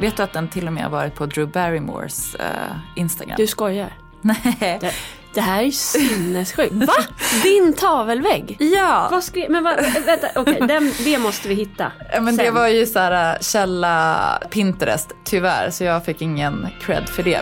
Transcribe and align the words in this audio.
Vet 0.00 0.16
du 0.16 0.22
att 0.22 0.32
den 0.32 0.48
till 0.48 0.66
och 0.66 0.72
med 0.72 0.82
har 0.82 0.90
varit 0.90 1.14
på 1.14 1.26
Drew 1.26 1.48
Barrymores 1.48 2.34
eh, 2.34 2.46
Instagram? 2.94 3.34
Du 3.36 3.46
skojar? 3.46 3.92
Nej. 4.20 4.78
Det, 4.80 4.92
det 5.34 5.40
här 5.40 5.62
är 5.62 5.70
sinnessjukt. 5.70 6.72
Va? 6.86 6.94
Din 7.42 7.72
tavelvägg? 7.72 8.56
Ja. 8.58 9.08
Vad 9.10 9.24
skrev, 9.24 9.50
men 9.50 9.64
va, 9.64 9.76
vänta, 10.06 10.26
okej, 10.34 10.58
den, 10.68 10.92
det 11.04 11.18
måste 11.18 11.48
vi 11.48 11.54
hitta. 11.54 11.92
Men 12.20 12.36
det 12.36 12.50
var 12.50 12.68
ju 12.68 12.86
så 12.86 12.98
här 12.98 13.34
äh, 13.34 13.40
källa 13.40 14.42
Pinterest, 14.50 15.14
tyvärr, 15.24 15.70
så 15.70 15.84
jag 15.84 16.04
fick 16.04 16.22
ingen 16.22 16.68
cred 16.80 17.08
för 17.08 17.22
det. 17.22 17.40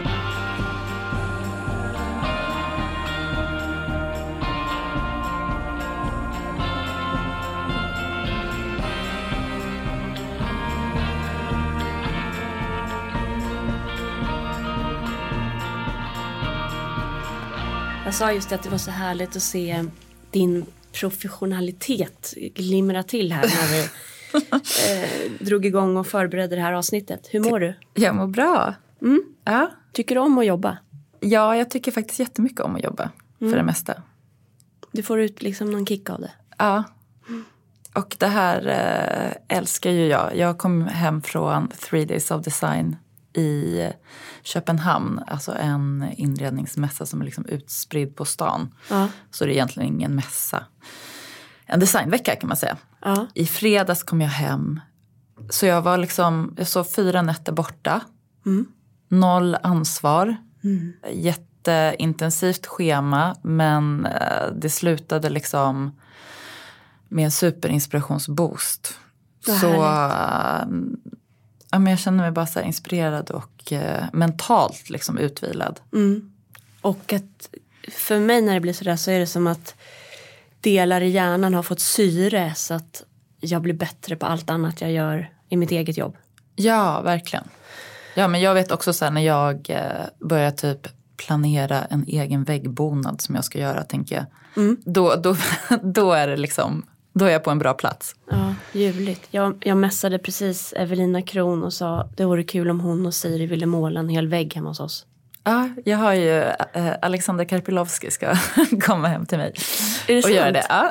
Jag 18.14 18.18
sa 18.18 18.32
just 18.32 18.52
att 18.52 18.62
det 18.62 18.68
var 18.68 18.78
så 18.78 18.90
härligt 18.90 19.36
att 19.36 19.42
se 19.42 19.84
din 20.30 20.66
professionalitet 20.92 22.34
glimra 22.54 23.02
till 23.02 23.32
här 23.32 23.42
när 23.42 23.72
vi 23.72 23.88
eh, 25.40 25.46
drog 25.46 25.66
igång 25.66 25.96
och 25.96 26.06
förberedde 26.06 26.56
det 26.56 26.62
här 26.62 26.72
avsnittet. 26.72 27.28
Hur 27.30 27.40
mår 27.40 27.60
du? 27.60 27.74
Jag 27.94 28.14
mår 28.14 28.26
bra. 28.26 28.74
Ja. 29.44 29.70
Tycker 29.92 30.14
du 30.14 30.20
om 30.20 30.38
att 30.38 30.46
jobba? 30.46 30.78
ja, 31.20 31.56
jag 31.56 31.70
tycker 31.70 31.92
faktiskt 31.92 32.20
jättemycket 32.20 32.60
om 32.60 32.76
att 32.76 32.84
jobba, 32.84 33.10
för 33.38 33.56
det 33.56 33.62
mesta. 33.62 34.02
Du 34.92 35.02
får 35.02 35.20
ut 35.20 35.42
liksom 35.42 35.70
någon 35.70 35.86
kick 35.86 36.10
av 36.10 36.20
det. 36.20 36.32
Ja. 36.58 36.84
Och 37.94 38.16
det 38.18 38.26
här 38.26 38.66
äh, 39.48 39.58
älskar 39.58 39.90
ju 39.90 40.06
jag. 40.06 40.36
Jag 40.36 40.58
kom 40.58 40.86
hem 40.86 41.22
från 41.22 41.68
Three 41.68 42.04
Days 42.04 42.30
of 42.30 42.44
Design 42.44 42.96
i 43.32 43.82
Köpenhamn. 44.44 45.20
Alltså 45.26 45.52
en 45.52 46.12
inredningsmässa 46.16 47.06
som 47.06 47.20
är 47.20 47.24
liksom 47.24 47.46
utspridd 47.46 48.16
på 48.16 48.24
stan. 48.24 48.74
Ja. 48.90 49.08
Så 49.30 49.44
det 49.44 49.50
är 49.50 49.54
egentligen 49.54 49.88
ingen 49.88 50.14
mässa. 50.14 50.64
En 51.66 51.80
designvecka 51.80 52.36
kan 52.36 52.48
man 52.48 52.56
säga. 52.56 52.76
Ja. 53.00 53.26
I 53.34 53.46
fredags 53.46 54.02
kom 54.02 54.20
jag 54.20 54.28
hem. 54.28 54.80
Så 55.50 55.66
jag 55.66 55.82
var 55.82 55.98
liksom, 55.98 56.54
jag 56.56 56.66
sov 56.66 56.84
fyra 56.84 57.22
nätter 57.22 57.52
borta. 57.52 58.00
Noll 59.08 59.56
ansvar. 59.62 60.36
Jätteintensivt 61.12 62.66
schema 62.66 63.36
men 63.42 64.06
eh, 64.06 64.52
det 64.56 64.70
slutade 64.70 65.30
liksom 65.30 66.00
med 67.08 67.24
en 67.24 67.30
superinspirationsboost. 67.30 68.94
Så 69.60 69.84
eh, 69.84 70.64
ja, 71.74 71.78
men 71.78 71.90
jag 71.90 72.00
känner 72.00 72.24
mig 72.24 72.30
bara 72.30 72.46
så 72.46 72.60
inspirerad 72.60 73.30
och 73.30 73.72
eh, 73.72 74.04
mentalt 74.12 74.90
liksom 74.90 75.18
utvilad. 75.18 75.80
Och 76.80 77.12
att 77.12 77.50
för 77.88 78.20
mig 78.20 78.42
när 78.42 78.54
det 78.54 78.60
blir 78.60 78.72
sådär 78.72 78.96
så 78.96 79.10
är 79.10 79.18
det 79.18 79.26
som 79.26 79.46
att 79.46 79.74
delar 80.60 81.00
i 81.00 81.08
hjärnan 81.08 81.54
har 81.54 81.62
fått 81.62 81.80
syre 81.80 82.52
så 82.56 82.74
att 82.74 83.02
jag 83.40 83.62
blir 83.62 83.74
bättre 83.74 84.16
på 84.16 84.26
allt 84.26 84.50
annat 84.50 84.80
jag 84.80 84.92
gör 84.92 85.30
i 85.48 85.56
mitt 85.56 85.70
eget 85.70 85.96
jobb. 85.96 86.16
Ja, 86.56 87.00
verkligen. 87.00 87.44
Ja, 88.14 88.28
men 88.28 88.40
jag 88.40 88.54
vet 88.54 88.72
också 88.72 88.92
så 88.92 89.04
här 89.04 89.12
när 89.12 89.20
jag 89.20 89.70
eh, 89.70 90.06
börjar 90.20 90.50
typ 90.50 90.88
planera 91.16 91.84
en 91.84 92.04
egen 92.06 92.44
väggbonad 92.44 93.20
som 93.20 93.34
jag 93.34 93.44
ska 93.44 93.58
göra, 93.58 93.82
tänker 93.82 94.16
jag. 94.16 94.26
Då, 94.84 95.14
då, 95.14 95.36
då 95.82 96.12
är 96.12 96.28
det 96.28 96.36
liksom, 96.36 96.86
då 97.14 97.24
är 97.24 97.30
jag 97.30 97.44
på 97.44 97.50
en 97.50 97.58
bra 97.58 97.72
plats. 97.74 98.14
Ja, 98.30 98.54
ljuvligt. 98.72 99.26
Jag, 99.30 99.56
jag 99.60 99.76
messade 99.76 100.18
precis 100.18 100.72
Evelina 100.76 101.22
Kron 101.22 101.62
och 101.64 101.72
sa 101.72 102.08
det 102.16 102.24
vore 102.24 102.42
kul 102.44 102.70
om 102.70 102.80
hon 102.80 103.06
och 103.06 103.14
Siri 103.14 103.46
ville 103.46 103.66
måla 103.66 104.00
en 104.00 104.08
hel 104.08 104.28
vägg 104.28 104.54
hemma 104.54 104.68
hos 104.68 104.80
oss. 104.80 105.06
Ja, 105.44 105.68
jag 105.84 105.98
har 105.98 106.12
ju 106.12 106.38
eh, 106.72 106.94
Alexander 107.02 107.44
Karpilovski 107.44 108.10
ska 108.10 108.34
komma 108.82 109.08
hem 109.08 109.26
till 109.26 109.38
mig 109.38 109.54
Är 110.08 110.12
det 110.12 110.18
och 110.18 110.22
sant? 110.24 110.34
göra 110.34 110.52
det. 110.52 110.66
Ja. 110.68 110.90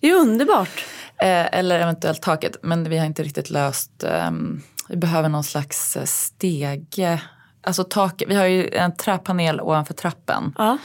Det 0.00 0.10
är 0.10 0.14
underbart. 0.14 0.84
Eh, 1.22 1.58
eller 1.58 1.80
eventuellt 1.80 2.22
taket, 2.22 2.56
men 2.62 2.90
vi 2.90 2.98
har 2.98 3.06
inte 3.06 3.22
riktigt 3.22 3.50
löst. 3.50 4.04
ehm, 4.04 4.62
vi 4.88 4.96
behöver 4.96 5.28
någon 5.28 5.44
slags 5.44 5.96
eh, 5.96 6.04
stege. 6.04 7.22
Alltså 7.64 7.84
tak, 7.84 8.22
vi 8.28 8.34
har 8.34 8.44
ju 8.46 8.68
en 8.68 8.96
träpanel 8.96 9.60
ovanför 9.60 9.94
trappen. 9.94 10.54
Ja. 10.58 10.78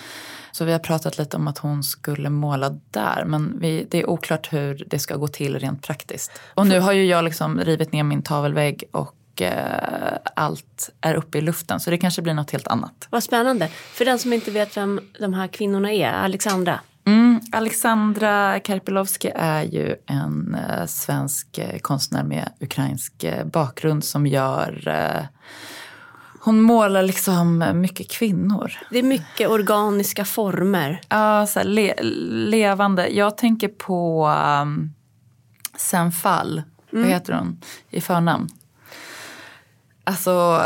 Så 0.57 0.65
vi 0.65 0.71
har 0.71 0.79
pratat 0.79 1.17
lite 1.17 1.37
om 1.37 1.47
att 1.47 1.57
hon 1.57 1.83
skulle 1.83 2.29
måla 2.29 2.69
där. 2.91 3.25
Men 3.25 3.59
vi, 3.59 3.87
det 3.89 4.01
är 4.01 4.09
oklart 4.09 4.53
hur 4.53 4.83
det 4.87 4.99
ska 4.99 5.15
gå 5.15 5.27
till 5.27 5.59
rent 5.59 5.81
praktiskt. 5.81 6.31
Och 6.53 6.67
nu 6.67 6.79
har 6.79 6.91
ju 6.91 7.05
jag 7.05 7.23
liksom 7.23 7.59
rivit 7.59 7.91
ner 7.91 8.03
min 8.03 8.21
tavelvägg 8.21 8.83
och 8.91 9.41
eh, 9.41 10.17
allt 10.35 10.89
är 11.01 11.13
uppe 11.13 11.37
i 11.37 11.41
luften. 11.41 11.79
Så 11.79 11.89
det 11.89 11.97
kanske 11.97 12.21
blir 12.21 12.33
något 12.33 12.51
helt 12.51 12.67
annat. 12.67 13.07
Vad 13.09 13.23
spännande. 13.23 13.67
För 13.67 14.05
den 14.05 14.19
som 14.19 14.33
inte 14.33 14.51
vet 14.51 14.77
vem 14.77 14.99
de 15.19 15.33
här 15.33 15.47
kvinnorna 15.47 15.91
är, 15.91 16.11
Alexandra. 16.13 16.79
Mm, 17.05 17.39
Alexandra 17.51 18.59
Karpilovski 18.59 19.31
är 19.35 19.63
ju 19.63 19.95
en 20.05 20.55
eh, 20.55 20.85
svensk 20.85 21.57
eh, 21.57 21.79
konstnär 21.79 22.23
med 22.23 22.49
ukrainsk 22.59 23.25
bakgrund 23.45 24.03
som 24.03 24.27
gör 24.27 24.89
hon 26.39 26.61
målar 26.61 27.03
liksom 27.03 27.71
mycket 27.73 28.11
kvinnor. 28.11 28.73
Det 28.91 28.99
är 28.99 29.03
mycket 29.03 29.49
organiska 29.49 30.25
former. 30.25 31.01
Ja, 31.09 31.47
så 31.47 31.63
le, 31.63 31.93
levande. 32.49 33.07
Jag 33.07 33.37
tänker 33.37 33.67
på 33.67 34.27
um, 34.61 34.93
Senfall. 35.77 36.61
Vad 36.91 37.05
heter 37.05 37.33
hon 37.33 37.61
i 37.89 38.01
förnamn? 38.01 38.49
Alltså 40.03 40.61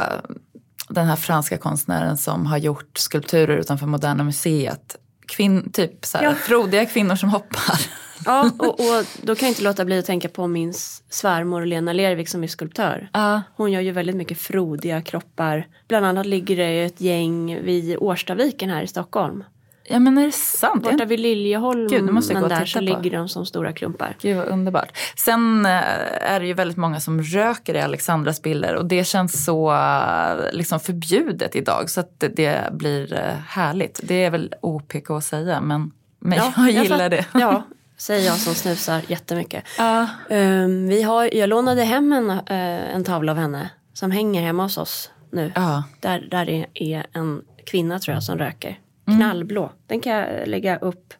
den 0.90 1.08
här 1.08 1.16
franska 1.16 1.58
konstnären 1.58 2.18
som 2.18 2.46
har 2.46 2.58
gjort 2.58 2.98
skulpturer 2.98 3.58
utanför 3.58 3.86
Moderna 3.88 4.24
Museet. 4.24 4.96
Kvinn, 5.28 5.72
typ 5.72 6.06
så 6.06 6.18
här, 6.18 6.26
Ja. 6.26 6.34
frodiga 6.36 6.86
kvinnor 6.86 7.16
som 7.16 7.30
hoppar. 7.30 7.80
Ja, 8.26 8.52
och, 8.60 8.80
och 8.80 9.06
då 9.22 9.36
kan 9.36 9.48
jag 9.48 9.52
inte 9.52 9.64
låta 9.64 9.86
bli 9.86 10.00
att 10.00 10.06
tänka 10.06 10.30
på 10.30 10.48
min 10.48 10.74
svärmor 11.10 11.66
Lena 11.66 11.94
Lervik 11.94 12.30
som 12.30 12.44
är 12.44 12.48
skulptör. 12.48 13.10
Ja. 13.14 13.42
Hon 13.56 13.72
gör 13.72 13.82
ju 13.82 13.92
väldigt 13.92 14.16
mycket 14.16 14.38
frodiga 14.38 15.02
kroppar. 15.02 15.68
Bland 15.88 16.06
annat 16.06 16.26
ligger 16.26 16.58
det 16.58 16.84
ett 16.84 17.02
gäng 17.02 17.64
vid 17.64 17.98
Årstaviken 18.00 18.70
här 18.70 18.84
i 18.84 18.88
Stockholm. 18.88 19.44
Ja 19.84 20.00
men 20.00 20.18
är 20.18 20.26
det 20.26 20.32
sant? 20.32 20.84
Borta 20.84 21.06
vid 21.06 21.20
Liljeholmen 21.20 21.88
Gud, 21.88 22.06
det 22.06 22.12
måste 22.12 22.34
jag 22.34 22.42
gå 22.42 22.46
och 22.46 22.50
där 22.50 22.66
så 22.66 22.80
på. 22.80 22.86
ligger 22.86 23.18
de 23.18 23.30
som 23.30 23.46
stora 23.46 23.74
klumpar. 23.74 24.16
Gud 24.22 24.38
vad 24.38 24.48
underbart. 24.48 24.98
Sen 25.18 25.66
eh, 25.66 26.32
är 26.32 26.40
det 26.40 26.48
ju 26.48 26.54
väldigt 26.54 26.78
många 26.78 27.00
som 27.00 27.22
röker 27.22 27.76
i 27.76 27.82
Alexandras 27.82 28.42
bilder 28.42 28.76
och 28.76 28.86
det 28.86 29.04
känns 29.04 29.46
så 29.46 29.72
eh, 29.72 30.52
liksom 30.52 30.80
förbjudet 30.80 31.56
idag 31.56 31.90
så 31.90 32.00
att 32.00 32.20
det, 32.20 32.74
blir 32.74 33.14
eh, 33.14 33.36
härligt. 33.48 34.00
Det 34.04 34.24
är 34.24 34.30
väl 34.30 34.54
OPK 34.62 35.10
att 35.10 35.24
säga 35.24 35.62
men, 35.62 35.92
men 36.20 36.40
jag 36.58 36.72
gillar 36.72 36.98
fatt- 36.98 37.12
det. 37.12 37.26
Ja, 37.34 37.64
säger 38.02 38.26
jag 38.26 38.38
som 38.38 38.56
snusar 38.56 39.02
jättemycket. 39.08 39.64
Ja. 39.78 40.08
Um, 40.30 40.88
vi 40.88 41.02
har, 41.02 41.36
jag 41.36 41.50
lånade 41.50 41.84
hem 41.84 42.14
en, 42.14 42.30
eh, 42.30 42.96
en 42.96 43.04
tavla 43.04 43.32
av 43.32 43.38
henne 43.38 43.70
som 43.94 44.12
hänger 44.12 44.42
hemma 44.42 44.64
hos 44.64 44.78
oss 44.78 45.12
nu. 45.32 45.52
Ja. 45.56 45.84
Där, 46.00 46.28
där 46.32 46.50
är, 46.50 46.68
är 46.74 47.06
en 47.14 47.42
kvinna 47.66 48.00
tror 48.00 48.14
jag 48.14 48.24
som 48.24 48.38
röker. 48.38 48.80
Mm. 49.08 49.20
Knallblå. 49.20 49.72
Den 49.88 50.00
kan 50.00 50.14
jag 50.14 50.48
lägga 50.48 50.78
upp 50.78 51.14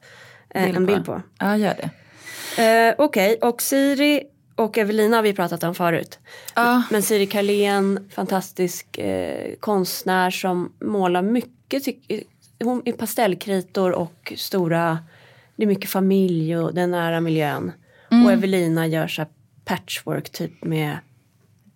eh, 0.50 0.76
en 0.76 0.86
bild 0.86 1.06
på. 1.06 1.22
Ja, 1.40 1.58
gör 1.58 1.76
det. 1.76 1.90
Eh, 2.64 2.96
Okej, 2.98 3.38
och 3.42 3.62
Siri 3.62 4.24
och 4.56 4.78
Evelina 4.78 5.16
har 5.16 5.24
vi 5.24 5.34
pratat 5.34 5.64
om 5.64 5.76
förut. 5.76 6.20
Ja. 6.56 6.84
Men 6.92 7.04
Siri 7.04 7.28
Carlén, 7.28 8.10
fantastisk 8.16 8.98
eh, 8.98 9.56
konstnär 9.60 10.32
som 10.32 10.74
målar 10.80 11.22
mycket. 11.22 11.84
Hon 12.64 12.82
är 12.86 12.92
pastellkritor 12.92 13.92
och 13.92 14.34
stora, 14.38 14.98
det 15.62 15.66
är 15.66 15.68
mycket 15.68 15.90
familj 15.90 16.58
och 16.58 16.74
den 16.74 16.92
nära 16.92 17.22
miljön. 17.22 17.72
Mm. 18.12 18.26
Och 18.26 18.32
Evelina 18.32 18.88
gör 18.88 19.08
så 19.08 19.22
här 19.22 19.30
patchwork 19.66 20.30
typ 20.30 20.64
med 20.64 20.98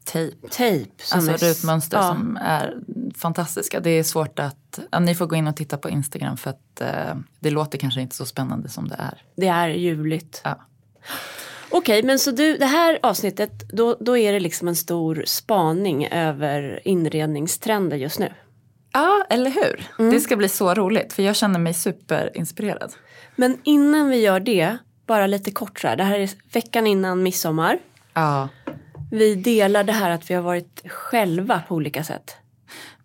Tejp. 0.06 0.48
tejp. 0.48 0.92
Alltså 1.14 1.32
är- 1.32 1.38
rutmönster 1.38 1.98
ja. 1.98 2.04
som 2.08 2.38
är 2.42 2.78
fantastiska. 3.16 3.80
Det 3.80 3.90
är 3.90 4.04
svårt 4.04 4.40
att, 4.40 4.80
ja, 4.92 5.00
ni 5.00 5.16
får 5.16 5.26
gå 5.26 5.36
in 5.36 5.48
och 5.48 5.56
titta 5.56 5.78
på 5.78 5.90
Instagram 5.90 6.38
för 6.38 6.50
att 6.50 6.82
eh, 6.82 7.16
det 7.40 7.50
låter 7.50 7.78
kanske 7.78 8.02
inte 8.02 8.16
så 8.16 8.26
spännande 8.26 8.70
som 8.70 8.88
det 8.88 8.96
är. 8.96 9.22
Det 9.36 9.48
är 9.48 9.70
ljuvligt. 9.70 10.42
Ja. 10.44 10.60
Okej, 11.70 12.04
men 12.04 12.20
så 12.20 12.32
du, 12.32 12.58
det 12.58 12.66
här 12.66 13.00
avsnittet, 13.04 13.70
då, 13.70 13.98
då 14.00 14.18
är 14.18 14.34
det 14.34 14.40
liksom 14.40 14.68
en 14.68 14.76
stor 14.76 15.24
spaning 15.26 16.08
över 16.08 16.88
inredningstrender 16.88 17.98
just 17.98 18.20
nu. 18.20 18.34
Ja, 18.94 19.26
eller 19.30 19.52
hur? 19.52 19.88
Mm. 20.00 20.12
Det 20.12 20.20
ska 20.20 20.36
bli 20.36 20.50
så 20.50 20.74
roligt 20.74 21.14
för 21.14 21.24
jag 21.24 21.36
känner 21.36 21.60
mig 21.60 21.74
superinspirerad. 21.74 22.94
Men 23.36 23.58
innan 23.64 24.10
vi 24.10 24.18
gör 24.22 24.40
det, 24.40 24.78
bara 25.08 25.28
lite 25.28 25.52
kort 25.52 25.80
så 25.80 25.88
här. 25.88 25.96
Det 25.96 26.04
här 26.04 26.20
är 26.20 26.30
veckan 26.54 26.88
innan 26.88 27.24
midsommar. 27.24 27.78
Ja, 28.14 28.50
Vi 29.12 29.36
delar 29.36 29.84
det 29.84 29.92
här 29.94 30.10
att 30.10 30.30
vi 30.30 30.34
har 30.34 30.42
varit 30.42 30.82
själva 30.92 31.62
på 31.68 31.76
olika 31.76 32.04
sätt. 32.04 32.36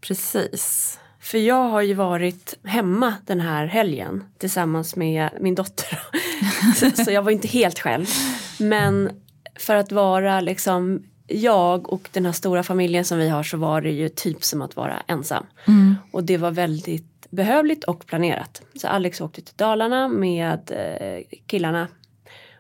precis. 0.01 0.97
För 1.21 1.39
jag 1.39 1.69
har 1.69 1.83
ju 1.83 1.95
varit 1.95 2.59
hemma 2.65 3.15
den 3.27 3.41
här 3.41 3.67
helgen 3.67 4.25
tillsammans 4.39 4.97
med 4.97 5.29
min 5.41 5.55
dotter. 5.55 5.99
så, 7.05 7.11
jag 7.11 7.23
var 7.23 7.31
inte 7.31 7.49
helt 7.49 7.79
själv. 7.79 8.07
Men 8.59 9.11
för 9.59 9.75
att 9.77 9.93
vara 9.93 10.41
liksom 10.41 11.03
jag 11.27 11.93
och 11.93 12.09
den 12.13 12.27
här 12.27 12.33
stora 12.33 12.63
familjen 12.63 13.05
som 13.05 13.19
vi 13.19 13.29
har 13.29 13.43
så 13.43 13.57
var 13.57 13.81
det 13.81 13.91
ju 13.91 14.09
typ 14.09 14.45
som 14.45 14.63
att 14.63 14.77
vara 14.77 15.03
ensam. 15.07 15.47
Och 16.13 16.25
det 16.25 16.37
var 16.37 16.51
väldigt 16.51 17.20
behövligt 17.31 17.85
och 17.85 18.07
planerat. 18.07 18.63
Så 18.75 18.89
Alex 18.89 19.21
åkte 19.21 19.43
till 19.43 19.55
Dalarna 19.57 20.09
med 20.09 20.71
eh, 20.71 21.39
killarna 21.47 21.89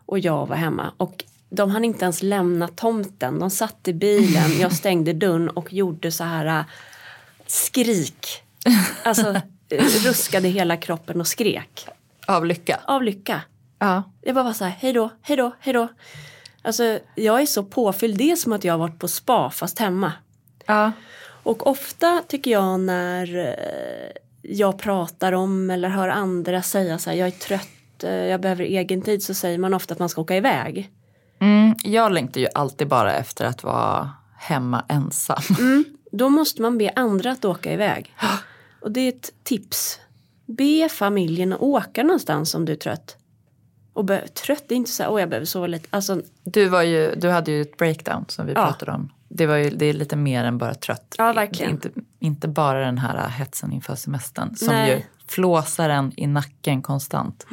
och 0.06 0.18
jag 0.18 0.46
var 0.46 0.56
hemma. 0.56 0.92
Och 0.96 1.24
de 1.50 1.70
hann 1.70 1.84
inte 1.84 2.04
ens 2.04 2.22
lämna 2.22 2.68
tomten. 2.68 3.38
De 3.38 3.50
satt 3.50 3.88
i 3.88 3.92
bilen, 3.92 4.58
jag 4.60 4.72
stängde 4.72 5.12
dörren 5.12 5.48
och 5.48 5.72
gjorde 5.72 6.12
så 6.12 6.24
här 6.24 6.46
äh, 6.46 6.64
skrik. 7.46 8.26
Alltså 9.02 9.34
eh, 9.68 9.84
ruskade 9.84 10.48
hela 10.48 10.76
kroppen 10.76 11.20
och 11.20 11.26
skrek. 11.26 11.88
Av 12.26 12.46
lycka. 12.46 12.80
Av 12.84 13.02
lycka. 13.02 13.42
Ja. 13.78 14.02
Jag 14.20 14.34
bara 14.34 14.44
var 14.44 14.52
så 14.52 14.64
här, 14.64 14.76
hej 14.78 14.92
då, 14.92 15.10
hej 15.22 15.36
då, 15.36 15.52
hej 15.60 15.74
då. 15.74 15.88
Alltså 16.62 16.98
jag 17.14 17.40
är 17.40 17.46
så 17.46 17.64
påfylld, 17.64 18.18
det 18.18 18.30
är 18.30 18.36
som 18.36 18.52
att 18.52 18.64
jag 18.64 18.72
har 18.72 18.78
varit 18.78 18.98
på 18.98 19.08
spa 19.08 19.50
fast 19.50 19.78
hemma. 19.78 20.12
Ja. 20.66 20.92
Och 21.42 21.66
ofta 21.66 22.22
tycker 22.28 22.50
jag 22.50 22.80
när 22.80 23.38
eh, 23.38 24.10
jag 24.42 24.78
pratar 24.78 25.32
om 25.32 25.70
eller 25.70 25.88
hör 25.88 26.08
andra 26.08 26.62
säga 26.62 26.98
så 26.98 27.10
här, 27.10 27.16
jag 27.16 27.26
är 27.28 27.32
trött, 27.32 28.04
eh, 28.04 28.10
jag 28.10 28.40
behöver 28.40 28.64
egen 28.64 29.02
tid, 29.02 29.22
så 29.22 29.34
säger 29.34 29.58
man 29.58 29.74
ofta 29.74 29.94
att 29.94 29.98
man 30.00 30.08
ska 30.08 30.20
åka 30.20 30.36
iväg. 30.36 30.90
Mm, 31.40 31.74
jag 31.84 32.12
längtar 32.12 32.40
ju 32.40 32.46
alltid 32.54 32.88
bara 32.88 33.12
efter 33.14 33.44
att 33.44 33.64
vara 33.64 34.10
hemma 34.38 34.84
ensam. 34.88 35.42
Mm, 35.58 35.84
då 36.12 36.28
måste 36.28 36.62
man 36.62 36.78
be 36.78 36.92
andra 36.96 37.30
att 37.32 37.44
åka 37.44 37.72
iväg. 37.72 38.14
Och 38.82 38.92
det 38.92 39.00
är 39.00 39.08
ett 39.08 39.30
tips. 39.44 39.98
Be 40.46 40.88
familjen 40.88 41.52
att 41.52 41.60
åka 41.60 42.02
någonstans 42.02 42.54
om 42.54 42.64
du 42.64 42.72
är 42.72 42.76
trött. 42.76 43.16
Och 43.92 44.06
trött, 44.46 44.64
det 44.68 44.74
är 44.74 44.76
inte 44.76 44.90
så 44.90 45.02
här, 45.02 45.10
åh 45.10 45.20
jag 45.20 45.28
behöver 45.28 45.46
sova 45.46 45.66
lite. 45.66 45.86
Alltså, 45.90 46.22
Du, 46.44 46.68
var 46.68 46.82
ju, 46.82 47.14
du 47.14 47.28
hade 47.28 47.50
ju 47.50 47.62
ett 47.62 47.76
breakdown 47.76 48.24
som 48.28 48.46
vi 48.46 48.52
Ja. 48.52 48.66
pratade 48.66 48.92
om. 48.92 49.12
Det, 49.32 49.46
var 49.46 49.56
ju, 49.56 49.70
det 49.70 49.86
är 49.86 49.92
lite 49.92 50.16
mer 50.16 50.44
än 50.44 50.58
bara 50.58 50.74
trött. 50.74 51.14
Ja, 51.18 51.32
verkligen. 51.32 51.70
Inte, 51.70 51.90
inte 52.18 52.48
bara 52.48 52.80
den 52.80 52.98
här 52.98 53.28
hetsen 53.28 53.72
inför 53.72 53.94
semestern 53.94 54.56
som 54.56 54.68
Nej. 54.68 54.90
ju 54.90 55.02
flåsar 55.26 55.88
en 55.90 56.12
i 56.16 56.26
nacken 56.26 56.82
konstant. 56.82 57.46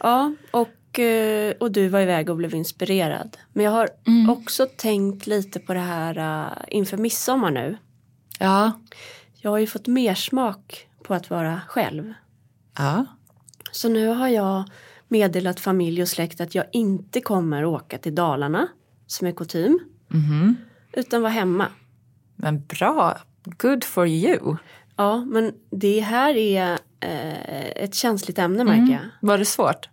ja, 0.00 0.34
och, 0.50 0.98
eh, 0.98 1.54
och 1.60 1.72
du 1.72 1.88
var 1.88 2.00
iväg 2.00 2.30
och 2.30 2.36
blev 2.36 2.54
inspirerad. 2.54 3.36
Men 3.52 3.64
jag 3.64 3.72
har 3.72 3.88
också 4.28 4.66
tänkt 4.76 5.26
lite 5.26 5.60
på 5.60 5.74
det 5.74 5.80
här 5.80 6.18
eh, 6.18 6.58
inför 6.68 6.96
midsommar 6.96 7.50
nu. 7.50 7.76
Ja. 8.38 8.72
Jag 9.34 9.50
har 9.50 9.58
ju 9.58 9.66
fått 9.66 9.86
mer 9.86 10.14
smak 10.14 10.86
på 11.04 11.14
att 11.14 11.30
vara 11.30 11.60
själv. 11.68 12.12
ja. 12.78 13.06
Så 13.72 13.88
nu 13.88 14.06
har 14.06 14.28
jag 14.28 14.64
meddelat 15.08 15.60
familj 15.60 16.02
och 16.02 16.08
släkt 16.08 16.40
att 16.40 16.54
jag 16.54 16.64
inte 16.72 17.20
kommer 17.20 17.64
åka 17.64 17.98
till 17.98 18.14
Dalarna 18.14 18.68
som 19.06 19.26
är 19.26 19.32
kutym. 19.32 19.80
Mhm. 20.10 20.56
Utan 20.92 21.22
vara 21.22 21.32
hemma. 21.32 21.66
Men 22.36 22.64
bra. 22.66 23.18
Good 23.44 23.84
for 23.84 24.06
you. 24.08 24.56
Ja, 24.96 25.24
men 25.24 25.52
det 25.70 26.00
här 26.00 26.36
är 26.36 26.78
eh, 27.00 27.66
ett 27.84 27.94
känsligt 27.94 28.38
ämne 28.38 28.64
märker 28.64 28.92
jag. 28.92 29.02
Var 29.20 29.38
det 29.38 29.44
svårt? 29.44 29.88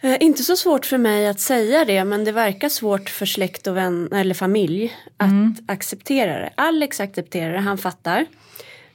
Eh, 0.00 0.16
inte 0.20 0.42
så 0.42 0.56
svårt 0.56 0.86
för 0.86 0.98
mig 0.98 1.28
att 1.28 1.40
säga 1.40 1.84
det 1.84 2.04
men 2.04 2.24
det 2.24 2.32
verkar 2.32 2.68
svårt 2.68 3.08
för 3.10 3.26
släkt 3.26 3.66
och 3.66 3.76
vän 3.76 4.08
eller 4.12 4.34
familj 4.34 4.96
att 5.16 5.70
acceptera 5.70 6.38
det. 6.38 6.50
Alex 6.54 7.00
accepterar 7.00 7.52
det, 7.52 7.58
han 7.60 7.78
fattar. 7.78 8.26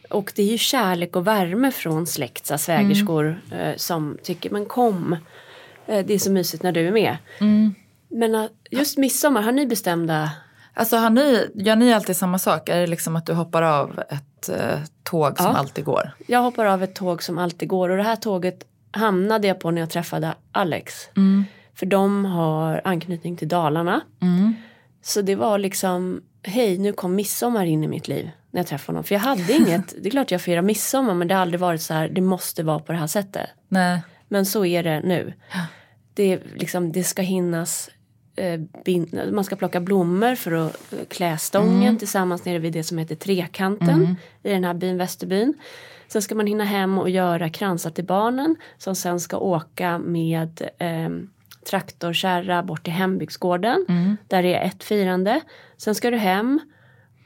Och 0.10 0.32
det 0.36 0.42
är 0.44 0.48
ju 0.52 0.58
kärlek 0.58 1.16
och 1.16 1.28
värme 1.28 1.72
från 1.72 2.08
släkt, 2.08 2.60
svägerskor 2.60 3.42
eh, 3.52 3.76
som 3.76 4.18
tycker 4.24 4.50
men 4.50 4.66
kom. 4.66 5.14
Eh, 5.88 6.06
det 6.06 6.14
är 6.14 6.20
så 6.20 6.32
mysigt 6.32 6.64
när 6.64 6.72
du 6.72 6.88
är 6.88 6.92
med. 6.92 7.18
Men 8.14 8.36
eh, 8.36 8.46
just 8.72 8.98
midsommar, 8.98 9.42
har 9.42 9.52
ni 9.52 9.66
bestämda? 9.68 10.32
Alltså 10.74 10.98
har 10.98 11.10
ni, 11.10 11.48
gör 11.56 11.76
ni 11.76 11.94
alltid 11.94 12.18
samma 12.18 12.40
sak? 12.40 12.70
Är 12.70 12.80
det 12.80 12.88
liksom 12.88 13.16
att 13.16 13.26
du 13.26 13.34
hoppar 13.34 13.62
av 13.62 14.00
ett 14.10 14.50
eh, 14.50 14.80
tåg 15.04 15.38
som 15.38 15.46
Ja. 15.46 15.58
alltid 15.58 15.86
går? 15.86 16.12
Jag 16.28 16.42
hoppar 16.42 16.66
av 16.66 16.84
ett 16.84 16.96
tåg 16.96 17.24
som 17.24 17.38
alltid 17.38 17.70
går 17.70 17.90
och 17.90 17.98
det 17.98 18.04
här 18.04 18.16
tåget 18.16 18.66
hamnade 18.92 19.48
jag 19.48 19.60
på 19.60 19.72
när 19.72 19.82
jag 19.82 19.90
träffade 19.90 20.34
Alex. 20.52 20.94
För 21.76 21.86
de 21.86 22.26
har 22.26 22.82
anknytning 22.84 23.38
till 23.38 23.48
Dalarna. 23.48 24.02
Mm. 24.22 24.56
Så 25.02 25.22
det 25.22 25.36
var 25.36 25.58
liksom, 25.58 26.22
hej 26.44 26.78
nu 26.78 26.94
kom 26.94 27.16
midsommar 27.16 27.66
in 27.66 27.84
i 27.84 27.88
mitt 27.88 28.08
liv 28.08 28.30
när 28.52 28.60
jag 28.60 28.68
träffade 28.68 28.94
honom. 28.96 29.04
För 29.04 29.16
jag 29.16 29.20
hade 29.20 29.54
inget, 29.58 29.94
det 30.02 30.10
är 30.10 30.12
klart 30.12 30.32
jag 30.32 30.42
firar 30.42 30.62
midsommar 30.62 31.14
men 31.14 31.28
det 31.28 31.34
har 31.34 31.42
aldrig 31.42 31.60
varit 31.60 31.82
så 31.82 31.94
här, 31.94 32.10
det 32.10 32.22
måste 32.22 32.64
vara 32.64 32.80
på 32.80 32.92
det 32.92 32.98
här 32.98 33.08
sättet. 33.08 33.50
Nej. 33.68 34.02
Men 34.28 34.46
så 34.46 34.66
är 34.66 34.84
det 34.84 35.00
nu. 35.02 35.34
Det, 36.14 36.40
liksom, 36.56 36.92
det 36.92 37.04
ska 37.04 37.22
hinnas, 37.22 37.90
man 39.32 39.44
ska 39.44 39.56
plocka 39.56 39.80
blommor 39.80 40.36
för 40.36 40.52
att 40.52 40.94
eh, 40.94 41.00
klä 41.08 41.38
stången 41.38 41.98
tillsammans 41.98 42.46
nere 42.46 42.60
vid 42.60 42.74
det 42.74 42.84
som 42.84 42.98
heter 42.98 43.16
Trekanten 43.16 44.16
i 44.44 44.50
den 44.50 44.64
här 44.64 44.74
byn 44.74 44.98
Västerbyn. 44.98 45.54
Sen 46.08 46.22
ska 46.22 46.36
man 46.36 46.48
hinna 46.48 46.64
hem 46.64 46.98
och 47.00 47.10
göra 47.10 47.50
kransar 47.50 47.90
till 47.90 48.06
barnen 48.06 48.56
som 48.78 48.96
sen 48.96 49.20
ska 49.20 49.38
åka 49.38 49.98
med 49.98 50.62
eh, 50.78 51.10
traktorkärra 51.70 52.64
bort 52.64 52.84
till 52.84 52.94
hembygdsgården. 52.94 53.86
Där 54.28 54.44
det 54.44 54.56
är 54.56 54.66
ett 54.66 54.84
firande. 54.84 55.42
Sen 55.78 55.96
ska 55.96 56.12
du 56.12 56.18
hem 56.18 56.60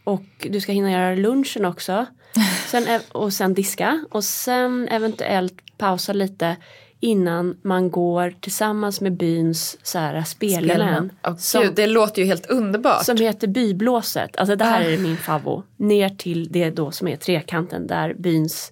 och 0.03 0.47
du 0.49 0.61
ska 0.61 0.71
hinna 0.71 0.91
göra 0.91 1.15
lunchen 1.15 1.65
också. 1.65 2.05
Sen, 2.65 3.01
och 3.11 3.33
sen 3.33 3.53
diska 3.53 4.05
och 4.11 4.23
sen 4.23 4.87
eventuellt 4.87 5.77
pausa 5.77 6.13
lite 6.13 6.55
innan 6.99 7.57
man 7.61 7.91
går 7.91 8.33
tillsammans 8.41 9.01
med 9.01 9.17
byns 9.17 9.77
så 9.83 9.99
här, 9.99 10.23
spelmän. 10.23 11.11
Åh, 11.27 11.35
som, 11.37 11.61
Gud, 11.61 11.75
det 11.75 11.87
låter 11.87 12.21
ju 12.21 12.27
helt 12.27 12.45
underbart. 12.49 13.05
som 13.05 13.17
heter 13.17 13.47
byblåset. 13.47 14.37
Alltså 14.37 14.55
det 14.55 14.65
här 14.65 14.81
är 14.81 14.97
min 14.97 15.17
favvo. 15.17 15.63
Ner 15.77 16.09
till 16.09 16.51
det 16.51 16.69
då 16.69 16.91
som 16.91 17.07
är 17.07 17.15
trekanten 17.15 17.87
där 17.87 18.13
byns 18.13 18.71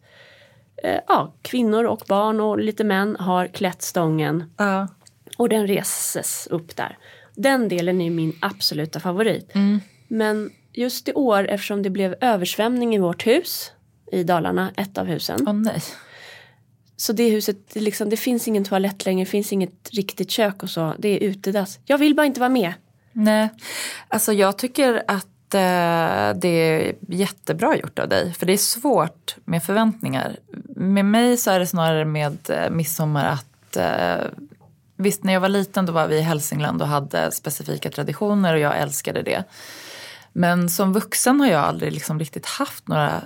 eh, 0.83 0.99
ja, 1.07 1.33
kvinnor 1.41 1.83
och 1.83 2.01
barn 2.07 2.39
och 2.39 2.59
lite 2.59 2.83
män 2.83 3.15
har 3.19 3.47
klätt 3.47 3.81
stången 3.81 4.43
Ja. 4.57 4.87
och 5.37 5.49
den 5.49 5.67
reses 5.67 6.47
upp 6.51 6.75
där. 6.75 6.97
Den 7.35 7.69
delen 7.69 8.01
är 8.01 8.09
min 8.09 8.33
absoluta 8.41 8.99
favorit. 8.99 9.51
Men 10.07 10.49
just 10.73 11.07
i 11.09 11.13
år 11.13 11.47
eftersom 11.49 11.83
det 11.83 11.89
blev 11.89 12.15
översvämning 12.21 12.95
i 12.95 12.99
vårt 12.99 13.27
hus 13.27 13.71
i 14.11 14.23
Dalarna, 14.23 14.71
ett 14.77 14.97
av 14.97 15.05
husen. 15.05 15.47
Åh 15.47 15.53
nej. 15.53 15.81
Så 16.97 17.13
det 17.13 17.29
huset, 17.29 17.57
det, 17.73 17.79
liksom, 17.79 18.09
det 18.09 18.17
finns 18.17 18.47
ingen 18.47 18.63
toalett 18.63 19.05
längre, 19.05 19.25
det 19.25 19.29
finns 19.31 19.53
inget 19.53 19.89
riktigt 19.91 20.31
kök 20.31 20.63
och 20.63 20.69
så. 20.69 20.93
Det 20.97 21.09
är 21.09 21.19
utedass. 21.19 21.79
Jag 21.85 21.97
vill 21.97 22.15
bara 22.15 22.25
inte 22.25 22.39
vara 22.39 22.49
med. 22.49 22.73
Nej, 23.11 23.49
alltså 24.07 24.33
jag 24.33 24.57
tycker 24.57 25.03
att 25.07 25.53
eh, 25.53 26.39
det 26.39 26.47
är 26.47 26.95
jättebra 27.07 27.77
gjort 27.77 27.99
av 27.99 28.09
dig. 28.09 28.33
För 28.33 28.45
det 28.45 28.53
är 28.53 28.57
svårt 28.57 29.35
med 29.45 29.63
förväntningar. 29.63 30.35
Med 30.75 31.05
mig 31.05 31.37
så 31.37 31.51
är 31.51 31.59
det 31.59 31.67
snarare 31.67 32.05
med 32.05 32.37
eh, 32.49 32.69
midsommar 32.69 33.25
att 33.25 33.77
eh, 33.77 34.27
Visst, 34.97 35.23
när 35.23 35.33
jag 35.33 35.41
var 35.41 35.49
liten 35.49 35.85
då 35.85 35.93
var 35.93 36.07
vi 36.07 36.17
i 36.17 36.21
Hälsingland 36.21 36.81
och 36.81 36.87
hade 36.87 37.31
specifika 37.31 37.89
traditioner 37.89 38.53
och 38.53 38.59
jag 38.59 38.77
älskade 38.77 39.21
det. 39.21 39.43
Men 40.33 40.69
som 40.69 40.93
vuxen 40.93 41.39
har 41.39 41.47
jag 41.47 41.61
aldrig 41.61 41.93
liksom 41.93 42.19
riktigt 42.19 42.45
haft 42.45 42.87
några 42.87 43.21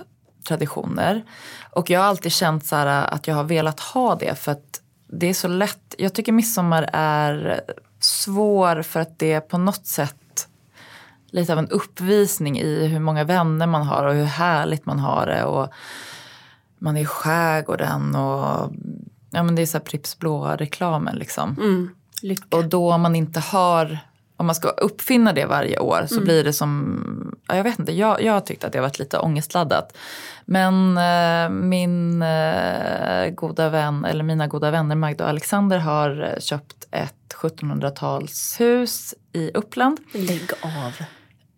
traditioner. 0.48 1.24
Och 1.70 1.90
jag 1.90 2.00
har 2.00 2.06
alltid 2.06 2.32
känt 2.32 2.66
så 2.66 2.76
här 2.76 2.86
att 2.86 3.26
jag 3.26 3.34
har 3.34 3.44
velat 3.44 3.80
ha 3.80 4.14
det 4.14 4.34
för 4.34 4.52
att 4.52 4.80
det 5.06 5.26
är 5.26 5.34
så 5.34 5.48
lätt. 5.48 5.94
Jag 5.98 6.14
tycker 6.14 6.32
midsommar 6.32 6.90
är 6.92 7.60
svår 8.00 8.82
för 8.82 9.00
att 9.00 9.18
det 9.18 9.32
är 9.32 9.40
på 9.40 9.58
något 9.58 9.86
sätt 9.86 10.48
lite 11.30 11.52
av 11.52 11.58
en 11.58 11.68
uppvisning 11.68 12.58
i 12.58 12.86
hur 12.86 13.00
många 13.00 13.24
vänner 13.24 13.66
man 13.66 13.82
har 13.82 14.04
och 14.04 14.14
hur 14.14 14.24
härligt 14.24 14.86
man 14.86 14.98
har 14.98 15.26
det. 15.26 15.44
Och 15.44 15.68
man 16.78 16.96
är 16.96 17.00
i 17.00 17.06
skärgården 17.06 18.14
och 18.14 18.72
ja, 19.30 19.42
men 19.42 19.54
det 19.54 19.62
är 19.62 19.66
så 19.66 19.78
här 19.78 19.84
Pripps 19.84 20.18
blå-reklamen 20.18 21.16
liksom. 21.16 21.56
Mm. 21.60 21.90
Och 22.50 22.64
då 22.64 22.98
man 22.98 23.16
inte 23.16 23.40
har, 23.40 23.98
om 24.40 24.46
man 24.46 24.54
ska 24.54 24.68
uppfinna 24.68 25.32
det 25.32 25.46
varje 25.46 25.78
år 25.78 26.06
så 26.08 26.20
blir 26.20 26.44
det 26.44 26.52
som, 26.52 27.34
ja, 27.48 27.56
jag 27.56 27.64
vet 27.64 27.78
inte, 27.78 27.92
jag, 27.92 28.22
jag 28.22 28.32
har 28.32 28.40
tyckt 28.40 28.64
att 28.64 28.72
det 28.72 28.78
har 28.78 28.82
varit 28.82 28.98
lite 28.98 29.18
ångestladdat. 29.18 29.96
Men 30.44 30.98
eh, 30.98 31.50
min 31.50 32.22
eh, 32.22 33.30
goda 33.30 33.68
vän, 33.68 34.04
eller 34.04 34.24
mina 34.24 34.46
goda 34.46 34.70
vänner 34.70 34.94
Magda 34.96 35.24
och 35.24 35.30
Alexander 35.30 35.78
har 35.78 36.36
köpt 36.40 36.88
ett 36.90 37.34
1700-talshus 37.34 39.14
i 39.32 39.50
Uppland. 39.54 39.98
Lägg 40.12 40.50
av. 40.62 40.92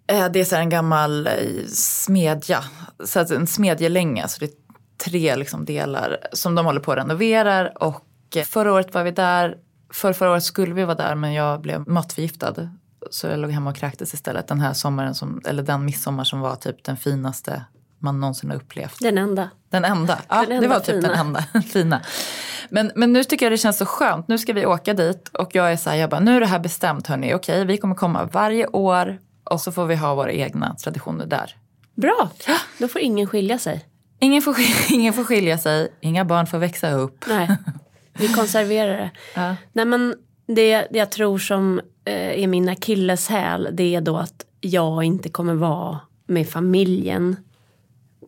Eh, 0.06 0.28
Det 0.32 0.40
är 0.40 0.44
så 0.44 0.56
en 0.56 0.68
gammal 0.70 1.26
eh, 1.26 1.32
smedja, 1.68 2.64
så 3.04 3.20
att 3.20 3.30
en 3.30 3.46
smedjelänga. 3.46 4.28
Så 4.28 4.40
det 4.40 4.46
är 4.46 4.52
tre 5.04 5.36
liksom 5.36 5.64
delar 5.64 6.18
som 6.32 6.54
de 6.54 6.66
håller 6.66 6.80
på 6.80 6.92
att 6.92 6.98
renovera. 6.98 7.68
Och 7.68 8.06
eh, 8.36 8.42
förra 8.44 8.72
året 8.72 8.94
var 8.94 9.02
vi 9.04 9.10
där. 9.10 9.56
För 9.92 10.12
förra 10.12 10.30
året 10.30 10.44
skulle 10.44 10.74
vi 10.74 10.84
vara 10.84 10.94
där 10.96 11.14
men 11.14 11.32
jag 11.32 11.60
blev 11.60 11.88
matförgiftad. 11.88 12.54
Så 13.10 13.26
jag 13.26 13.38
låg 13.38 13.50
hemma 13.50 13.70
och 13.70 13.76
kräktes 13.76 14.14
istället 14.14 14.48
den 14.48 14.60
här 14.60 14.72
sommaren, 14.72 15.14
som, 15.14 15.40
eller 15.46 15.62
den 15.62 15.84
midsommar 15.84 16.24
som 16.24 16.40
var 16.40 16.56
typ 16.56 16.84
den 16.84 16.96
finaste 16.96 17.64
man 17.98 18.20
någonsin 18.20 18.50
har 18.50 18.56
upplevt. 18.56 18.98
Den 19.00 19.18
enda. 19.18 19.50
Den 19.70 19.84
enda. 19.84 20.18
Ja, 20.28 20.40
Den 20.42 20.52
enda 20.52 20.60
det 20.60 20.68
var 20.68 20.80
typ 20.80 20.94
fina. 20.94 21.08
den 21.08 21.18
enda 21.18 21.44
fina. 21.72 22.00
Men, 22.70 22.92
men 22.96 23.12
nu 23.12 23.24
tycker 23.24 23.46
jag 23.46 23.52
det 23.52 23.56
känns 23.58 23.78
så 23.78 23.86
skönt. 23.86 24.28
Nu 24.28 24.38
ska 24.38 24.52
vi 24.52 24.66
åka 24.66 24.94
dit 24.94 25.28
och 25.28 25.54
jag 25.54 25.72
är 25.72 25.76
så 25.76 25.90
här, 25.90 25.96
jag 25.96 26.10
bara, 26.10 26.20
nu 26.20 26.36
är 26.36 26.40
det 26.40 26.46
här 26.46 26.58
bestämt 26.58 27.06
hörni. 27.06 27.34
Okej, 27.34 27.64
vi 27.64 27.76
kommer 27.78 27.94
komma 27.94 28.24
varje 28.32 28.66
år 28.66 29.18
och 29.44 29.60
så 29.60 29.72
får 29.72 29.86
vi 29.86 29.94
ha 29.96 30.14
våra 30.14 30.32
egna 30.32 30.74
traditioner 30.74 31.26
där. 31.26 31.56
Bra, 31.94 32.30
då 32.78 32.88
får 32.88 33.00
ingen 33.00 33.26
skilja 33.26 33.58
sig. 33.58 33.86
Ingen 34.18 34.42
får, 34.42 34.54
skilja, 34.54 34.76
ingen 34.90 35.12
får 35.12 35.24
skilja 35.24 35.58
sig, 35.58 35.92
inga 36.00 36.24
barn 36.24 36.46
får 36.46 36.58
växa 36.58 36.90
upp. 36.90 37.24
Nej, 37.28 37.56
vi 38.18 38.28
konserverar 38.28 38.98
det. 38.98 39.10
Ja. 39.34 39.56
Nej 39.72 39.84
men 39.84 40.14
det, 40.46 40.88
jag 40.90 41.10
tror 41.10 41.38
som 41.38 41.80
eh, 42.04 42.42
är 42.42 42.46
min 42.46 42.68
akilleshäl 42.68 43.68
det 43.72 43.94
är 43.94 44.00
då 44.00 44.16
att 44.16 44.46
jag 44.60 45.04
inte 45.04 45.28
kommer 45.28 45.54
vara 45.54 45.98
med 46.26 46.48
familjen 46.48 47.36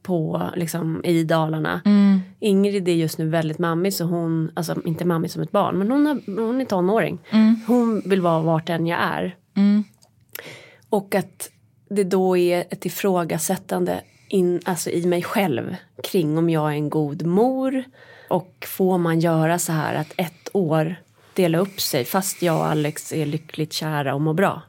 på, 0.02 0.42
liksom, 0.56 1.04
i 1.04 1.24
Dalarna. 1.24 1.80
Mm. 1.84 2.20
Ingrid 2.40 2.88
är 2.88 2.92
just 2.92 3.18
nu 3.18 3.28
väldigt 3.28 3.58
mammig 3.58 3.94
så 3.94 4.04
hon, 4.04 4.50
alltså 4.54 4.76
inte 4.84 5.04
mammig 5.04 5.30
som 5.30 5.42
ett 5.42 5.50
barn 5.50 5.78
men 5.78 5.90
hon, 5.90 6.06
har, 6.06 6.46
hon 6.46 6.60
är 6.60 6.64
tonåring. 6.64 7.18
Mm. 7.30 7.60
Hon 7.66 8.02
vill 8.06 8.20
vara 8.20 8.42
vart 8.42 8.68
än 8.68 8.86
jag 8.86 9.00
är. 9.00 9.36
Mm. 9.56 9.84
Och 10.88 11.14
att 11.14 11.50
det 11.90 12.04
då 12.04 12.36
är 12.36 12.64
ett 12.70 12.86
ifrågasättande 12.86 14.00
in, 14.28 14.60
alltså 14.64 14.90
i 14.90 15.06
mig 15.06 15.22
själv 15.22 15.76
kring 16.02 16.38
om 16.38 16.50
jag 16.50 16.72
är 16.72 16.76
en 16.76 16.90
god 16.90 17.26
mor. 17.26 17.84
Och 18.28 18.66
får 18.66 18.98
man 18.98 19.20
göra 19.20 19.58
så 19.58 19.72
här 19.72 19.94
att 19.94 20.12
ett 20.16 20.48
år 20.52 20.96
dela 21.34 21.58
upp 21.58 21.80
sig 21.80 22.04
fast 22.04 22.42
jag 22.42 22.56
och 22.56 22.66
Alex 22.66 23.12
är 23.12 23.26
lyckligt 23.26 23.72
kära 23.72 24.14
och 24.14 24.20
mår 24.20 24.34
bra. 24.34 24.62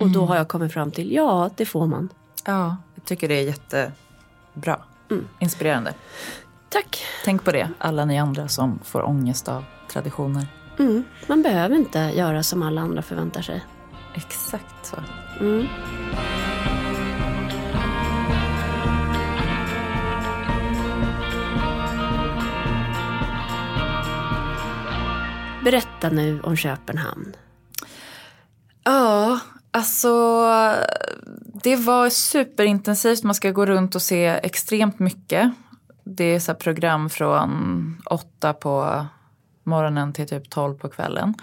Och 0.00 0.10
då 0.10 0.26
har 0.26 0.36
jag 0.36 0.48
kommit 0.48 0.72
fram 0.72 0.90
till 0.90 1.12
ja, 1.12 1.50
det 1.56 1.66
får 1.66 1.86
man. 1.86 2.08
Ja, 2.44 2.76
jag 2.94 3.04
tycker 3.04 3.28
det 3.28 3.34
är 3.34 3.42
jättebra. 3.42 4.78
Inspirerande. 5.40 5.94
Tack. 6.68 7.02
Tänk 7.24 7.44
på 7.44 7.52
det, 7.52 7.68
alla 7.78 8.04
ni 8.04 8.18
andra 8.18 8.48
som 8.48 8.78
får 8.84 9.02
ångest 9.02 9.48
av 9.48 9.64
traditioner. 9.88 10.46
Mm. 10.78 11.04
Man 11.26 11.42
behöver 11.42 11.76
inte 11.76 11.98
göra 11.98 12.42
som 12.42 12.62
alla 12.62 12.80
andra 12.80 13.02
förväntar 13.02 13.42
sig. 13.42 13.64
Exakt 14.14 14.86
så. 14.86 14.96
Mm. 15.40 15.66
Berätta 25.64 26.10
nu 26.10 26.40
om 26.40 26.56
Köpenhamn. 26.56 27.36
Ja, 28.84 29.40
alltså 29.70 30.08
det 31.62 31.76
var 31.76 32.10
superintensivt. 32.10 33.22
Man 33.22 33.34
ska 33.34 33.50
gå 33.50 33.66
runt 33.66 33.94
och 33.94 34.02
se 34.02 34.26
extremt 34.26 34.98
mycket. 34.98 35.52
Det 36.04 36.24
är 36.24 36.40
så 36.40 36.54
program 36.54 37.10
från 37.10 38.02
åtta 38.06 38.52
på 38.52 39.06
morgonen 39.62 40.12
till 40.12 40.28
typ 40.28 40.50
tolv 40.50 40.74
på 40.74 40.88
kvällen. 40.88 41.34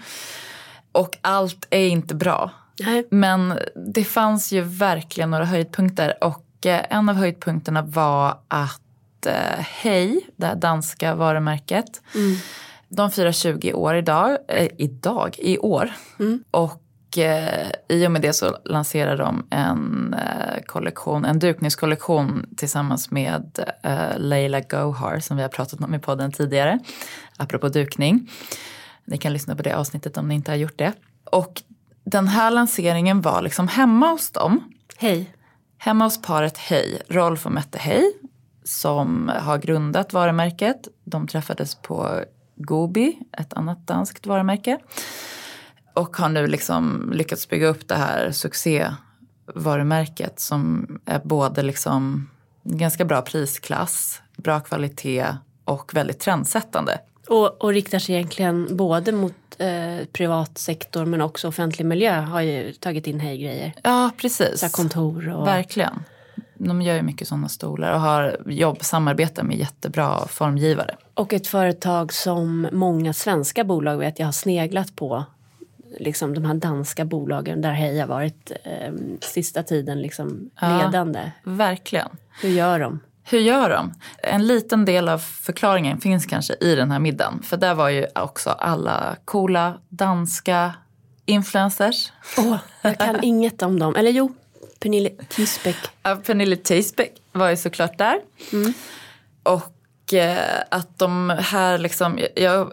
Och 0.92 1.18
allt 1.20 1.66
är 1.70 1.88
inte 1.88 2.14
bra. 2.14 2.50
Nej. 2.80 3.06
Men 3.10 3.58
det 3.94 4.04
fanns 4.04 4.52
ju 4.52 4.60
verkligen 4.60 5.30
några 5.30 5.44
höjdpunkter 5.44 6.24
och 6.24 6.66
eh, 6.66 6.80
en 6.90 7.08
av 7.08 7.14
höjdpunkterna 7.14 7.82
var 7.82 8.38
att 8.48 9.26
eh, 9.26 9.58
Hej, 9.58 10.20
det 10.36 10.46
här 10.46 10.56
danska 10.56 11.14
varumärket, 11.14 12.02
de 12.96 13.10
firar 13.10 13.32
20 13.32 13.72
år 13.72 13.94
idag, 13.94 14.38
eh, 14.48 14.68
idag, 14.78 15.36
i 15.38 15.58
år. 15.58 15.92
Och 16.50 17.18
eh, 17.18 17.70
i 17.88 18.06
och 18.06 18.10
med 18.10 18.22
det 18.22 18.32
så 18.32 18.56
lanserar 18.64 19.16
de 19.16 19.46
en 19.50 20.14
eh, 20.14 20.62
kollektion, 20.66 21.24
en 21.24 21.38
dukningskollektion 21.38 22.46
tillsammans 22.56 23.10
med 23.10 23.74
eh, 23.82 24.18
Leila 24.18 24.60
Gohar 24.60 25.20
som 25.20 25.36
vi 25.36 25.42
har 25.42 25.48
pratat 25.48 25.80
om 25.80 25.94
i 25.94 25.98
podden 25.98 26.32
tidigare, 26.32 26.78
apropå 27.36 27.68
dukning. 27.68 28.30
Ni 29.04 29.18
kan 29.18 29.32
lyssna 29.32 29.56
på 29.56 29.62
det 29.62 29.76
avsnittet 29.76 30.16
om 30.16 30.28
ni 30.28 30.34
inte 30.34 30.50
har 30.50 30.56
gjort 30.56 30.78
det. 30.78 30.92
Och 31.24 31.62
den 32.04 32.28
här 32.28 32.50
lanseringen 32.50 33.20
var 33.20 33.42
liksom 33.42 33.68
hemma 33.68 34.06
hos 34.06 34.30
dem. 34.30 34.72
Hej. 34.96 35.34
Hemma 35.78 36.04
hos 36.04 36.22
paret 36.22 36.58
Hej, 36.58 37.02
Rolf 37.08 37.46
och 37.46 37.52
Mette 37.52 37.78
Hej, 37.78 38.12
som 38.64 39.32
har 39.40 39.58
grundat 39.58 40.12
varumärket. 40.12 40.88
De 41.04 41.28
träffades 41.28 41.74
på 41.74 42.24
Gobi, 42.54 43.18
ett 43.38 43.52
annat 43.52 43.86
danskt 43.86 44.26
varumärke. 44.26 44.78
Och 45.94 46.16
har 46.16 46.28
nu 46.28 46.46
liksom 46.46 47.12
lyckats 47.14 47.48
bygga 47.48 47.66
upp 47.66 47.88
det 47.88 47.94
här 47.94 48.30
succévarumärket 48.30 50.40
som 50.40 50.86
är 51.04 51.20
både 51.24 51.62
liksom 51.62 52.30
ganska 52.64 53.04
bra 53.04 53.22
prisklass, 53.22 54.22
bra 54.36 54.60
kvalitet 54.60 55.26
och 55.64 55.94
väldigt 55.94 56.20
trendsättande. 56.20 57.00
Och, 57.28 57.64
och 57.64 57.72
riktar 57.72 57.98
sig 57.98 58.14
egentligen 58.14 58.76
både 58.76 59.12
mot 59.12 59.34
eh, 59.58 60.06
privat 60.12 60.58
sektor 60.58 61.04
men 61.04 61.20
också 61.20 61.48
offentlig 61.48 61.86
miljö 61.86 62.20
har 62.20 62.40
ju 62.40 62.72
tagit 62.72 63.06
in 63.06 63.20
hej-grejer. 63.20 63.72
Ja, 63.82 64.10
precis. 64.16 64.60
Så 64.60 64.68
kontor 64.68 65.28
och... 65.28 65.46
Verkligen. 65.46 66.02
De 66.54 66.82
gör 66.82 66.94
ju 66.94 67.02
mycket 67.02 67.28
sådana 67.28 67.48
stolar 67.48 67.92
och 67.92 68.00
har 68.00 68.40
jobb, 68.46 68.84
samarbetar 68.84 69.42
med 69.42 69.56
jättebra 69.56 70.26
formgivare. 70.26 70.96
Och 71.14 71.32
ett 71.32 71.46
företag 71.46 72.12
som 72.12 72.68
många 72.72 73.12
svenska 73.12 73.64
bolag 73.64 73.96
vet 73.96 74.18
jag 74.18 74.26
har 74.26 74.32
sneglat 74.32 74.96
på. 74.96 75.24
Liksom 75.98 76.34
de 76.34 76.44
här 76.44 76.54
danska 76.54 77.04
bolagen 77.04 77.60
där 77.62 77.72
Hej 77.72 77.98
har 77.98 78.06
varit 78.06 78.52
eh, 78.64 78.92
sista 79.20 79.62
tiden 79.62 80.02
liksom 80.02 80.50
Ja. 80.60 80.78
ledande. 80.86 81.30
Verkligen. 81.42 82.08
Hur 82.42 82.48
gör 82.48 82.78
de? 82.80 83.00
Hur 83.24 83.38
gör 83.38 83.70
de? 83.70 83.94
En 84.22 84.46
liten 84.46 84.84
del 84.84 85.08
av 85.08 85.18
förklaringen 85.18 86.00
finns 86.00 86.26
kanske 86.26 86.54
i 86.60 86.74
den 86.74 86.90
här 86.90 86.98
middagen. 86.98 87.42
För 87.42 87.56
där 87.56 87.74
var 87.74 87.88
ju 87.88 88.06
också 88.14 88.50
alla 88.50 89.16
coola 89.24 89.78
danska 89.88 90.74
influencers. 91.26 92.12
Åh, 92.38 92.56
jag 92.82 92.98
kan 92.98 93.18
inget 93.24 93.62
om 93.62 93.78
dem. 93.78 93.96
Eller 93.96 94.10
jo, 94.10 94.34
Pernille 94.80 95.10
Tisbeck. 95.28 95.76
Ja, 96.02 96.16
Pernille 96.16 96.56
Theisbeck 96.56 97.12
var 97.32 97.50
ju 97.50 97.56
såklart 97.56 97.98
där. 97.98 98.20
Och 99.42 99.54
eh, 99.54 99.62
att 100.68 100.98
de 100.98 101.30
här 101.38 101.78
liksom, 101.78 102.18
jag, 102.36 102.72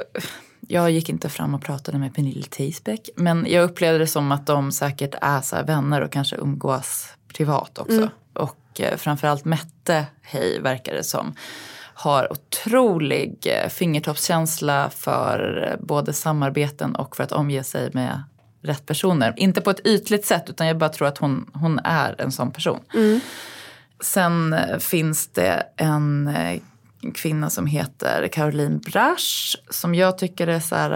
jag 0.68 0.92
gick 0.92 1.10
inte 1.10 1.30
fram 1.30 1.56
och 1.56 1.62
pratade 1.62 1.98
med 1.98 2.16
Pernille 2.16 2.44
Theisbeck. 2.44 3.10
Men 3.16 3.46
jag 3.50 3.64
upplevde 3.64 4.00
det 4.00 4.08
som 4.08 4.32
att 4.32 4.48
de 4.48 4.72
säkert 4.72 5.16
är 5.22 5.42
så 5.42 5.64
vänner 5.64 6.02
och 6.02 6.12
kanske 6.12 6.36
umgås 6.36 7.14
privat 7.34 7.78
också. 7.78 8.10
Och 8.34 8.82
eh, 8.82 8.98
framförallt 8.98 9.46
Mette 9.46 10.06
Hej 10.22 10.60
verkar 10.62 10.94
det 10.94 11.04
som. 11.04 11.36
Har 11.94 12.32
otrolig 12.32 13.48
eh, 13.48 13.70
fingertoppskänsla 13.70 14.90
för 14.90 15.68
eh, 15.72 15.86
både 15.86 16.14
samarbeten 16.14 16.96
och 16.96 17.16
för 17.16 17.24
att 17.24 17.32
omge 17.32 17.64
sig 17.64 17.90
med 17.94 18.24
rätt 18.62 18.86
personer. 18.86 19.34
Inte 19.38 19.62
på 19.62 19.70
ett 19.70 19.88
ytligt 19.88 20.26
sätt 20.26 20.50
utan 20.50 20.68
jag 20.68 20.78
bara 20.78 20.90
tror 20.90 21.08
att 21.08 21.18
hon, 21.18 21.50
hon 21.54 21.80
är 21.84 22.16
en 22.22 22.32
sån 22.32 22.52
person. 22.52 22.80
Sen 24.02 24.54
eh, 24.54 24.78
finns 24.78 25.28
det 25.28 25.64
en 25.78 26.36
en 27.02 27.12
kvinna 27.12 27.50
som 27.50 27.66
heter 27.66 28.28
Caroline 28.28 28.78
Brasch 28.80 29.56
som 29.70 29.96
jag 29.96 30.18
tycker 30.18 30.48
är 30.48 30.60
så 30.60 30.76
här, 30.76 30.92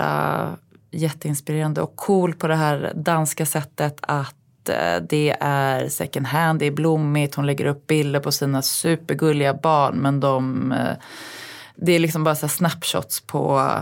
uh, 0.48 0.55
jätteinspirerande 0.91 1.81
och 1.81 1.95
cool 1.95 2.33
på 2.33 2.48
det 2.48 2.55
här 2.55 2.91
danska 2.95 3.45
sättet 3.45 3.98
att 4.01 4.69
äh, 4.69 5.03
det 5.10 5.36
är 5.39 5.89
second 5.89 6.27
hand, 6.27 6.60
det 6.60 6.65
är 6.65 6.72
blommigt, 6.72 7.36
hon 7.36 7.45
lägger 7.45 7.65
upp 7.65 7.88
bilder 7.88 8.19
på 8.19 8.31
sina 8.31 8.62
supergulliga 8.62 9.53
barn 9.53 9.95
men 9.95 10.19
de, 10.19 10.72
äh, 10.72 10.95
det 11.75 11.91
är 11.91 12.00
liksom 12.00 12.24
bara 12.24 12.36
så 12.36 12.45
här 12.45 12.51
snapshots 12.51 13.22
på 13.22 13.74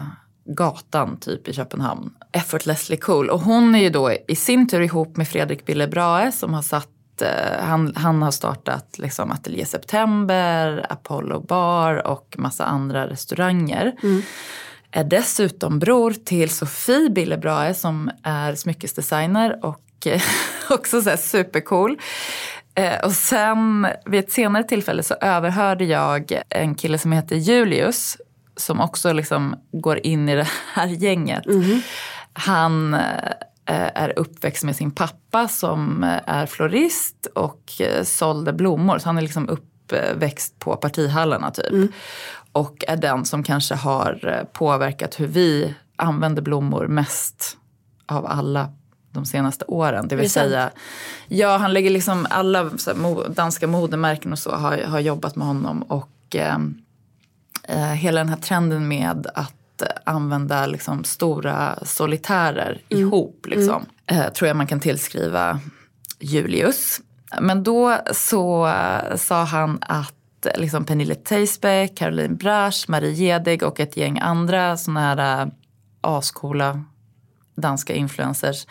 gatan 0.46 1.18
typ 1.18 1.48
i 1.48 1.54
Köpenhamn. 1.54 2.14
Effortlessly 2.32 2.98
cool. 2.98 3.30
Och 3.30 3.40
hon 3.40 3.76
är 3.76 3.80
ju 3.80 3.90
då 3.90 4.12
i 4.28 4.36
sin 4.36 4.68
tur 4.68 4.82
ihop 4.82 5.18
med 5.18 5.28
Fredrik 5.28 5.66
Bille 5.66 5.88
Brahe 5.88 6.32
som 6.32 6.54
har 6.54 6.62
satt 6.62 6.90
eh, 7.22 7.60
han, 7.60 7.94
han 7.96 8.22
har 8.22 8.32
startat 8.32 8.98
liksom 8.98 9.32
Atelier 9.32 9.66
September, 9.66 10.86
Apollo 10.90 11.40
Bar 11.40 12.08
och 12.08 12.36
massa 12.38 12.66
andra 12.66 13.08
restauranger. 13.08 13.94
Är 14.92 15.04
dessutom 15.04 15.80
bror 15.80 16.12
till 16.12 16.50
Sofie 16.50 17.10
Bille 17.10 17.38
Brahe 17.38 17.74
som 17.74 18.12
är 18.24 18.56
smyckesdesigner 18.56 19.66
och 19.66 20.08
eh, 20.08 20.22
också 20.70 21.02
så 21.02 21.10
här 21.10 21.18
supercool. 21.18 22.00
Eh, 22.76 23.06
och 23.06 23.12
sen 23.12 23.88
vid 24.06 24.20
ett 24.20 24.32
senare 24.32 24.64
tillfälle 24.64 25.04
så 25.04 25.14
överhörde 25.14 25.86
jag 25.86 26.42
en 26.50 26.76
kille 26.76 26.98
som 26.98 27.12
heter 27.12 27.36
Julius 27.36 28.18
som 28.58 28.80
också 28.80 29.14
liksom 29.14 29.56
går 29.72 30.00
in 30.06 30.30
i 30.30 30.36
det 30.36 30.48
här 30.74 30.88
gänget. 30.88 31.44
Han 32.34 32.94
eh, 32.94 33.00
är 33.74 34.20
uppväxt 34.20 34.64
med 34.64 34.76
sin 34.76 34.92
pappa 34.92 35.48
som 35.48 36.04
eh, 36.04 36.20
är 36.26 36.46
florist 36.46 37.28
och 37.36 37.72
eh, 37.80 38.04
sålde 38.04 38.54
blommor. 38.54 39.00
Så 39.00 39.10
han 39.10 39.18
är 39.18 39.22
liksom 39.22 39.50
uppväxt 39.50 40.60
på 40.60 40.76
partihallarna 40.76 41.52
typ. 41.52 41.92
Och 42.52 42.84
är 42.88 42.98
den 42.98 43.26
som 43.26 43.44
kanske 43.44 43.76
har 43.76 44.28
eh, 44.28 44.44
påverkat 44.44 45.20
hur 45.20 45.28
vi 45.28 45.76
använder 45.96 46.42
blommor 46.42 46.88
mest 46.88 47.58
av 48.06 48.26
alla 48.26 48.70
de 49.12 49.26
senaste 49.26 49.66
åren. 49.66 50.08
Det 50.08 50.16
vill 50.16 50.26
Det 50.26 50.30
sant. 50.30 50.50
säga, 50.50 50.72
ja 51.28 51.58
han 51.58 51.74
lägger 51.74 51.90
liksom 51.90 52.28
alla 52.30 52.64
här, 52.64 53.30
danska 53.30 53.68
modemärken 53.68 54.32
och 54.32 54.40
så 54.40 54.52
har, 54.52 54.78
har 54.78 55.00
jobbat 55.00 55.36
med 55.36 55.48
honom. 55.48 55.82
Och 55.82 56.36
eh, 56.36 56.58
eh, 57.64 57.94
hela 57.94 58.20
den 58.20 58.30
här 58.30 58.38
trenden 58.38 58.88
med 58.88 59.28
att 59.36 59.54
att 59.82 59.98
använda 60.04 60.66
liksom 60.66 61.04
stora 61.04 61.80
solitärer 61.86 62.82
ihop. 62.90 63.46
Liksom. 63.50 63.86
Eh, 64.06 64.30
tror 64.30 64.48
jag 64.48 64.58
man 64.58 64.68
kan 64.68 64.80
tillskriva 64.80 65.60
Julius. 66.20 67.02
Men 67.40 67.64
då 67.64 67.98
så 68.12 68.68
eh, 68.68 69.16
sa 69.16 69.44
han 69.44 69.78
att 69.82 70.46
eh, 70.46 70.62
liksom 70.62 70.86
Pernille 70.86 71.16
Theisbeck, 71.16 71.98
Caroline 71.98 72.36
Brasch, 72.36 72.86
Marie 72.88 73.14
Gedig 73.14 73.64
och 73.64 73.80
ett 73.80 73.98
gäng 73.98 74.20
andra 74.20 74.78
sådana 74.78 75.00
här 75.00 75.52
ascoola 76.02 76.84
danska 77.56 77.94
influencers 77.94 78.66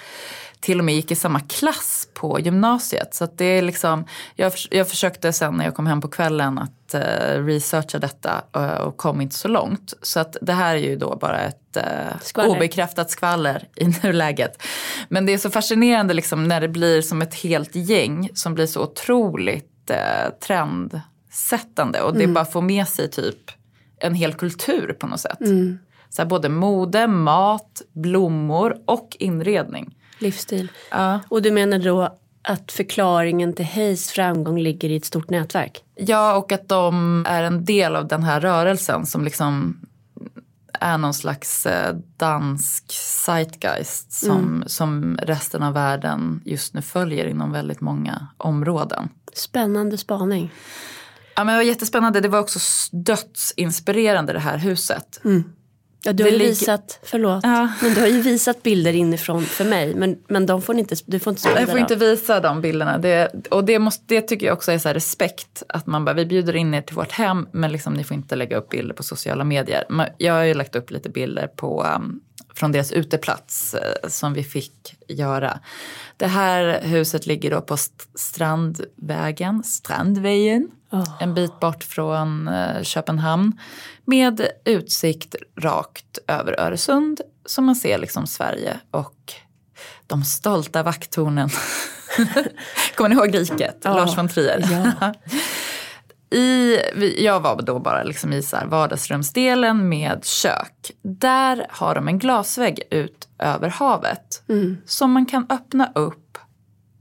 till 0.61 0.79
och 0.79 0.85
med 0.85 0.95
gick 0.95 1.11
i 1.11 1.15
samma 1.15 1.41
klass 1.41 2.09
på 2.15 2.41
gymnasiet. 2.41 3.15
Så 3.15 3.29
det 3.37 3.45
är 3.45 3.63
liksom, 3.63 4.05
jag, 4.35 4.53
jag 4.71 4.89
försökte 4.89 5.33
sen 5.33 5.55
när 5.55 5.65
jag 5.65 5.75
kom 5.75 5.87
hem 5.87 6.01
på 6.01 6.09
kvällen 6.09 6.59
att 6.59 6.95
uh, 6.95 7.45
researcha 7.45 7.99
detta 7.99 8.45
uh, 8.57 8.67
och 8.67 8.97
kom 8.97 9.21
inte 9.21 9.35
så 9.35 9.49
långt. 9.49 9.95
Så 10.03 10.21
att 10.21 10.37
det 10.41 10.53
här 10.53 10.75
är 10.75 10.79
ju 10.79 10.97
då 10.97 11.17
bara 11.17 11.41
ett 11.41 11.77
uh, 11.77 11.83
Skvaller. 12.23 12.51
obekräftat 12.51 13.11
skvaller 13.11 13.69
i 13.77 13.85
nuläget. 14.03 14.63
Men 15.09 15.27
det 15.27 15.33
är 15.33 15.39
så 15.39 15.51
fascinerande 15.51 16.15
liksom 16.15 16.49
när 16.49 16.61
det 16.61 16.69
blir 16.69 17.03
som 17.03 17.23
ett 17.23 17.35
helt 17.35 17.75
gäng 17.75 18.31
som 18.35 18.55
blir 18.55 18.67
så 18.67 18.83
otroligt 18.83 19.91
uh, 19.91 20.31
trendsättande 20.47 22.01
och 22.01 22.17
det 22.17 22.27
bara 22.27 22.45
får 22.45 22.63
med 22.63 22.89
sig 22.89 23.11
typ 23.11 23.51
en 24.01 24.15
hel 24.15 24.35
kultur 24.35 24.97
på 25.01 25.07
något 25.07 25.21
sätt. 25.21 25.41
Så 26.11 26.23
här, 26.23 26.29
både 26.29 26.49
mode, 26.49 27.07
mat, 27.07 27.83
blommor 27.93 28.77
och 28.85 29.17
inredning. 29.21 29.97
Livsstil. 30.19 30.73
Ja. 30.91 31.21
Och 31.29 31.43
du 31.43 31.51
menar 31.51 31.79
då 31.79 32.19
att 32.43 32.73
förklaringen 32.73 33.53
till 33.53 33.65
Hayes 33.65 34.11
framgång 34.11 34.59
ligger 34.59 34.89
i 34.89 34.97
ett 34.97 35.05
stort 35.05 35.31
nätverk? 35.31 35.85
Ja, 35.95 36.37
och 36.37 36.53
att 36.53 36.69
de 36.69 37.25
är 37.29 37.43
en 37.43 37.65
del 37.65 37.97
av 37.97 38.09
den 38.09 38.23
här 38.23 38.41
rörelsen 38.41 39.07
som 39.07 39.25
liksom 39.25 39.81
är 40.81 40.99
någon 40.99 41.15
slags 41.15 41.67
eh, 41.67 41.97
dansk 42.17 42.93
zeitgeist 42.93 44.13
som, 44.13 44.65
som 44.67 45.19
resten 45.23 45.63
av 45.63 45.75
världen 45.75 46.41
just 46.45 46.75
nu 46.75 46.83
följer 46.83 47.27
inom 47.27 47.53
väldigt 47.53 47.81
många 47.81 48.27
områden. 48.37 49.09
Spännande 49.33 49.99
spaning. 49.99 50.53
Ja, 51.37 51.45
men 51.45 51.55
det 51.55 51.59
var 51.59 51.63
jättespännande. 51.63 52.21
Det 52.21 52.29
var 52.29 52.39
också 52.39 52.59
dödsinspirerande 52.93 54.33
det 54.33 54.39
här 54.39 54.59
huset. 54.59 55.21
Ja, 56.03 56.13
du 56.13 56.23
har 56.25 56.31
ju 56.31 56.39
ligger- 56.39 56.51
visat, 56.51 56.99
förlåt, 57.03 57.41
Ja. 57.45 57.69
men 57.83 57.95
du 57.95 58.01
har 58.01 58.09
ju 58.09 58.21
visat 58.21 58.63
bilder 58.63 58.93
inifrån 58.93 59.43
för 59.45 59.65
mig. 59.65 59.95
Men, 59.95 60.19
men 60.29 60.47
de 60.47 60.63
får 60.63 60.75
ni 60.75 60.81
inte, 60.81 60.97
du 61.07 61.19
får 61.19 61.31
inte 61.31 61.43
sprida 61.43 61.61
Jag 61.61 61.69
får 61.71 61.79
inte 61.79 61.97
visa 61.97 62.41
de 62.41 62.61
bilderna. 62.61 62.99
Det, 62.99 63.47
och 63.51 63.65
det, 63.65 63.79
måste, 63.79 64.05
det 64.09 64.21
tycker 64.23 64.47
jag 64.47 64.53
också 64.57 64.73
är 64.73 64.79
så 64.79 64.89
här 64.89 64.95
respekt. 64.95 65.63
Att 65.69 65.87
man 65.87 66.05
bara, 66.05 66.13
vi 66.15 66.27
bjuder 66.27 66.57
in 66.57 66.75
er 66.75 66.83
till 66.83 66.97
vårt 66.97 67.13
hem 67.13 67.49
men 67.53 67.73
liksom, 67.73 67.95
ni 67.95 68.05
får 68.05 68.15
inte 68.17 68.37
lägga 68.37 68.57
upp 68.57 68.69
bilder 68.69 68.95
på 68.95 69.03
sociala 69.03 69.45
medier. 69.45 69.85
Jag 70.19 70.35
har 70.35 70.43
ju 70.43 70.55
lagt 70.55 70.77
upp 70.77 70.91
lite 70.91 71.09
bilder 71.11 71.47
på, 71.47 71.83
um, 71.97 72.21
från 72.55 72.73
deras 72.73 72.93
uteplats 72.93 73.75
eh, 73.75 74.09
som 74.09 74.33
vi 74.35 74.43
fick 74.45 74.73
göra. 75.09 75.61
Det 76.17 76.27
här 76.27 76.81
huset 76.83 77.27
ligger 77.27 77.51
då 77.51 77.61
på 77.61 77.75
st- 77.75 78.05
Strandvägen, 78.15 79.63
Strandvägen. 79.63 80.69
En 81.21 81.35
bit 81.35 81.61
bort 81.61 81.85
från 81.85 82.49
eh, 82.49 82.83
Köpenhamn. 82.83 83.61
Med 84.05 84.49
utsikt 84.65 85.35
rakt 85.61 86.19
över 86.27 86.61
Öresund. 86.61 87.21
Så 87.47 87.63
man 87.63 87.77
ser 87.77 87.99
liksom 87.99 88.27
Sverige 88.27 88.81
och 88.91 89.35
de 90.07 90.25
stolta 90.25 90.83
vakttornen. 90.83 91.49
Kommer 92.95 93.09
ni 93.09 93.15
ihåg 93.15 93.35
Riket? 93.35 93.77
Ja. 93.83 93.97
Lars 93.97 94.19
von 94.19 94.29
Trier. 94.29 94.65
Ja. 95.01 95.15
I, 96.39 97.25
jag 97.25 97.41
var 97.41 97.63
då 97.63 97.79
bara 97.79 98.03
liksom 98.03 98.33
i 98.33 98.43
så 98.43 98.57
vardagsrumsdelen 98.67 99.89
med 99.89 100.25
kök. 100.25 100.91
Där 101.03 101.67
har 101.71 101.95
de 101.95 102.09
en 102.09 102.19
glasvägg 102.19 102.83
ut 102.91 103.29
över 103.39 103.69
havet. 103.69 104.43
Som 104.85 105.13
man 105.13 105.27
kan 105.27 105.47
öppna 105.51 105.93
upp. 105.95 106.39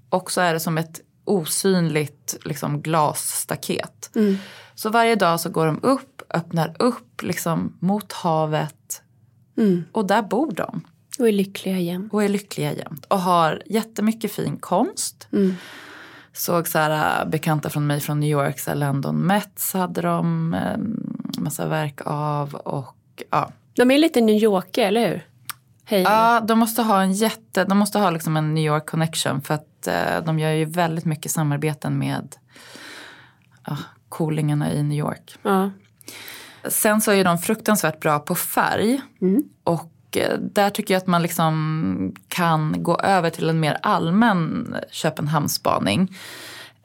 Och 0.09 0.31
så 0.31 0.41
är 0.41 0.53
det 0.53 0.59
som 0.59 0.77
ett 0.77 1.01
osynligt 1.29 2.37
liksom, 2.45 2.81
glasstaket. 2.81 4.09
Så 4.75 4.89
varje 4.89 5.15
dag 5.15 5.39
så 5.39 5.49
går 5.49 5.65
de 5.65 5.79
upp, 5.83 6.21
öppnar 6.33 6.75
upp 6.79 7.21
liksom, 7.21 7.77
mot 7.79 8.13
havet. 8.13 9.01
Och 9.91 10.07
där 10.07 10.21
bor 10.21 10.51
de 10.51 10.81
Och 11.19 11.27
är 11.27 11.31
lyckliga 11.31 11.79
jämt. 11.79 12.13
och 12.13 12.23
är 12.23 12.29
lyckliga 12.29 12.73
jämt. 12.73 13.05
Och 13.05 13.19
har 13.19 13.61
jättemycket 13.65 14.31
fin 14.31 14.57
konst. 14.57 15.27
Såg 16.33 16.67
så 16.67 16.77
här, 16.79 17.21
äh, 17.23 17.29
bekanta 17.29 17.69
från 17.69 17.87
mig 17.87 17.99
från 17.99 18.19
New 18.19 18.29
York, 18.29 18.59
så 18.59 18.71
här 18.71 18.77
London 18.77 19.15
Mets 19.15 19.73
hade 19.73 20.01
de 20.01 20.53
eh, 20.53 20.77
massa 21.41 21.67
verk 21.67 22.01
av. 22.05 22.55
Och 22.55 23.23
ja. 23.29 23.51
De 23.75 23.91
är 23.91 23.97
lite 23.97 24.21
New 24.21 24.43
Yorker, 24.43 24.87
eller 24.87 25.07
hur? 25.09 25.25
Hej. 25.89 26.01
ja, 26.01 26.41
de 26.47 26.59
måste 26.59 26.81
ha 26.81 27.01
en 27.01 27.13
jätte, 27.13 27.63
de 27.63 27.77
måste 27.77 27.99
ha 27.99 28.09
liksom 28.09 28.37
en 28.37 28.53
New 28.53 28.63
York 28.65 28.85
connection. 28.85 29.41
För 29.41 29.53
att 29.53 29.87
eh, 29.87 30.25
de 30.25 30.39
gör 30.39 30.51
ju 30.51 30.65
väldigt 30.65 31.05
mycket 31.05 31.31
samarbeten 31.31 31.97
med 31.97 32.35
ja, 33.65 33.77
coolingarna 34.09 34.73
i 34.73 34.83
New 34.83 34.97
York. 34.97 35.35
Ja. 35.41 35.71
Sen 36.67 37.01
så 37.01 37.11
är 37.11 37.23
de 37.23 37.37
fruktansvärt 37.37 37.99
bra 37.99 38.19
på 38.19 38.35
färg. 38.35 39.01
Och 39.63 40.17
eh, 40.17 40.39
där 40.39 40.69
tycker 40.69 40.93
jag 40.93 41.01
att 41.01 41.07
man 41.07 41.21
liksom 41.21 42.15
kan 42.27 42.83
gå 42.83 42.99
över 42.99 43.29
till 43.29 43.49
en 43.49 43.59
mer 43.59 43.77
allmän 43.81 44.75
Köpenhamnsspaning. 44.91 46.17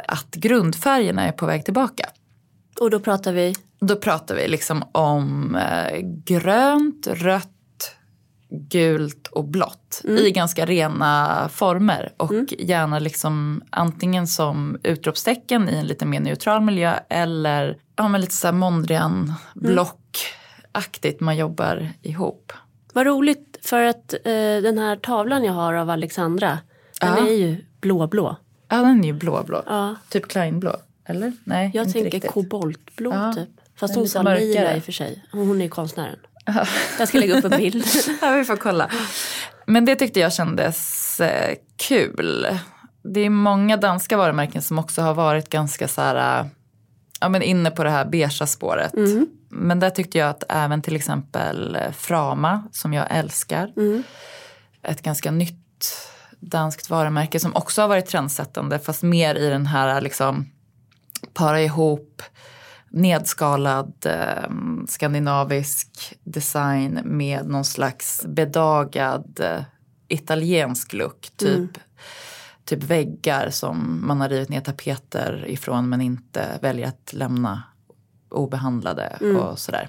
Att 0.09 0.35
grundfärgerna 0.35 1.25
är 1.25 1.33
på 1.33 1.47
väg 1.47 1.65
tillbaka. 1.65 2.09
Och 2.81 2.91
då 2.91 3.01
pratar 3.01 3.33
vi, 3.33 3.55
Då 3.81 3.97
pratar 3.97 4.35
vi 4.35 4.49
liksom 4.49 4.85
om 4.93 5.57
eh, 5.57 5.99
grönt, 6.03 7.07
rött, 7.07 7.54
gult 8.59 9.27
och 9.27 9.45
blått 9.45 10.01
i 10.05 10.31
ganska 10.31 10.67
rena 10.67 11.49
former. 11.53 12.13
Och 12.17 12.33
gärna 12.59 12.99
liksom 12.99 13.63
antingen 13.71 14.27
som 14.27 14.79
utropstecken 14.83 15.69
i 15.69 15.75
en 15.75 15.87
lite 15.87 16.07
mer 16.07 16.21
neutral 16.21 16.61
miljö 16.61 16.95
eller 17.09 17.77
ja, 17.97 18.09
men 18.09 18.21
lite 18.21 18.35
så 18.35 18.47
här 18.47 18.53
Mondrian 18.53 19.33
blockaktigt 19.55 21.21
man 21.21 21.37
jobbar 21.37 21.89
ihop. 22.03 22.53
vad 22.93 23.07
roligt 23.07 23.59
för 23.63 23.85
att 23.85 24.13
eh, 24.13 24.23
den 24.63 24.79
här 24.79 24.97
tavlan 24.97 25.45
jag 25.45 25.53
har 25.53 25.75
av 25.75 25.91
Alexandra, 25.91 26.59
den 27.01 27.15
Ja. 27.19 27.27
är 27.29 27.33
ju 27.33 27.65
blåblå. 27.81 28.37
Ja, 28.69 28.77
den 28.77 29.01
är 29.01 29.07
ju 29.07 29.13
blåblå. 29.13 29.63
Ja. 29.67 29.95
Typ 30.09 30.29
Kleinblå. 30.29 30.77
Eller? 31.07 31.33
Nej, 31.45 31.71
Jag 31.75 31.93
tänker 31.93 32.11
riktigt. 32.11 32.31
koboltblå 32.31 33.11
Ja. 33.13 33.33
typ. 33.33 33.49
Fast 33.77 33.95
hon 33.95 34.09
sa 34.09 34.23
lila 34.23 34.77
i 34.77 34.79
och 34.79 34.85
för 34.85 34.93
sig. 34.93 35.25
Hon 35.33 35.61
är 35.61 35.65
ju 35.65 35.71
konstnären. 35.71 36.17
Jag 36.99 37.09
ska 37.09 37.19
lägga 37.19 37.39
upp 37.39 37.45
en 37.45 37.59
bild. 37.59 37.85
Ja, 38.21 38.31
vi 38.31 38.45
får 38.45 38.57
kolla. 38.57 38.91
Men 39.67 39.85
det 39.85 39.97
tyckte 39.97 40.21
jag 40.21 40.33
kändes 40.33 41.21
eh, 41.21 41.55
kul. 41.77 42.47
Det 43.15 43.21
är 43.21 43.31
många 43.31 43.77
danska 43.77 44.17
varumärken 44.17 44.63
som 44.63 44.79
också 44.79 45.03
har 45.03 45.15
varit 45.15 45.51
ganska 45.51 45.89
så 45.89 46.01
här, 46.01 46.41
eh, 46.41 46.47
ja, 47.21 47.29
men 47.29 47.43
inne 47.43 47.71
på 47.71 47.85
det 47.85 47.91
här 47.91 48.05
beigea 48.05 48.47
spåret. 48.47 48.93
Men 49.49 49.81
där 49.81 49.91
tyckte 49.91 50.19
jag 50.19 50.31
att 50.31 50.45
även 50.49 50.83
till 50.83 50.97
exempel 50.97 51.77
eh, 51.77 51.93
Frama, 51.93 52.63
som 52.73 52.93
jag 52.93 53.07
älskar, 53.11 53.73
ett 54.83 55.03
ganska 55.03 55.31
nytt 55.31 55.61
danskt 56.41 56.91
varumärke 56.91 57.41
som 57.41 57.57
också 57.57 57.81
har 57.81 57.89
varit 57.89 58.07
trendsättande 58.07 58.79
fast 58.79 59.03
mer 59.03 59.35
i 59.35 59.49
den 59.49 59.67
här 59.67 60.01
liksom 60.01 60.47
para 61.35 61.63
ihop 61.63 62.23
nedskalad 62.95 64.07
eh, 64.07 64.51
skandinavisk 64.89 66.15
design 66.25 67.01
med 67.05 67.47
någon 67.47 67.65
slags 67.65 68.23
bedagad 68.27 69.41
eh, 69.41 69.63
italiensk 70.09 70.93
look. 70.93 71.31
Typ, 71.37 71.71
typ 72.65 72.83
väggar 72.83 73.51
som 73.51 74.07
man 74.07 74.21
har 74.21 74.29
rivit 74.29 74.49
ner 74.49 74.61
tapeter 74.61 75.45
ifrån 75.49 75.89
men 75.89 76.01
inte 76.01 76.59
väljer 76.63 76.89
att 76.89 77.13
lämna 77.13 77.63
obehandlade 78.31 79.19
och 79.37 79.59
sådär. 79.59 79.89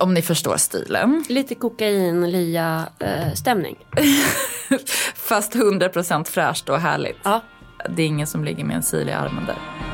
Om 0.00 0.14
ni 0.14 0.22
förstår 0.22 0.56
stilen. 0.56 1.24
Lite 1.28 1.54
kokain, 1.54 2.30
lia 2.30 2.88
eh, 2.98 3.32
stämning. 3.34 3.76
Fast 5.14 5.54
100% 5.54 6.24
fräscht 6.24 6.68
och 6.68 6.80
härligt. 6.80 7.16
Ja. 7.22 7.40
Det 7.88 8.02
är 8.02 8.06
ingen 8.06 8.26
som 8.26 8.44
ligger 8.44 8.64
med 8.64 8.76
en 8.76 8.82
sil 8.90 9.08
i 9.08 9.12
armen 9.12 9.46
där. 9.46 9.89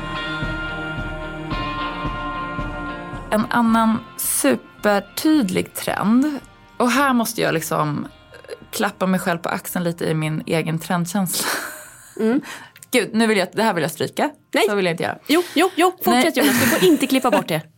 En 3.31 3.45
annan 3.49 3.99
supertydlig 4.17 5.73
trend. 5.73 6.39
Och 6.77 6.91
här 6.91 7.13
måste 7.13 7.41
jag 7.41 7.53
liksom 7.53 8.07
klappa 8.71 9.05
mig 9.05 9.19
själv 9.19 9.37
på 9.37 9.49
axeln 9.49 9.83
lite 9.83 10.05
i 10.05 10.13
min 10.13 10.43
egen 10.45 10.79
trendkänsla. 10.79 11.47
Gud, 12.91 13.09
nu 13.13 13.27
vill 13.27 13.37
jag, 13.37 13.47
det 13.53 13.63
här 13.63 13.73
vill 13.73 13.81
jag 13.81 13.91
stryka. 13.91 14.29
Nej. 14.53 14.63
Så 14.69 14.75
vill 14.75 14.85
jag 14.85 14.93
inte 14.93 15.03
göra. 15.03 15.17
Jo, 15.27 15.43
jo, 15.55 15.69
jo, 15.75 15.91
fortsätt 15.91 16.35
Nej. 16.35 16.45
Jonas. 16.45 16.61
Du 16.63 16.67
får 16.67 16.83
inte 16.83 17.07
klippa 17.07 17.31
bort 17.31 17.47
det. 17.47 17.61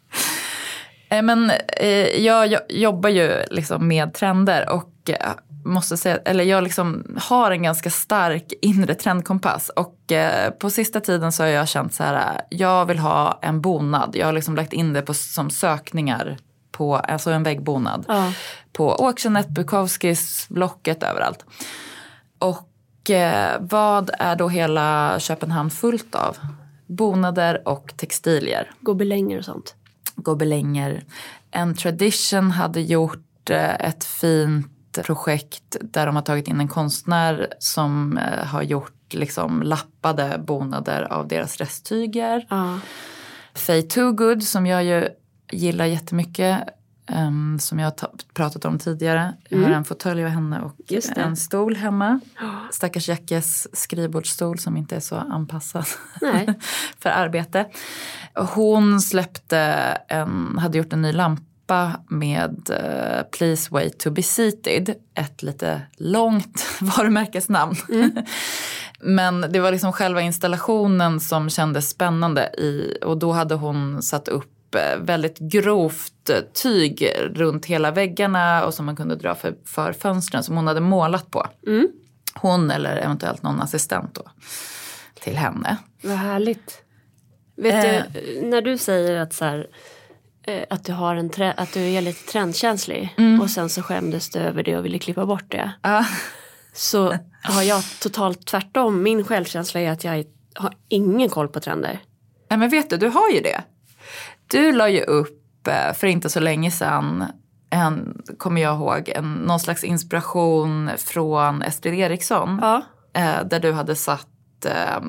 Eh, 1.11 1.21
Men 1.21 1.51
eh, 1.77 1.87
jag, 2.25 2.47
jag 2.47 2.61
jobbar 2.69 3.09
ju 3.09 3.43
liksom 3.51 3.87
med 3.87 4.13
trender 4.13 4.69
och 4.69 5.09
eh, 5.09 5.31
måste 5.65 5.97
säga, 5.97 6.17
eller 6.17 6.43
jag 6.43 6.63
liksom 6.63 7.17
har 7.21 7.51
en 7.51 7.63
ganska 7.63 7.89
stark 7.89 8.53
inre 8.61 8.95
trendkompass. 8.95 9.69
Och 9.69 10.11
eh, 10.11 10.51
på 10.51 10.69
sista 10.69 10.99
tiden 10.99 11.31
så 11.31 11.43
har 11.43 11.47
jag 11.47 11.67
känt 11.67 11.93
så 11.93 12.03
här, 12.03 12.15
eh, 12.15 12.41
jag 12.49 12.85
vill 12.85 12.99
ha 12.99 13.39
en 13.41 13.61
bonad. 13.61 14.15
Jag 14.15 14.25
har 14.25 14.33
liksom 14.33 14.55
lagt 14.55 14.73
in 14.73 14.93
det 14.93 15.01
på, 15.01 15.13
som 15.13 15.49
sökningar 15.49 16.37
på, 16.71 16.95
alltså 16.95 17.31
en 17.31 17.43
väggbonad. 17.43 18.05
Ja. 18.07 18.33
På 18.73 18.91
Auctionet, 18.91 19.49
Bukowskis, 19.49 20.45
Blocket, 20.49 21.03
överallt. 21.03 21.45
Och 22.39 23.09
eh, 23.09 23.57
vad 23.59 24.09
är 24.19 24.35
då 24.35 24.47
hela 24.47 25.19
Köpenhamn 25.19 25.69
fullt 25.69 26.15
av? 26.15 26.37
Bonader 26.87 27.67
och 27.67 27.93
textilier. 27.97 28.71
Gobelänger 28.79 29.37
och 29.37 29.45
sånt. 29.45 29.75
Gobelänger. 30.15 31.03
En 31.51 31.75
Tradition 31.75 32.51
hade 32.51 32.81
gjort 32.81 33.49
eh, 33.49 33.75
ett 33.75 34.03
fint 34.03 34.78
projekt 35.05 35.77
där 35.81 36.05
de 36.05 36.15
har 36.15 36.23
tagit 36.23 36.47
in 36.47 36.59
en 36.59 36.67
konstnär 36.67 37.47
som 37.59 38.17
eh, 38.17 38.45
har 38.45 38.61
gjort 38.63 39.13
liksom 39.13 39.63
lappade 39.63 40.41
bonader 40.47 41.01
av 41.13 41.27
deras 41.27 41.57
resttyger. 41.57 42.45
Ja. 42.49 42.79
Faye 43.53 43.81
Toogood 43.83 44.43
som 44.43 44.65
jag 44.65 44.83
ju 44.83 45.07
gillar 45.51 45.85
jättemycket. 45.85 46.59
Um, 47.11 47.59
som 47.59 47.79
jag 47.79 47.85
har 47.85 47.91
ta- 47.91 48.11
pratat 48.33 48.65
om 48.65 48.79
tidigare. 48.79 49.33
Jag 49.49 49.59
har 49.59 49.69
en 49.69 49.85
fåtölj 49.85 50.23
av 50.23 50.29
henne 50.29 50.61
och 50.61 50.75
en 51.17 51.35
stol 51.35 51.75
hemma. 51.75 52.19
Stackars 52.71 53.09
Jackes 53.09 53.75
skrivbordsstol 53.77 54.59
som 54.59 54.77
inte 54.77 54.95
är 54.95 54.99
så 54.99 55.15
anpassad 55.15 55.85
för 56.99 57.09
arbete. 57.09 57.65
Hon 58.35 59.01
släppte 59.01 59.57
en, 60.07 60.57
hade 60.59 60.77
gjort 60.77 60.93
en 60.93 61.01
ny 61.01 61.11
lampa 61.11 61.43
med 62.09 62.69
eh, 62.69 63.23
Please 63.37 63.69
wait 63.71 63.99
to 63.99 64.11
be 64.11 64.23
seated. 64.23 64.95
Ett 65.15 65.43
lite 65.43 65.81
långt 65.97 66.65
varumärkesnamn. 66.81 67.75
Men 68.99 69.41
det 69.41 69.59
var 69.59 69.71
liksom 69.71 69.93
själva 69.93 70.21
installationen 70.21 71.19
som 71.19 71.49
kändes 71.49 71.89
spännande 71.89 72.41
i, 72.57 72.97
och 73.01 73.17
då 73.17 73.31
hade 73.31 73.55
hon 73.55 74.01
satt 74.01 74.27
upp 74.27 74.75
eh, 74.75 74.99
väldigt 74.99 75.37
grovt 75.39 76.29
eh, 76.29 76.35
tyg 76.53 77.09
runt 77.33 77.65
hela 77.65 77.91
väggarna 77.91 78.65
och 78.65 78.73
som 78.73 78.85
man 78.85 78.95
kunde 78.95 79.15
dra 79.15 79.35
för, 79.35 79.55
för 79.65 79.93
fönstren 79.93 80.43
som 80.43 80.55
hon 80.55 80.67
hade 80.67 80.79
målat 80.81 81.31
på. 81.31 81.47
Mm. 81.67 81.87
Hon 82.33 82.71
eller 82.71 82.97
eventuellt 82.97 83.43
någon 83.43 83.61
assistent 83.61 84.15
då 84.15 84.21
till 85.23 85.37
henne. 85.37 85.77
Vad 86.03 86.17
härligt. 86.17 86.81
Vet 87.55 87.85
Eh. 87.85 88.03
du, 88.13 88.41
när 88.41 88.61
du 88.61 88.77
säger 88.77 89.19
att, 89.21 89.33
så 89.33 89.45
här, 89.45 89.67
att, 90.69 90.85
du 90.85 90.93
har 90.93 91.15
en 91.15 91.31
att 91.57 91.73
du 91.73 91.79
är 91.81 92.01
lite 92.01 92.31
trendkänslig 92.31 93.15
och 93.41 93.49
sen 93.49 93.69
så 93.69 93.81
skämdes 93.81 94.29
du 94.29 94.39
över 94.39 94.63
det 94.63 94.77
och 94.77 94.85
ville 94.85 94.99
klippa 94.99 95.25
bort 95.25 95.51
det. 95.51 95.71
Ja. 95.81 96.05
Så 96.73 97.13
har 97.43 97.61
jag 97.63 97.83
totalt 98.01 98.45
tvärtom. 98.47 99.03
Min 99.03 99.23
självkänsla 99.23 99.79
är 99.79 99.91
att 99.91 100.03
jag 100.03 100.23
har 100.55 100.73
ingen 100.87 101.29
koll 101.29 101.47
på 101.47 101.59
trender. 101.59 101.99
Nej 102.49 102.59
men 102.59 102.69
vet 102.69 102.89
du, 102.89 102.97
du 102.97 103.07
har 103.07 103.29
ju 103.29 103.39
det. 103.41 103.61
Du 104.47 104.71
la 104.71 104.89
ju 104.89 105.01
upp 105.01 105.67
eh, 105.67 105.93
för 105.93 106.07
inte 106.07 106.29
så 106.29 106.39
länge 106.39 106.71
sedan 106.71 107.25
en, 107.69 108.21
kommer 108.37 108.61
jag 108.61 108.75
ihåg, 108.75 109.09
en, 109.15 109.33
någon 109.33 109.59
slags 109.59 109.83
inspiration 109.83 110.89
från 110.97 111.61
Estrid 111.61 111.93
Eriksson. 111.93 112.59
Ja. 112.61 112.81
Eh, 113.13 113.43
där 113.45 113.59
du 113.59 113.71
hade 113.71 113.95
satt 113.95 114.27
eh, 114.65 114.99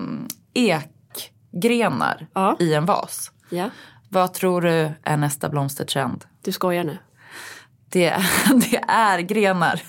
ekgrenar 0.55 2.27
Ja. 2.35 2.57
i 2.61 2.75
en 2.75 2.87
vas. 2.87 3.31
ja. 3.51 3.71
Vad 4.13 4.33
tror 4.35 4.61
du 4.61 4.91
är 5.03 5.17
nästa 5.17 5.49
blomstertrend? 5.49 6.25
Du 6.45 6.53
skojar 6.53 6.85
nu. 6.85 6.99
Det, 7.89 8.01
det 8.71 8.77
är 8.89 9.19
grenar. 9.21 9.83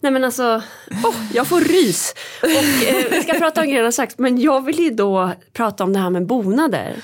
Nej 0.00 0.12
men 0.12 0.24
alltså, 0.24 0.62
åh, 1.04 1.14
jag 1.34 1.46
får 1.46 1.60
rys. 1.60 2.14
Och 2.42 2.88
eh, 2.88 3.04
vi 3.10 3.22
ska 3.22 3.34
prata 3.38 3.60
om 3.60 3.66
grejerna 3.66 3.92
strax. 3.92 4.18
Men 4.18 4.40
jag 4.40 4.64
vill 4.64 4.78
ju 4.78 4.90
då 4.90 5.32
prata 5.52 5.84
om 5.84 5.92
det 5.92 5.98
här 5.98 6.10
med 6.10 6.26
bonader. 6.26 6.96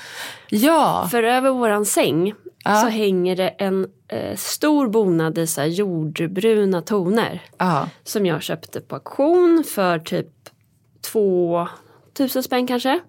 Ja, 0.49 1.07
För 1.11 1.23
över 1.23 1.49
våran 1.51 1.85
säng 1.85 2.33
Ja. 2.63 2.75
så 2.81 2.87
hänger 2.87 3.35
det 3.35 3.47
en 3.49 3.87
eh, 4.07 4.35
stor 4.35 4.87
bonad 4.87 5.37
i 5.37 5.47
så 5.47 5.61
jordbruna 5.63 6.81
toner. 6.81 7.41
ja. 7.57 7.89
Som 8.03 8.25
jag 8.25 8.41
köpte 8.41 8.81
på 8.81 8.95
auktion 8.95 9.63
för 9.67 9.99
typ 9.99 10.27
2000 11.11 12.43
spänn 12.43 12.67
kanske. 12.67 12.99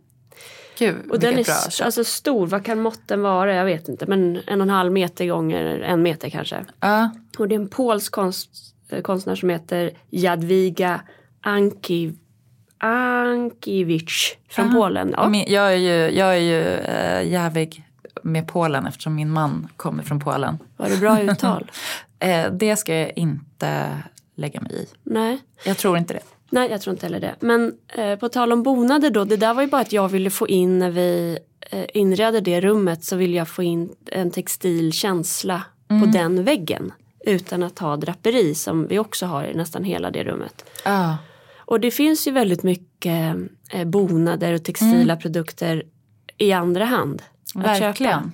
Gud, 0.87 1.11
Och 1.11 1.19
den 1.21 1.39
är 1.39 1.45
bra 1.45 1.71
köp. 1.71 1.85
alltså 1.85 2.05
stor, 2.05 2.47
vad 2.47 2.65
kan 2.65 2.81
måtten 2.81 3.23
vara? 3.23 3.55
Jag 3.55 3.65
vet 3.65 3.89
inte. 3.89 4.07
Men 4.07 4.41
en 4.47 4.61
och 4.61 4.65
en 4.65 4.71
halv 4.71 4.93
meter 4.93 5.27
gånger 5.27 5.65
en 5.81 6.03
meter 6.03 6.31
kanske. 6.31 6.65
Ja, 6.81 7.11
Och 7.39 7.49
det 7.49 7.55
är 7.55 7.61
en 7.61 7.69
polsk 7.69 8.13
konst, 8.13 8.51
eh, 8.89 9.01
konstnär 9.01 9.35
som 9.35 9.51
heter 9.51 9.91
Jadwiga 10.11 11.01
Anki, 11.41 12.13
Ankiewicz 12.79 14.37
från 14.49 14.73
Polen. 14.75 15.15
Ja. 15.17 15.29
Min, 15.29 15.45
jag 15.49 15.73
är 15.73 15.77
ju, 15.77 16.19
jag 16.19 16.37
är 16.37 16.41
ju 16.41 16.63
äh, 16.63 17.29
jävig 17.33 17.85
med 18.23 18.49
Polen 18.49 18.87
eftersom 18.87 19.15
min 19.15 19.31
man 19.31 19.69
kommer 19.77 20.03
från 20.03 20.21
Polen. 20.21 20.59
Var 20.77 20.89
det 20.89 20.97
bra 20.97 21.21
uttal? 21.23 21.71
Eh, 22.19 22.53
det 22.53 22.77
ska 22.77 22.95
jag 22.95 23.13
inte 23.19 23.99
lägga 24.37 24.61
mig 24.61 24.73
i. 24.73 24.87
Nej. 25.03 25.39
Jag 25.65 25.79
tror 25.79 25.99
inte 25.99 26.15
det. 26.15 26.21
Nej, 26.53 26.71
jag 26.71 26.81
tror 26.81 26.95
inte 26.95 27.07
heller 27.07 27.21
det. 27.21 27.35
Men 27.41 27.75
eh, 27.89 28.17
på 28.19 28.29
tal 28.29 28.53
om 28.53 28.63
bonader 28.63 29.11
då, 29.11 29.25
det 29.25 29.37
där 29.37 29.55
var 29.55 29.63
ju 29.63 29.69
bara 29.69 29.81
att 29.81 29.93
jag 29.93 30.09
ville 30.09 30.31
få 30.31 30.49
in 30.49 30.79
när 30.79 30.91
vi 30.91 31.39
eh, 31.71 31.85
inredde 31.95 32.41
det 32.41 32.61
rummet 32.61 33.05
så 33.05 33.17
ville 33.17 33.37
jag 33.37 33.49
få 33.49 33.63
in 33.63 33.91
en 34.07 34.31
textil 34.31 34.93
känsla 34.93 35.63
på 35.89 36.07
den 36.07 36.45
väggen. 36.45 36.93
Utan 37.27 37.63
att 37.63 37.79
ha 37.79 37.97
draperi 37.97 38.55
som 38.55 38.87
vi 38.87 38.99
också 38.99 39.27
har 39.27 39.45
i 39.45 39.55
nästan 39.55 39.85
hela 39.85 40.11
det 40.11 40.25
rummet. 40.25 40.65
Ja. 40.85 41.17
Och 41.57 41.81
det 41.81 41.91
finns 41.91 42.27
ju 42.27 42.31
väldigt 42.31 42.63
mycket 42.63 43.37
eh, 43.71 43.85
bonader 43.85 44.53
och 44.53 44.65
textila 44.65 45.17
produkter 45.17 45.83
i 46.39 46.53
andra 46.53 46.85
hand. 46.85 47.23
att 47.55 47.79
köpa. 47.79 47.87
Verkligen. 47.87 48.33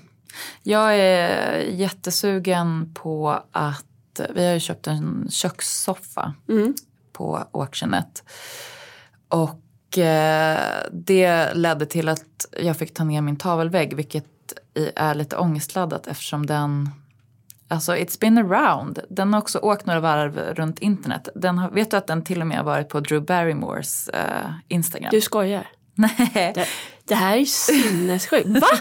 Jag 0.62 0.98
är 0.98 1.60
jättesugen 1.62 2.94
på 2.94 3.42
att, 3.52 4.20
vi 4.34 4.46
har 4.46 4.54
ju 4.54 4.60
köpt 4.60 4.86
en 4.86 5.28
kökssoffa 5.30 6.34
Mm. 6.48 6.74
På 7.18 7.44
Auctionet. 7.52 8.24
Och 9.28 9.98
eh, 9.98 10.82
det 10.92 11.54
ledde 11.54 11.86
till 11.86 12.08
att 12.08 12.46
jag 12.62 12.76
fick 12.76 12.94
ta 12.94 13.04
ner 13.04 13.20
min 13.20 13.36
tavelvägg 13.36 13.96
vilket 13.96 14.24
är 14.96 15.14
lite 15.14 15.36
ångestladdat 15.36 16.06
eftersom 16.06 16.46
den 16.46 16.90
Alltså 17.70 17.92
it's 17.92 18.20
been 18.20 18.38
around. 18.38 18.98
Den 19.10 19.32
har 19.32 19.40
också 19.40 19.58
åkt 19.58 19.86
några 19.86 20.00
varv 20.00 20.38
runt 20.38 20.78
internet. 20.78 21.28
Den 21.34 21.58
har, 21.58 21.70
vet 21.70 21.90
du 21.90 21.96
att 21.96 22.06
den 22.06 22.24
till 22.24 22.40
och 22.40 22.46
med 22.46 22.56
har 22.56 22.64
varit 22.64 22.88
på 22.88 23.00
Drew 23.00 23.24
Barrymores 23.24 24.08
eh, 24.08 24.50
Instagram? 24.68 25.08
Du 25.10 25.20
skojar? 25.20 25.66
Nej. 25.94 26.52
Det, 26.54 26.66
det 27.04 27.14
här 27.14 27.32
är 27.32 27.40
ju 27.40 27.46
sinnessjukt. 27.46 28.48
Va? 28.48 28.78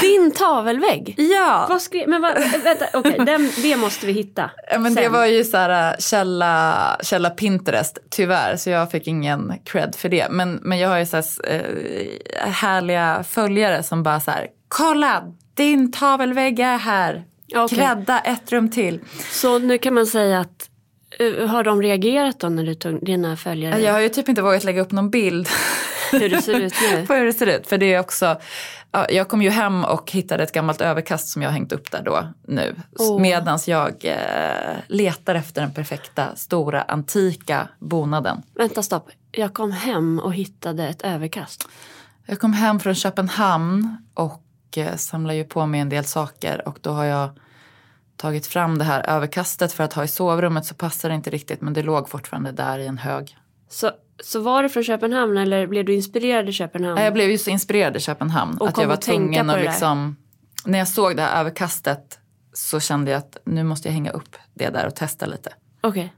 Din 0.00 0.32
tavelvägg? 0.32 1.14
Ja! 1.18 1.66
Vad 1.68 1.82
skrev, 1.82 2.08
men 2.08 2.22
vad, 2.22 2.34
vänta, 2.64 2.86
okej, 2.94 3.16
den, 3.26 3.50
det 3.62 3.76
måste 3.76 4.06
vi 4.06 4.12
hitta. 4.12 4.50
Ja, 4.70 4.78
men 4.78 4.94
det 4.94 5.08
var 5.08 5.26
ju 5.26 5.44
så 5.44 5.56
här 5.56 5.92
äh, 5.92 5.98
källa, 5.98 6.96
källa 7.02 7.30
Pinterest, 7.30 7.98
tyvärr, 8.10 8.56
så 8.56 8.70
jag 8.70 8.90
fick 8.90 9.06
ingen 9.06 9.52
cred 9.64 9.94
för 9.94 10.08
det. 10.08 10.28
Men, 10.30 10.54
men 10.62 10.78
jag 10.78 10.88
har 10.88 10.98
ju 10.98 11.06
så 11.06 11.16
här, 11.16 11.24
äh, 11.44 12.48
härliga 12.50 13.24
följare 13.28 13.82
som 13.82 14.02
bara 14.02 14.20
så 14.20 14.30
här, 14.30 14.46
kolla, 14.68 15.22
din 15.54 15.92
tavelvägg 15.92 16.60
är 16.60 16.78
här. 16.78 17.24
Okej. 17.54 17.78
Krädda 17.78 18.20
ett 18.20 18.52
rum 18.52 18.70
till. 18.70 19.00
Så 19.30 19.58
nu 19.58 19.78
kan 19.78 19.94
man 19.94 20.06
säga 20.06 20.40
att 20.40 20.68
eh, 21.18 21.46
har 21.46 21.64
de 21.64 21.82
reagerat 21.82 22.40
då 22.40 22.48
när 22.48 22.64
du 22.64 22.74
tog 22.74 23.04
dina 23.06 23.36
följare? 23.36 23.80
Jag 23.80 23.92
har 23.92 24.00
ju 24.00 24.08
typ 24.08 24.28
inte 24.28 24.42
vågat 24.42 24.64
lägga 24.64 24.82
upp 24.82 24.92
någon 24.92 25.10
bild 25.10 25.48
Hur 26.12 26.28
det 26.28 26.42
ser 26.42 26.60
ut 26.60 26.74
nu? 26.92 27.06
på 27.06 27.14
hur 27.14 27.24
det 27.24 27.32
ser 27.32 27.46
ut. 27.46 27.66
För 27.66 27.78
det 27.78 27.94
är 27.94 28.00
också, 28.00 28.36
ja, 28.92 29.06
jag 29.10 29.28
kom 29.28 29.42
ju 29.42 29.50
hem 29.50 29.84
och 29.84 30.10
hittade 30.10 30.42
ett 30.42 30.52
gammalt 30.52 30.80
överkast 30.80 31.28
som 31.28 31.42
jag 31.42 31.48
har 31.48 31.52
hängt 31.52 31.72
upp 31.72 31.90
där 31.90 32.02
då 32.02 32.28
nu. 32.48 32.76
Åh. 32.98 33.20
Medan 33.20 33.58
jag 33.66 34.04
eh, 34.04 34.76
letar 34.86 35.34
efter 35.34 35.60
den 35.60 35.72
perfekta, 35.72 36.36
stora, 36.36 36.82
antika 36.82 37.68
bonaden. 37.78 38.42
Vänta 38.54 38.82
stopp. 38.82 39.10
Jag 39.32 39.54
kom 39.54 39.72
hem 39.72 40.18
och 40.18 40.34
hittade 40.34 40.88
ett 40.88 41.02
överkast. 41.02 41.68
Jag 42.26 42.40
kom 42.40 42.52
hem 42.52 42.80
från 42.80 42.94
Köpenhamn 42.94 43.96
och 44.14 44.42
eh, 44.76 44.96
samlade 44.96 45.36
ju 45.36 45.44
på 45.44 45.66
mig 45.66 45.80
en 45.80 45.88
del 45.88 46.04
saker 46.04 46.68
och 46.68 46.78
då 46.80 46.90
har 46.90 47.04
jag 47.04 47.30
tagit 48.16 48.46
fram 48.46 48.78
det 48.78 48.84
här 48.84 49.10
överkastet 49.10 49.72
för 49.72 49.84
att 49.84 49.92
ha 49.92 50.04
i 50.04 50.08
sovrummet 50.08 50.66
så 50.66 50.74
passar 50.74 51.08
det 51.08 51.14
inte 51.14 51.30
riktigt 51.30 51.60
men 51.60 51.72
det 51.72 51.82
låg 51.82 52.08
fortfarande 52.08 52.52
där 52.52 52.78
i 52.78 52.86
en 52.86 52.98
hög. 52.98 53.36
Så, 53.68 53.90
så 54.22 54.40
var 54.40 54.62
det 54.62 54.68
från 54.68 54.84
Köpenhamn 54.84 55.36
eller 55.36 55.66
blev 55.66 55.84
du 55.84 55.94
inspirerad 55.94 56.48
i 56.48 56.52
Köpenhamn? 56.52 57.00
Jag 57.00 57.12
blev 57.12 57.30
ju 57.30 57.38
så 57.38 57.50
inspirerad 57.50 57.96
i 57.96 58.00
Köpenhamn 58.00 58.58
Och 58.58 58.68
att 58.68 58.78
jag 58.78 58.88
var 58.88 58.96
tvungen 58.96 59.50
att 59.50 59.60
liksom 59.60 60.16
när 60.64 60.78
jag 60.78 60.88
såg 60.88 61.16
det 61.16 61.22
här 61.22 61.40
överkastet 61.40 62.18
så 62.52 62.80
kände 62.80 63.10
jag 63.10 63.18
att 63.18 63.36
nu 63.44 63.64
måste 63.64 63.88
jag 63.88 63.92
hänga 63.92 64.10
upp 64.10 64.36
det 64.54 64.68
där 64.68 64.86
och 64.86 64.94
testa 64.94 65.26
lite. 65.26 65.52
Okej. 65.80 66.12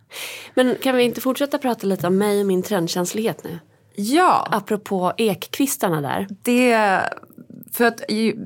Men 0.55 0.77
kan 0.83 0.97
vi 0.97 1.03
inte 1.03 1.21
fortsätta 1.21 1.59
prata 1.59 1.87
lite 1.87 2.07
om 2.07 2.19
mig 2.19 2.41
och 2.41 2.47
min 2.47 2.63
trendkänslighet 2.63 3.45
nu? 3.45 3.59
Ja, 3.95 4.49
Apropå 4.51 5.13
ekkvistarna 5.17 6.01
där. 6.01 6.27
det... 6.43 7.03
För 7.73 7.85
att 7.85 8.01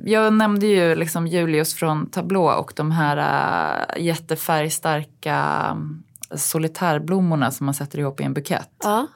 jag 0.05 0.33
nämnde 0.33 0.67
ju 0.67 0.95
liksom 0.95 1.27
Julius 1.27 1.75
från 1.75 2.11
Tablå 2.11 2.51
och 2.51 2.73
de 2.77 2.91
här 2.91 3.17
äh, 3.97 4.05
jättefärgstarka 4.05 5.77
solitärblommorna 6.37 7.51
som 7.51 7.67
man 7.67 7.75
sätter 7.75 7.99
ihop 7.99 8.21
i 8.21 8.25
en 8.25 8.35
bukett. 8.35 8.71
Ja. 8.83 9.07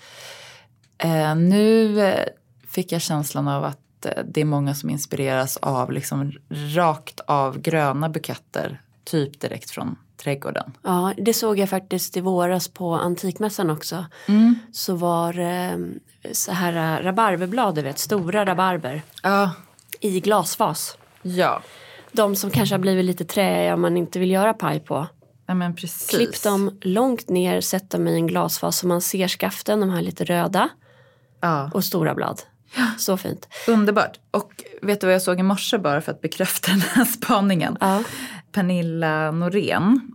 Eh, 0.99 1.35
nu 1.37 2.01
eh, 2.07 2.25
fick 2.69 2.93
jag 2.93 3.01
känslan 3.01 3.49
av 3.49 3.65
att 3.65 4.07
eh, 4.07 4.25
det 4.25 4.41
är 4.41 4.45
många 4.45 4.75
som 4.75 4.91
inspireras 4.91 5.57
av 5.57 5.93
liksom 5.93 6.33
rakt 6.51 7.21
av 7.21 7.59
gröna 7.59 8.09
buketter 8.09 8.81
typ 9.05 9.41
direkt 9.41 9.71
från 9.71 9.97
trädgården. 10.17 10.73
Ja, 10.83 11.13
det 11.17 11.35
såg 11.35 11.59
jag 11.59 11.69
faktiskt 11.69 12.17
i 12.17 12.21
våras 12.21 12.69
på 12.69 12.95
Antikmässan 12.95 13.71
också. 13.71 14.05
Så 14.73 14.95
var 14.95 15.39
eh, 15.39 15.77
så 16.33 16.53
här 16.53 17.03
rabarberblad, 17.03 17.75
du 17.75 17.83
vet, 17.83 17.99
stora 17.99 18.47
rabarber 18.47 19.03
Ja. 19.23 19.51
i 20.01 20.21
glasfas. 20.21 20.97
Ja. 21.23 21.63
De 22.13 22.37
som 22.37 22.51
kanske 22.51 22.75
har 22.75 22.81
blivit 22.81 23.05
lite 23.05 23.25
träiga 23.25 23.75
om 23.75 23.81
man 23.81 23.97
inte 23.97 24.19
vill 24.19 24.31
göra 24.31 24.55
paj 24.55 24.81
på. 24.81 25.07
Ja 25.47 25.55
men 25.55 25.77
precis. 25.77 26.09
Klipp 26.09 26.43
dem 26.43 26.79
långt 26.81 27.29
ner, 27.29 27.61
sätt 27.61 27.91
dem 27.91 28.09
i 28.09 28.15
en 28.15 28.27
glasfas 28.27 28.79
så 28.79 28.87
man 28.87 29.01
ser 29.01 29.29
skaften, 29.29 29.81
de 29.81 29.91
här 29.91 30.03
lite 30.03 30.25
röda 30.25 30.69
Ja. 31.41 31.71
och 31.75 31.85
stora 31.85 32.15
blad. 32.15 32.43
Så 32.99 33.17
fint. 33.17 33.49
Underbart. 33.69 34.19
Och 34.31 34.65
vet 34.83 35.01
du 35.01 35.07
vad 35.07 35.15
jag 35.15 35.23
såg 35.23 35.41
i 35.41 35.43
morse 35.43 35.79
bara 35.79 36.01
för 36.01 36.13
att 36.13 36.21
bekräfta 36.21 36.71
den 36.73 36.81
här 36.81 37.05
spaningen? 37.05 37.77
Ja. 37.81 38.03
Pernilla 38.53 39.31
Norén 39.31 40.15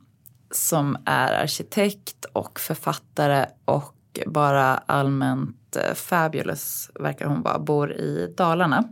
som 0.51 0.97
är 1.05 1.31
arkitekt 1.43 2.25
och 2.33 2.59
författare 2.59 3.45
och 3.65 3.95
bara 4.27 4.77
allmänt 4.77 5.75
eh, 5.75 5.93
fabulous 5.95 6.89
verkar 6.99 7.25
hon 7.25 7.41
vara, 7.41 7.59
bor 7.59 7.91
i 7.93 8.33
Dalarna. 8.37 8.83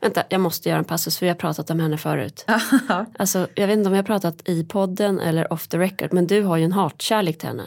Vänta, 0.00 0.22
jag 0.28 0.40
måste 0.40 0.68
göra 0.68 0.78
en 0.78 0.84
passus 0.84 1.18
för 1.18 1.26
vi 1.26 1.30
har 1.30 1.36
pratat 1.36 1.70
om 1.70 1.80
henne 1.80 1.98
förut. 1.98 2.46
Alltså, 3.18 3.48
jag 3.54 3.66
vet 3.66 3.76
inte 3.78 3.88
om 3.88 3.94
jag 3.94 4.02
har 4.02 4.06
pratat 4.06 4.48
i 4.48 4.64
podden 4.64 5.20
eller 5.20 5.52
off 5.52 5.68
the 5.68 5.78
record 5.78 6.12
men 6.12 6.26
du 6.26 6.42
har 6.42 6.56
ju 6.56 6.64
en 6.64 6.72
hatkärlek 6.72 7.38
till 7.38 7.48
henne. 7.48 7.66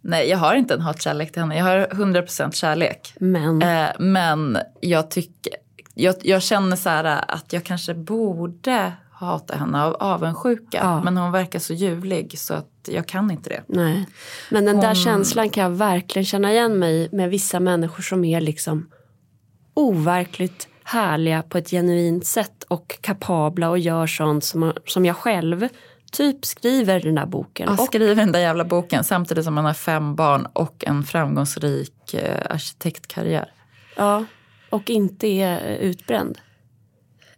Nej, 0.00 0.28
jag 0.28 0.38
har 0.38 0.54
inte 0.54 0.74
en 0.74 0.80
hatkärlek 0.80 1.32
till 1.32 1.42
henne. 1.42 1.56
Jag 1.58 1.64
har 1.64 1.86
100% 1.86 2.52
kärlek. 2.52 3.12
Men 3.20 3.62
Eh, 3.62 3.88
men 3.98 4.58
jag 4.80 5.10
tycker, 5.10 5.52
jag, 5.94 6.14
jag 6.22 6.42
känner 6.42 6.76
så 6.76 6.88
här 6.88 7.24
att 7.28 7.52
jag 7.52 7.64
kanske 7.64 7.94
borde 7.94 8.92
hata 9.12 9.56
henne 9.56 9.82
av 9.84 9.94
avundsjuka. 9.94 10.78
Ja. 10.82 11.02
Men 11.04 11.16
hon 11.16 11.32
verkar 11.32 11.58
så 11.58 11.74
ljuvlig 11.74 12.38
så 12.38 12.54
att 12.54 12.70
jag 12.88 13.06
kan 13.06 13.30
inte 13.30 13.50
det. 13.50 13.62
nej. 13.66 14.06
Men 14.50 14.64
den 14.64 14.76
där 14.80 14.86
Hon- 14.86 14.94
känslan 14.94 15.50
kan 15.50 15.62
jag 15.62 15.70
verkligen 15.70 16.26
känna 16.26 16.52
igen 16.52 16.78
mig 16.78 17.08
med 17.12 17.30
vissa 17.30 17.60
människor 17.60 18.02
som 18.02 18.24
är 18.24 18.40
liksom 18.40 18.88
overkligt 19.74 20.68
härliga 20.88 21.42
på 21.42 21.58
ett 21.58 21.70
genuint 21.70 22.26
sätt 22.26 22.64
och 22.68 22.98
kapabla 23.00 23.70
och 23.70 23.78
gör 23.78 24.06
sånt 24.06 24.44
som, 24.44 24.72
som 24.86 25.04
jag 25.04 25.16
själv 25.16 25.68
typ 26.12 26.44
skriver 26.46 27.00
den 27.00 27.14
där 27.14 27.26
boken. 27.26 27.68
Jag 27.70 27.80
Och, 27.80 27.86
skriver 27.86 28.14
den 28.14 28.32
där 28.32 28.40
jävla 28.40 28.64
boken 28.64 29.04
samtidigt 29.04 29.44
som 29.44 29.54
man 29.54 29.64
har 29.64 29.74
fem 29.74 30.14
barn 30.14 30.46
och 30.52 30.84
en 30.86 31.02
framgångsrik 31.04 32.14
eh, 32.14 32.36
arkitektkarriär. 32.50 33.50
ja, 33.96 34.24
och 34.70 34.90
inte 34.90 35.26
är 35.26 35.70
eh, 35.70 35.76
utbränd. 35.76 36.38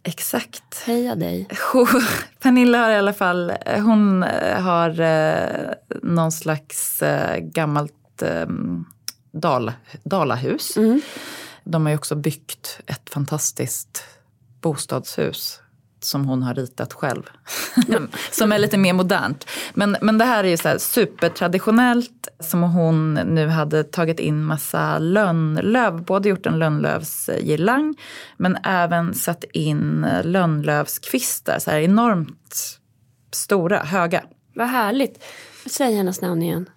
Exakt. 0.03 0.83
Heja 0.85 1.15
dig. 1.15 1.47
Hon- 1.73 2.01
Pernilla 2.41 2.77
har 2.77 2.89
i 2.91 2.95
alla 2.95 3.13
fall, 3.13 3.53
hon 3.75 4.23
eh, 4.23 4.61
har 4.61 4.99
eh, 4.99 5.73
någon 6.03 6.31
slags 6.31 7.01
eh, 7.01 7.37
gammalt 7.39 8.21
eh, 8.21 8.47
dal, 9.31 9.71
dalahus. 10.03 10.77
Mm. 10.77 11.01
De 11.63 11.85
har 11.85 11.91
ju 11.91 11.97
också 11.97 12.15
byggt 12.15 12.79
ett 12.87 13.09
fantastiskt 13.09 14.03
bostadshus 14.61 15.61
som 16.03 16.25
hon 16.25 16.43
har 16.43 16.53
ritat 16.53 16.93
själv. 16.93 17.23
som 18.31 18.51
är 18.51 18.59
lite 18.59 18.77
mer 18.77 18.93
modernt. 18.93 19.49
Men, 19.73 19.97
men 20.01 20.17
det 20.17 20.25
här 20.25 20.43
är 20.43 20.47
ju 20.47 20.57
så 20.57 20.79
supertraditionellt 20.79 22.27
som 22.39 22.63
hon 22.63 23.13
nu 23.13 23.47
hade 23.47 23.83
tagit 23.83 24.19
in 24.19 24.43
massa 24.43 24.99
lönnlöv. 24.99 26.03
Både 26.03 26.29
gjort 26.29 26.45
en 26.45 26.59
lönnlövsgirlang 26.59 27.95
men 28.37 28.57
även 28.63 29.13
satt 29.13 29.43
in 29.43 30.07
lönnlövskvistar. 30.23 31.59
Så 31.59 31.71
här 31.71 31.79
enormt 31.79 32.79
stora, 33.31 33.83
höga. 33.83 34.23
Vad 34.55 34.67
härligt. 34.67 35.23
Säg 35.65 35.95
hennes 35.95 36.21
namn 36.21 36.41
igen. 36.41 36.69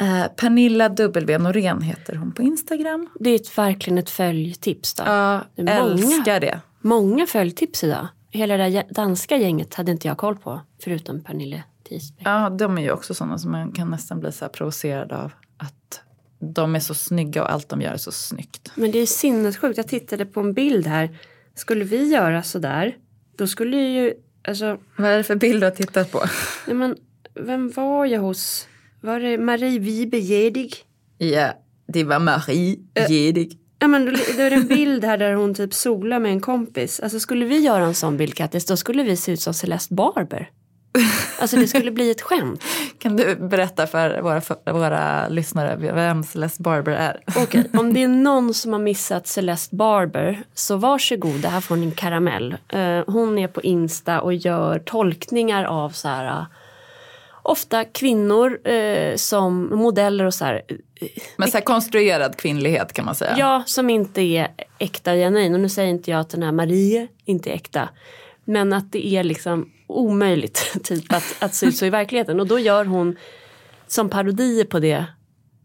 Eh, 0.00 0.26
Pernilla 0.36 0.88
W 0.88 1.38
Norén 1.38 1.82
heter 1.82 2.14
hon 2.14 2.32
på 2.32 2.42
Instagram. 2.42 3.08
Det 3.20 3.30
är 3.30 3.34
ett, 3.36 3.58
verkligen 3.58 3.98
ett 3.98 4.10
följtips 4.10 4.94
då. 4.94 5.02
Ja, 5.06 5.40
många. 5.56 5.72
älskar 5.72 6.40
det. 6.40 6.60
Många 6.80 7.26
följtips 7.26 7.84
idag. 7.84 8.08
Hela 8.30 8.56
det 8.56 8.68
där 8.70 8.84
danska 8.90 9.36
gänget 9.36 9.74
hade 9.74 9.92
inte 9.92 10.08
jag 10.08 10.16
koll 10.16 10.36
på. 10.36 10.60
Förutom 10.82 11.20
Pernille 11.24 11.62
Tisberg. 11.88 12.22
Ja, 12.24 12.50
de 12.50 12.78
är 12.78 12.82
ju 12.82 12.90
också 12.90 13.14
sådana 13.14 13.38
som 13.38 13.50
man 13.52 13.72
kan 13.72 13.90
nästan 13.90 14.20
bli 14.20 14.32
så 14.32 14.44
här 14.44 14.52
provocerad 14.52 15.12
av. 15.12 15.32
Att 15.56 16.00
de 16.38 16.74
är 16.74 16.80
så 16.80 16.94
snygga 16.94 17.42
och 17.42 17.52
allt 17.52 17.68
de 17.68 17.80
gör 17.80 17.92
är 17.92 17.96
så 17.96 18.12
snyggt. 18.12 18.72
Men 18.74 18.90
det 18.90 18.98
är 18.98 19.06
sinnessjukt. 19.06 19.76
Jag 19.76 19.88
tittade 19.88 20.26
på 20.26 20.40
en 20.40 20.52
bild 20.54 20.86
här. 20.86 21.18
Skulle 21.54 21.84
vi 21.84 22.08
göra 22.12 22.42
sådär. 22.42 22.96
Då 23.36 23.46
skulle 23.46 23.76
ju, 23.76 24.14
alltså, 24.48 24.78
Vad 24.96 25.10
är 25.10 25.16
det 25.16 25.24
för 25.24 25.36
bild 25.36 25.60
du 25.62 25.66
har 25.66 25.70
tittat 25.70 26.12
på? 26.12 26.20
nej 26.66 26.76
men, 26.76 26.96
vem 27.34 27.70
var 27.70 28.06
jag 28.06 28.20
hos? 28.20 28.68
Var 29.00 29.20
det 29.20 29.38
Marie 29.38 29.78
Wibe 29.78 30.18
Jedig? 30.18 30.76
Ja, 31.18 31.52
det 31.86 32.04
var 32.04 32.18
Marie 32.18 32.76
Jedig. 33.08 33.58
Ja 33.78 33.88
men 33.88 34.04
då, 34.04 34.10
då 34.10 34.42
är 34.42 34.50
det 34.50 34.56
en 34.56 34.66
bild 34.66 35.04
här 35.04 35.18
där 35.18 35.34
hon 35.34 35.54
typ 35.54 35.74
solar 35.74 36.18
med 36.18 36.32
en 36.32 36.40
kompis. 36.40 37.00
Alltså 37.00 37.20
skulle 37.20 37.44
vi 37.44 37.58
göra 37.58 37.84
en 37.84 37.94
sån 37.94 38.16
bild 38.16 38.34
Kattis, 38.34 38.66
då 38.66 38.76
skulle 38.76 39.02
vi 39.02 39.16
se 39.16 39.32
ut 39.32 39.40
som 39.40 39.54
Celeste 39.54 39.94
Barber. 39.94 40.50
Alltså 41.40 41.56
det 41.56 41.66
skulle 41.66 41.90
bli 41.90 42.10
ett 42.10 42.20
skämt. 42.20 42.62
Kan 42.98 43.16
du 43.16 43.36
berätta 43.36 43.86
för 43.86 44.20
våra, 44.20 44.40
för 44.40 44.72
våra 44.72 45.28
lyssnare 45.28 45.76
vem 45.76 46.22
Celeste 46.24 46.62
Barber 46.62 46.92
är? 46.92 47.20
Okej, 47.36 47.70
om 47.78 47.94
det 47.94 48.02
är 48.02 48.08
någon 48.08 48.54
som 48.54 48.72
har 48.72 48.80
missat 48.80 49.26
Celeste 49.26 49.76
Barber 49.76 50.42
så 50.54 50.76
varsågod, 50.76 51.40
det 51.40 51.48
här 51.48 51.60
får 51.60 51.76
ni 51.76 51.86
en 51.86 51.92
karamell. 51.92 52.56
Eh, 52.68 53.00
hon 53.06 53.38
är 53.38 53.48
på 53.48 53.62
Insta 53.62 54.20
och 54.20 54.34
gör 54.34 54.78
tolkningar 54.78 55.64
av 55.64 55.90
så 55.90 56.08
här 56.08 56.46
ofta 57.48 57.84
kvinnor 57.84 58.68
eh, 58.68 59.16
som 59.16 59.76
modeller 59.76 60.24
och 60.24 60.34
så 60.34 60.44
här. 60.44 60.62
eh, 61.00 61.08
Men 61.36 61.50
så 61.50 61.56
här 61.56 61.64
konstruerad 61.64 62.36
kvinnlighet 62.36 62.92
kan 62.92 63.04
man 63.04 63.14
säga. 63.14 63.34
Ja, 63.38 63.62
som 63.66 63.90
inte 63.90 64.20
är 64.22 64.48
äkta 64.78 65.14
genuin. 65.14 65.54
Och 65.54 65.60
nu 65.60 65.68
säger 65.68 65.88
inte 65.90 66.10
jag 66.10 66.20
att 66.20 66.30
den 66.30 66.42
här 66.42 66.52
Marie 66.52 67.08
inte 67.24 67.50
är 67.50 67.54
äkta. 67.54 67.88
Men 68.44 68.72
att 68.72 68.92
det 68.92 69.06
är 69.06 69.24
liksom 69.24 69.72
omöjligt 69.86 70.76
typ 70.84 71.12
att, 71.12 71.36
att 71.40 71.54
se 71.54 71.66
ut 71.66 71.76
så 71.76 71.86
i 71.86 71.90
verkligheten. 71.90 72.40
Och 72.40 72.46
då 72.46 72.58
gör 72.58 72.84
hon 72.84 73.16
som 73.86 74.10
parodier 74.10 74.64
på 74.64 74.80
det. 74.80 75.04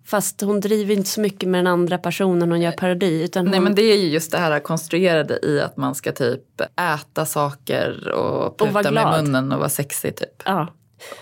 Fast 0.05 0.41
hon 0.41 0.59
driver 0.59 0.93
inte 0.93 1.09
så 1.09 1.21
mycket 1.21 1.49
med 1.49 1.59
den 1.59 1.67
andra 1.67 1.97
personen 1.97 2.51
hon 2.51 2.61
gör 2.61 2.71
parodi. 2.71 3.23
Utan 3.23 3.45
Nej 3.45 3.53
hon, 3.53 3.63
men 3.63 3.75
det 3.75 3.81
är 3.81 3.97
ju 3.97 4.07
just 4.09 4.31
det 4.31 4.37
här 4.37 4.59
konstruerade 4.59 5.39
i 5.45 5.61
att 5.61 5.77
man 5.77 5.95
ska 5.95 6.11
typ 6.11 6.61
äta 6.95 7.25
saker 7.25 8.09
och 8.11 8.61
Och 8.61 8.67
vara 8.73 8.83
puta 8.83 8.91
med 8.91 9.23
munnen 9.23 9.51
och 9.51 9.59
vara 9.59 9.69
sexig 9.69 10.15
typ. 10.15 10.43
ja. 10.45 10.67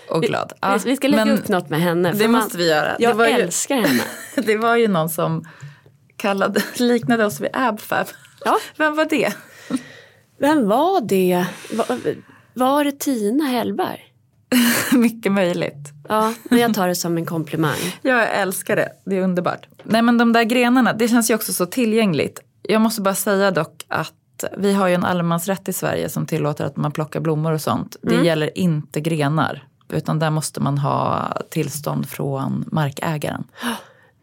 Och 0.08 0.22
glad. 0.22 0.52
Ja, 0.60 0.78
vi, 0.84 0.90
vi 0.90 0.96
ska 0.96 1.08
lägga 1.08 1.32
upp 1.32 1.48
något 1.48 1.68
med 1.68 1.80
henne. 1.80 2.12
Det 2.12 2.28
man- 2.28 2.40
måste 2.42 2.58
vi 2.58 2.68
göra. 2.68 2.96
Jag 2.98 3.10
det, 3.12 3.18
var 3.18 3.26
ju, 3.26 3.32
älskar 3.32 3.76
henne. 3.76 4.02
det 4.34 4.56
var 4.56 4.76
ju 4.76 4.88
någon 4.88 5.08
som 5.08 5.44
kallade, 6.16 6.62
liknade 6.76 7.24
oss 7.24 7.40
vid 7.40 7.50
AbFab. 7.52 8.06
Ja. 8.44 8.58
Vem 8.76 8.96
var 8.96 9.04
det? 9.04 9.32
Vem 10.38 10.68
var 10.68 11.00
det? 11.00 11.46
Var, 11.72 11.98
var 12.54 12.84
det 12.84 12.98
Tina 12.98 13.44
Hellberg? 13.44 14.00
Mycket 14.92 15.32
möjligt. 15.32 15.88
Ja, 16.08 16.34
men 16.44 16.58
jag 16.58 16.74
tar 16.74 16.88
det 16.88 16.94
som 16.94 17.16
en 17.16 17.26
komplimang. 17.26 17.98
Jag 18.02 18.34
älskar 18.34 18.76
det, 18.76 18.88
det 19.04 19.16
är 19.16 19.22
underbart. 19.22 19.66
Nej 19.84 20.02
men 20.02 20.18
de 20.18 20.32
där 20.32 20.44
grenarna, 20.44 20.92
det 20.92 21.08
känns 21.08 21.30
ju 21.30 21.34
också 21.34 21.52
så 21.52 21.66
tillgängligt. 21.66 22.40
Jag 22.62 22.80
måste 22.80 23.00
bara 23.00 23.14
säga 23.14 23.50
dock 23.50 23.84
att 23.88 24.14
vi 24.56 24.72
har 24.72 24.88
ju 24.88 24.94
en 24.94 25.04
allemansrätt 25.04 25.68
i 25.68 25.72
Sverige 25.72 26.08
som 26.08 26.26
tillåter 26.26 26.64
att 26.64 26.76
man 26.76 26.92
plockar 26.92 27.20
blommor 27.20 27.52
och 27.52 27.60
sånt. 27.60 27.96
Det 28.02 28.14
gäller 28.14 28.58
inte 28.58 29.00
grenar. 29.00 29.66
Utan 29.92 30.18
där 30.18 30.30
måste 30.30 30.60
man 30.60 30.78
ha 30.78 31.32
tillstånd 31.50 32.08
från 32.08 32.64
markägaren. 32.72 33.44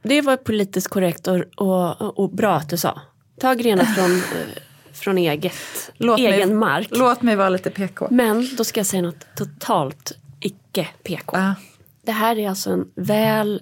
Det 0.04 0.22
var 0.22 0.38
politiskt 0.38 0.88
korrekt 0.88 1.28
och, 1.28 1.44
och, 1.56 2.20
och 2.20 2.30
bra 2.30 2.56
att 2.56 2.70
du 2.70 2.78
sa. 2.78 3.02
Ta 3.40 3.54
grenar 3.54 3.86
från, 3.86 4.12
eh, 4.16 4.62
från 4.94 5.18
eget, 5.18 5.54
Låt 5.98 6.20
mig- 6.20 6.32
egen 6.34 6.56
mark. 6.58 6.88
Låt 6.92 7.22
mig 7.22 7.36
vara 7.36 7.50
lite 7.50 7.70
PK. 7.70 8.08
Men 8.12 8.50
då 8.58 8.64
ska 8.64 8.80
jag 8.80 8.88
säga 8.88 9.02
något 9.02 9.26
totalt 9.38 10.12
icke 10.40 10.88
PK. 11.04 11.38
Ja. 11.38 11.56
Det 12.02 12.12
här 12.12 12.38
är 12.38 12.50
alltså 12.50 12.70
en 12.72 12.92
väl 12.96 13.62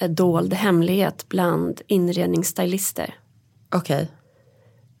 eh, 0.00 0.10
dold 0.10 0.54
hemlighet 0.54 1.26
bland 1.28 1.80
inredningsstylister. 1.86 3.14
Okej. 3.74 4.08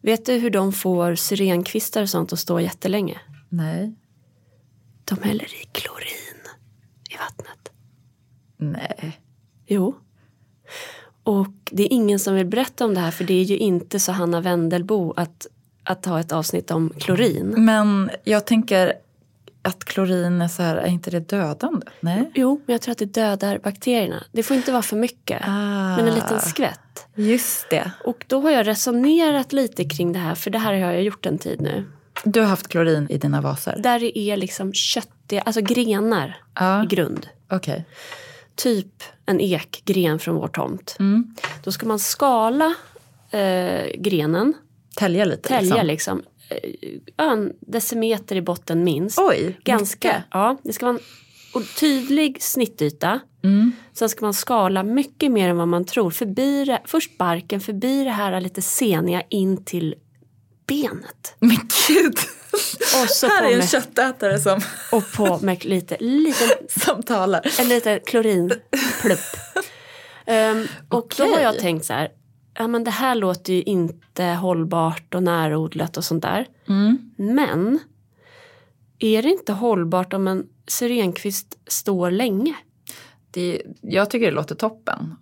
Vet 0.02 0.26
du 0.26 0.32
hur 0.32 0.50
de 0.50 0.72
får 0.72 1.14
syrenkvistar 1.14 2.02
och 2.02 2.10
sånt 2.10 2.32
att 2.32 2.38
stå 2.38 2.60
jättelänge? 2.60 3.20
Nej. 3.48 3.94
De 5.04 5.22
häller 5.22 5.44
i 5.44 5.64
klorin 5.72 6.23
i 7.14 7.16
vattnet. 7.18 7.72
Nej. 8.56 9.20
Jo. 9.66 9.94
Och 11.22 11.54
det 11.64 11.82
är 11.82 11.92
ingen 11.92 12.18
som 12.18 12.34
vill 12.34 12.46
berätta 12.46 12.84
om 12.84 12.94
det 12.94 13.00
här 13.00 13.10
för 13.10 13.24
det 13.24 13.34
är 13.34 13.44
ju 13.44 13.56
inte 13.56 14.00
så 14.00 14.12
Hanna 14.12 14.40
Wendelbo 14.40 15.14
att, 15.16 15.46
att 15.82 16.06
ha 16.06 16.20
ett 16.20 16.32
avsnitt 16.32 16.70
om 16.70 16.92
klorin. 16.98 17.54
Men 17.56 18.10
jag 18.24 18.46
tänker 18.46 18.92
att 19.62 19.84
klorin 19.84 20.42
är 20.42 20.48
så 20.48 20.62
här, 20.62 20.76
är 20.76 20.86
inte 20.86 21.10
det 21.10 21.20
dödande? 21.20 21.86
Nej. 22.00 22.30
Jo, 22.34 22.60
men 22.66 22.72
jag 22.72 22.80
tror 22.80 22.92
att 22.92 22.98
det 22.98 23.04
dödar 23.04 23.58
bakterierna. 23.58 24.24
Det 24.32 24.42
får 24.42 24.56
inte 24.56 24.72
vara 24.72 24.82
för 24.82 24.96
mycket. 24.96 25.42
Ah. 25.44 25.96
Men 25.96 26.08
en 26.08 26.14
liten 26.14 26.40
skvätt. 26.40 27.06
Just 27.14 27.70
det. 27.70 27.90
Och 28.04 28.24
då 28.28 28.40
har 28.40 28.50
jag 28.50 28.66
resonerat 28.66 29.52
lite 29.52 29.84
kring 29.84 30.12
det 30.12 30.18
här, 30.18 30.34
för 30.34 30.50
det 30.50 30.58
här 30.58 30.72
har 30.72 30.92
jag 30.92 31.02
gjort 31.02 31.26
en 31.26 31.38
tid 31.38 31.60
nu. 31.60 31.84
Du 32.24 32.40
har 32.40 32.46
haft 32.46 32.68
klorin 32.68 33.06
i 33.10 33.18
dina 33.18 33.40
vaser. 33.40 33.76
Där 33.78 34.00
det 34.00 34.18
är 34.18 34.36
liksom 34.36 34.72
kött 34.72 35.13
Det 35.26 35.36
är 35.36 35.42
alltså 35.42 35.60
grenar 35.60 36.36
Ja, 36.54 36.84
i 36.84 36.86
grund. 36.86 37.28
okej. 37.50 37.84
Typ 38.54 39.02
en 39.26 39.40
ekgren 39.40 40.18
från 40.18 40.34
vår 40.34 40.48
tomt. 40.48 40.96
Mm. 40.98 41.34
Då 41.64 41.72
ska 41.72 41.86
man 41.86 41.98
skala 41.98 42.74
eh, 43.30 43.86
grenen, 43.98 44.54
Tälja 44.96 45.24
lite 45.24 45.48
tälja 45.48 45.82
liksom. 45.82 46.18
liksom. 46.18 46.22
Eh, 47.18 47.26
en 47.30 47.52
decimeter 47.60 48.36
i 48.36 48.42
botten 48.42 48.84
minst. 48.84 49.18
Oj, 49.18 49.60
Ganska. 49.64 50.08
mycket. 50.08 50.24
Ja, 50.30 50.56
det 50.62 50.72
ska 50.72 50.86
vara 50.86 50.96
en 50.96 51.02
och 51.54 51.62
tydlig 51.80 52.42
snittyta. 52.42 53.20
Mm. 53.44 53.72
Sen 53.92 54.08
ska 54.08 54.24
man 54.24 54.34
skala 54.34 54.82
mycket 54.82 55.32
mer 55.32 55.48
än 55.48 55.56
vad 55.56 55.68
man 55.68 55.84
tror. 55.84 56.10
Förbi 56.10 56.76
först 56.84 57.18
barken, 57.18 57.60
förbi 57.60 58.04
det 58.04 58.10
här 58.10 58.40
lite 58.40 58.62
seniga 58.62 59.22
in 59.30 59.64
till 59.64 59.94
benet. 60.66 61.34
Men 61.38 61.56
gud! 61.88 62.16
Här 63.28 63.40
på 63.40 63.44
är 63.44 63.52
en 63.52 63.58
med, 63.58 63.68
köttätare 63.68 64.38
som, 64.38 64.60
och 64.92 65.12
på 65.12 65.38
med 65.38 65.64
lite, 65.64 65.96
liten, 66.00 66.48
som 66.80 67.02
talar. 67.02 67.60
en 67.60 67.68
liten 67.68 68.00
klorinplupp. 68.06 69.18
um, 70.26 70.66
och 70.88 71.14
då 71.16 71.24
har 71.24 71.40
jag 71.40 71.58
tänkt 71.58 71.84
så 71.84 71.92
här, 71.92 72.08
ja 72.54 72.66
men 72.66 72.84
det 72.84 72.90
här 72.90 73.14
låter 73.14 73.52
ju 73.52 73.62
inte 73.62 74.24
hållbart 74.24 75.14
och 75.14 75.22
närodlat 75.22 75.96
och 75.96 76.04
sånt 76.04 76.22
där. 76.22 76.46
Mm. 76.68 77.10
Men 77.16 77.78
är 78.98 79.22
det 79.22 79.28
inte 79.28 79.52
hållbart 79.52 80.12
om 80.12 80.28
en 80.28 80.46
syrenkvist 80.66 81.58
står 81.66 82.10
länge? 82.10 82.54
Det, 83.30 83.62
jag 83.80 84.10
tycker 84.10 84.26
det 84.26 84.32
låter 84.32 84.54
toppen. 84.54 85.14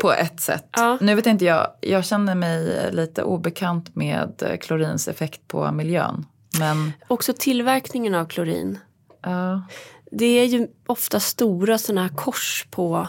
På 0.00 0.12
ett 0.12 0.40
sätt. 0.40 0.68
Ja. 0.72 0.98
Nu 1.00 1.14
vet 1.14 1.26
inte 1.26 1.44
jag, 1.44 1.66
jag 1.80 2.04
känner 2.04 2.34
mig 2.34 2.88
lite 2.92 3.22
obekant 3.22 3.96
med 3.96 4.58
klorins 4.60 5.08
effekt 5.08 5.48
på 5.48 5.72
miljön. 5.72 6.26
Men 6.58 6.92
Också 7.08 7.32
tillverkningen 7.38 8.14
av 8.14 8.24
klorin. 8.26 8.78
ja, 9.22 9.62
Det 10.10 10.26
är 10.26 10.44
ju 10.44 10.68
ofta 10.86 11.20
stora 11.20 11.78
sådana 11.78 12.02
här 12.02 12.08
kors 12.16 12.66
på 12.70 12.96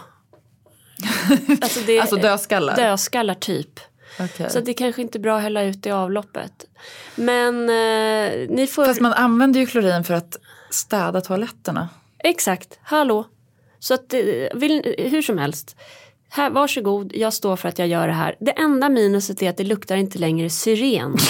alltså 1.61 1.79
det 1.85 1.99
alltså 1.99 2.15
dödskallar. 2.15 2.75
dödskallar 2.75 3.33
typ. 3.33 3.79
Okej. 4.19 4.49
Så 4.49 4.59
det 4.59 4.73
kanske 4.73 5.01
inte 5.01 5.17
är 5.17 5.19
bra 5.19 5.35
att 5.37 5.41
hälla 5.43 5.63
ut 5.63 5.85
i 5.85 5.91
avloppet. 5.91 6.65
Men 7.15 7.55
eh, 7.69 8.49
ni 8.49 8.67
får... 8.71 8.85
Fast 8.85 9.01
man 9.01 9.13
använder 9.13 9.59
ju 9.59 9.65
klorin 9.65 10.03
för 10.03 10.13
att 10.13 10.37
städa 10.69 11.21
toaletterna. 11.21 11.89
Exakt, 12.19 12.79
hallå. 12.83 13.27
Så 13.79 13.93
att, 13.93 14.13
eh, 14.13 14.19
vill, 14.53 14.95
hur 14.97 15.21
som 15.21 15.37
helst. 15.37 15.75
Här, 16.29 16.49
varsågod, 16.49 17.11
jag 17.15 17.33
står 17.33 17.55
för 17.55 17.69
att 17.69 17.79
jag 17.79 17.87
gör 17.87 18.07
det 18.07 18.13
här. 18.13 18.35
Det 18.39 18.51
enda 18.51 18.89
minuset 18.89 19.41
är 19.41 19.49
att 19.49 19.57
det 19.57 19.63
luktar 19.63 19.95
inte 19.95 20.19
längre 20.19 20.49
syren. 20.49 21.17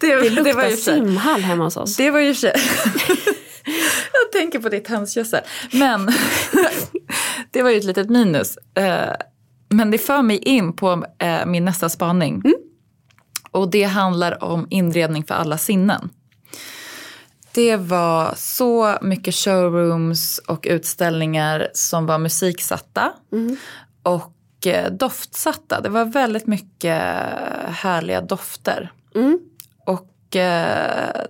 Det, 0.00 0.16
Det 0.16 0.30
luktar 0.30 0.52
var 0.54 0.64
ju 0.68 0.76
simhall 0.76 1.40
hemma 1.40 1.64
hos 1.64 1.76
oss. 1.76 1.96
Det 1.96 2.10
var 2.10 2.20
ju 2.20 2.34
sig- 2.34 2.52
Jag 4.12 4.32
tänker 4.32 4.58
på 4.58 4.68
ditt 4.68 4.88
hönsgödsel. 4.88 5.40
Men 5.72 6.08
det 7.50 7.62
var 7.62 7.70
ju 7.70 7.76
ett 7.76 7.84
litet 7.84 8.10
minus. 8.10 8.56
Eh, 8.74 9.12
Men 9.68 9.90
det 9.90 9.98
för 9.98 10.22
mig 10.22 10.36
in 10.38 10.72
på 10.72 11.04
eh, 11.18 11.46
min 11.46 11.64
nästa 11.64 11.88
spaning. 11.88 12.42
Och 13.50 13.70
det 13.70 13.82
handlar 13.84 14.44
om 14.44 14.66
inredning 14.70 15.24
för 15.24 15.34
alla 15.34 15.58
sinnen. 15.58 16.08
Det 17.52 17.76
var 17.76 18.34
så 18.36 18.98
mycket 19.02 19.34
showrooms 19.34 20.38
och 20.38 20.66
utställningar 20.70 21.68
som 21.74 22.06
var 22.06 22.18
musiksatta. 22.18 23.12
Och 24.02 24.66
eh, 24.66 24.92
doftsatta. 24.92 25.80
Det 25.80 25.88
var 25.88 26.04
väldigt 26.04 26.46
mycket 26.46 27.02
härliga 27.66 28.20
dofter. 28.20 28.92
Mm. 29.14 29.38
Och 29.86 30.36
eh, 30.36 31.22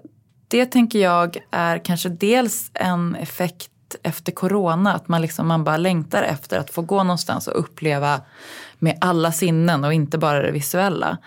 det 0.48 0.66
tänker 0.66 0.98
jag 0.98 1.38
är 1.50 1.78
kanske 1.78 2.08
dels 2.08 2.70
en 2.74 3.14
effekt 3.14 3.70
efter 4.02 4.32
corona. 4.32 4.94
Att 4.94 5.08
man, 5.08 5.22
liksom, 5.22 5.46
man 5.48 5.64
bara 5.64 5.76
längtar 5.76 6.22
efter 6.22 6.58
att 6.58 6.70
få 6.70 6.82
gå 6.82 7.02
någonstans 7.02 7.48
och 7.48 7.60
uppleva 7.60 8.20
med 8.78 8.98
alla 9.00 9.32
sinnen 9.32 9.84
och 9.84 9.92
inte 9.92 10.18
bara 10.18 10.42
det 10.42 10.50
visuella. 10.50 11.18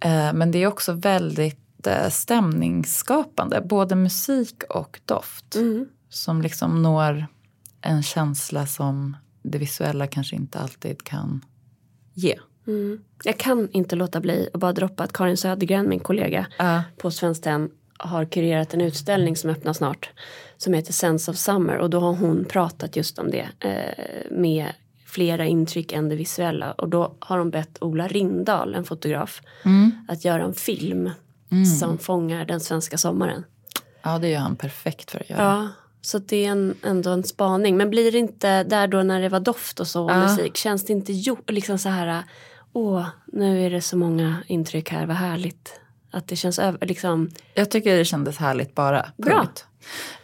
Eh, 0.00 0.32
men 0.32 0.50
det 0.50 0.62
är 0.62 0.66
också 0.66 0.92
väldigt 0.92 1.67
eh, 1.86 2.08
stämningsskapande. 2.10 3.60
Både 3.60 3.94
musik 3.94 4.62
och 4.68 5.00
doft. 5.04 5.54
Mm. 5.54 5.88
Som 6.08 6.42
liksom 6.42 6.82
når 6.82 7.26
en 7.80 8.02
känsla 8.02 8.66
som 8.66 9.16
det 9.42 9.58
visuella 9.58 10.06
kanske 10.06 10.36
inte 10.36 10.58
alltid 10.58 11.04
kan 11.04 11.44
ge. 12.14 12.38
Mm. 12.66 13.00
Jag 13.24 13.38
kan 13.38 13.68
inte 13.72 13.96
låta 13.96 14.20
bli 14.20 14.48
att 14.54 14.60
bara 14.60 14.72
droppa 14.72 15.04
att 15.04 15.12
Karin 15.12 15.36
Södergren, 15.36 15.88
min 15.88 16.00
kollega 16.00 16.46
Ja. 16.58 16.82
på 16.96 17.10
Svenskt 17.10 17.46
har 17.98 18.24
kurerat 18.24 18.74
en 18.74 18.80
utställning 18.80 19.36
som 19.36 19.50
öppnar 19.50 19.72
snart 19.72 20.10
som 20.56 20.74
heter 20.74 20.92
Sense 20.92 21.30
of 21.30 21.36
Summer 21.36 21.76
och 21.76 21.90
då 21.90 22.00
har 22.00 22.14
hon 22.14 22.44
pratat 22.44 22.96
just 22.96 23.18
om 23.18 23.30
det 23.30 23.48
eh, 23.60 24.30
med 24.30 24.66
flera 25.06 25.46
intryck 25.46 25.92
än 25.92 26.08
det 26.08 26.16
visuella 26.16 26.72
och 26.72 26.88
då 26.88 27.14
har 27.18 27.38
de 27.38 27.50
bett 27.50 27.78
Ola 27.80 28.08
Rindahl, 28.08 28.74
en 28.74 28.84
fotograf, 28.84 29.40
att 30.08 30.24
göra 30.24 30.42
en 30.42 30.54
film 30.54 31.10
som 31.80 31.98
fångar 31.98 32.44
den 32.44 32.60
svenska 32.60 32.98
sommaren. 32.98 33.44
ja, 34.02 34.18
det 34.18 34.28
gör 34.28 34.38
han 34.40 34.56
perfekt 34.56 35.10
för 35.10 35.20
att 35.20 35.30
göra. 35.30 35.42
Ja, 35.42 35.68
så 36.00 36.18
det 36.18 36.44
är 36.44 36.50
en, 36.50 36.74
ändå 36.82 37.10
en 37.10 37.24
spaning. 37.24 37.76
Men 37.76 37.90
blir 37.90 38.12
det 38.12 38.18
inte 38.18 38.64
där 38.64 38.86
då 38.88 39.02
när 39.02 39.20
det 39.20 39.28
var 39.28 39.40
doft 39.40 39.80
och 39.80 39.86
så 39.86 40.04
och 40.04 40.10
Ja. 40.10 40.22
musik, 40.22 40.56
känns 40.56 40.84
det 40.84 40.92
inte 40.92 41.12
jo, 41.12 41.38
liksom 41.46 41.78
så 41.78 41.88
här, 41.88 42.22
åh, 42.72 43.06
nu 43.26 43.66
är 43.66 43.70
det 43.70 43.80
så 43.82 43.96
många 43.96 44.36
intryck 44.46 44.90
här, 44.90 45.06
vad 45.06 45.16
härligt. 45.16 45.80
Att 46.10 46.28
det 46.28 46.36
känns 46.36 46.58
över, 46.58 46.86
liksom, 46.86 47.30
Jag 47.54 47.70
tycker 47.70 47.96
det 47.96 48.04
kändes 48.04 48.36
härligt 48.36 48.74
bara. 48.74 49.06
Bra. 49.16 49.46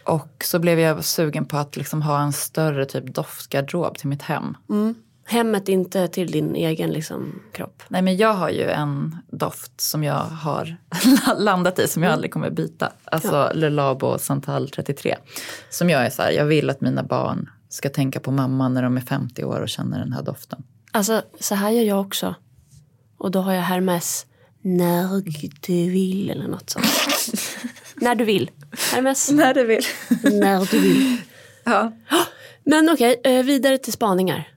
Och 0.03 0.43
så 0.45 0.59
blev 0.59 0.79
jag 0.79 1.05
sugen 1.05 1.45
på 1.45 1.57
att 1.57 1.77
liksom 1.77 2.01
ha 2.01 2.21
en 2.21 2.33
större 2.33 2.85
typ 2.85 3.13
doftgarderob 3.15 3.97
till 3.97 4.07
mitt 4.09 4.21
hem. 4.21 4.57
mm, 4.69 4.95
hemmet 5.27 5.69
inte 5.69 6.07
till 6.07 6.31
din 6.31 6.55
egen 6.55 6.89
liksom, 6.91 7.41
kropp. 7.51 7.83
Nej 7.87 8.01
men 8.01 8.17
jag 8.17 8.33
har 8.33 8.49
ju 8.49 8.69
en 8.69 9.17
doft 9.31 9.81
som 9.81 10.03
jag 10.03 10.19
har 10.19 10.77
landat 11.37 11.79
i 11.79 11.87
som 11.87 12.03
jag 12.03 12.11
aldrig 12.13 12.33
kommer 12.33 12.49
byta. 12.49 12.91
Alltså 13.05 13.51
Le 13.53 13.69
Labo 13.69 14.17
Santal 14.19 14.69
33. 14.69 15.15
Som 15.69 15.89
jag 15.89 16.05
är 16.05 16.09
så 16.09 16.21
här, 16.21 16.31
jag 16.31 16.45
vill 16.45 16.69
att 16.69 16.81
mina 16.81 17.03
barn 17.03 17.49
ska 17.69 17.89
tänka 17.89 18.19
på 18.19 18.31
mamma 18.31 18.69
när 18.69 18.83
de 18.83 18.97
är 18.97 19.01
50 19.01 19.43
år 19.43 19.59
och 19.61 19.69
känner 19.69 19.99
den 19.99 20.13
här 20.13 20.21
doften. 20.23 20.63
Alltså 20.91 21.21
så 21.39 21.55
här 21.55 21.69
gör 21.69 21.83
jag 21.83 22.01
också. 22.01 22.35
Och 23.17 23.31
då 23.31 23.39
har 23.39 23.53
jag 23.53 23.61
Hermes 23.61 24.25
när 24.61 25.21
du 25.61 25.89
vill 25.89 26.29
eller 26.29 26.47
något 26.47 26.69
sånt. 26.69 26.85
när 27.95 28.15
du 28.15 28.25
vill. 28.25 28.51
Hermes 28.93 29.31
När 29.31 29.53
du 29.53 29.65
vill. 29.65 29.83
när 30.41 30.71
du 30.71 30.79
vill. 30.79 31.17
Ja. 31.67 31.91
Men 32.63 32.89
okej, 32.89 33.21
eh, 33.23 33.43
vidare 33.45 33.77
till 33.77 33.93
spaningar. 33.93 34.47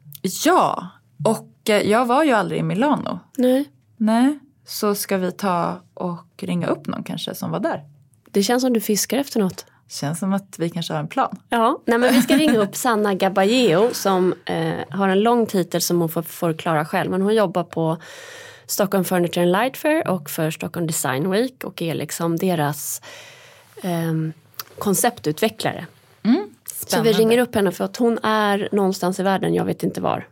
Ja, 0.45 0.89
och 1.25 1.71
eh, 1.71 1.91
jag 1.91 2.07
var 2.07 2.25
ju 2.25 2.33
aldrig 2.33 2.61
i 2.61 2.63
Milano. 2.63 3.21
Nej. 3.37 3.69
Nej, 3.97 4.39
så 4.67 4.95
ska 4.95 5.17
vi 5.17 5.33
ta 5.33 5.81
och 5.95 6.27
ringa 6.43 6.67
upp 6.67 6.87
någon 6.87 7.03
kanske 7.03 7.35
som 7.35 7.51
var 7.51 7.61
där. 7.61 7.85
Det 8.31 8.43
känns 8.43 8.63
som 8.63 8.73
du 8.73 8.81
fiskar 8.81 9.19
efter 9.19 9.41
något. 9.41 9.67
Känns 9.89 10.19
som 10.19 10.33
att 10.33 10.59
vi 10.59 10.71
kanske 10.71 10.93
har 10.93 11.01
en 11.01 11.09
plan. 11.09 11.39
Ja, 11.49 11.83
nej 11.85 11.99
men 11.99 12.15
vi 12.15 12.23
ska 12.23 12.37
ringa 12.37 12.59
upp 12.59 12.77
Sanna 12.77 13.15
Gabajeo 13.15 13.89
som 13.93 14.35
eh, 14.45 14.75
har 14.91 15.09
en 15.09 15.21
lång 15.21 15.47
titel 15.47 15.81
som 15.81 16.01
hon 16.01 16.09
får 16.09 16.23
förklara 16.23 16.85
själv. 16.85 17.11
Men 17.11 17.23
hon 17.23 17.35
jobbar 17.35 17.65
på 17.65 17.97
Stockholm 18.67 19.05
Furniture 19.05 19.43
and 19.43 19.53
Light 19.53 19.77
Fair 19.77 20.09
och 20.09 20.31
för 20.31 20.51
Stockholm 20.51 20.87
Design 20.87 21.31
Week 21.31 21.65
och 21.65 21.83
är 21.83 21.95
liksom 21.95 22.37
deras 22.37 23.03
ehm, 23.83 24.33
konceptutvecklare. 24.79 25.87
Så 26.89 27.03
vi 27.03 27.13
ringer 27.13 27.39
upp 27.39 27.55
henne 27.55 27.73
för 27.73 27.85
att 27.85 27.97
hon 27.97 28.19
är 28.23 28.69
någonstans 28.73 29.21
i 29.21 29.23
världen, 29.23 29.55
jag 29.55 29.65
vet 29.65 29.83
inte 29.83 30.01
var. 30.01 30.27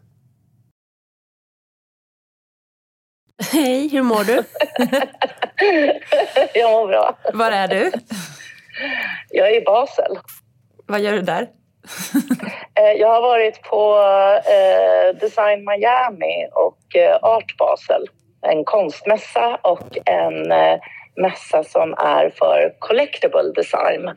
Hej, 3.53 3.88
hur 3.88 4.03
mår 4.03 4.25
du? 4.25 4.35
Jag 6.55 6.71
mår 6.71 6.87
bra. 6.88 7.19
Var 7.35 7.51
är 7.51 7.69
du? 7.69 7.92
Jag 9.31 9.49
är 9.49 9.61
i 9.61 9.64
Basel. 9.64 10.19
Vad 10.87 11.01
gör 11.01 11.12
du 11.12 11.23
där? 11.23 11.49
Eh, 12.79 12.92
Jag 13.01 13.09
har 13.09 13.21
varit 13.23 13.62
på 13.62 13.98
eh, 14.50 15.21
Design 15.21 15.65
Miami 15.65 16.48
och 16.52 16.96
eh, 16.96 17.17
Art 17.23 17.57
Basel. 17.59 18.07
En 18.42 18.65
konstmässa 18.65 19.57
och 19.63 19.98
en 20.07 20.52
eh, 20.52 20.79
mässa 21.17 21.65
som 21.65 21.94
är 21.98 22.31
för 22.38 22.75
collectible 22.79 23.52
design. 23.54 24.11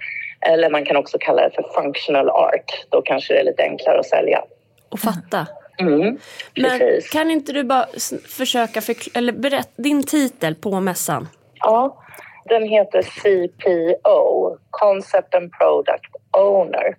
Eller 0.46 0.70
man 0.70 0.86
kan 0.86 0.98
också 0.98 1.18
kalla 1.20 1.42
det 1.42 1.56
för 1.56 1.82
functional 1.82 2.30
art. 2.30 2.86
Då 2.90 3.02
kanske 3.02 3.34
det 3.34 3.40
är 3.40 3.44
lite 3.44 3.64
enklare 3.64 4.00
att 4.00 4.06
sälja. 4.06 4.44
Och 4.90 5.00
fatta. 5.00 5.48
Mm, 5.80 6.18
Men 6.56 6.82
kan 7.12 7.32
inte 7.32 7.54
du 7.54 7.64
bara 7.64 7.86
försöka 8.28 8.82
förklara, 8.82 9.18
eller 9.18 9.34
berätta 9.34 9.72
din 9.76 10.04
titel 10.04 10.56
på 10.56 10.80
mässan? 10.80 11.28
Ja, 11.56 12.04
den 12.46 12.64
heter 12.64 13.02
CPO, 13.02 14.58
Concept 14.70 15.36
and 15.36 15.52
Product 15.52 16.16
Owner. 16.38 16.96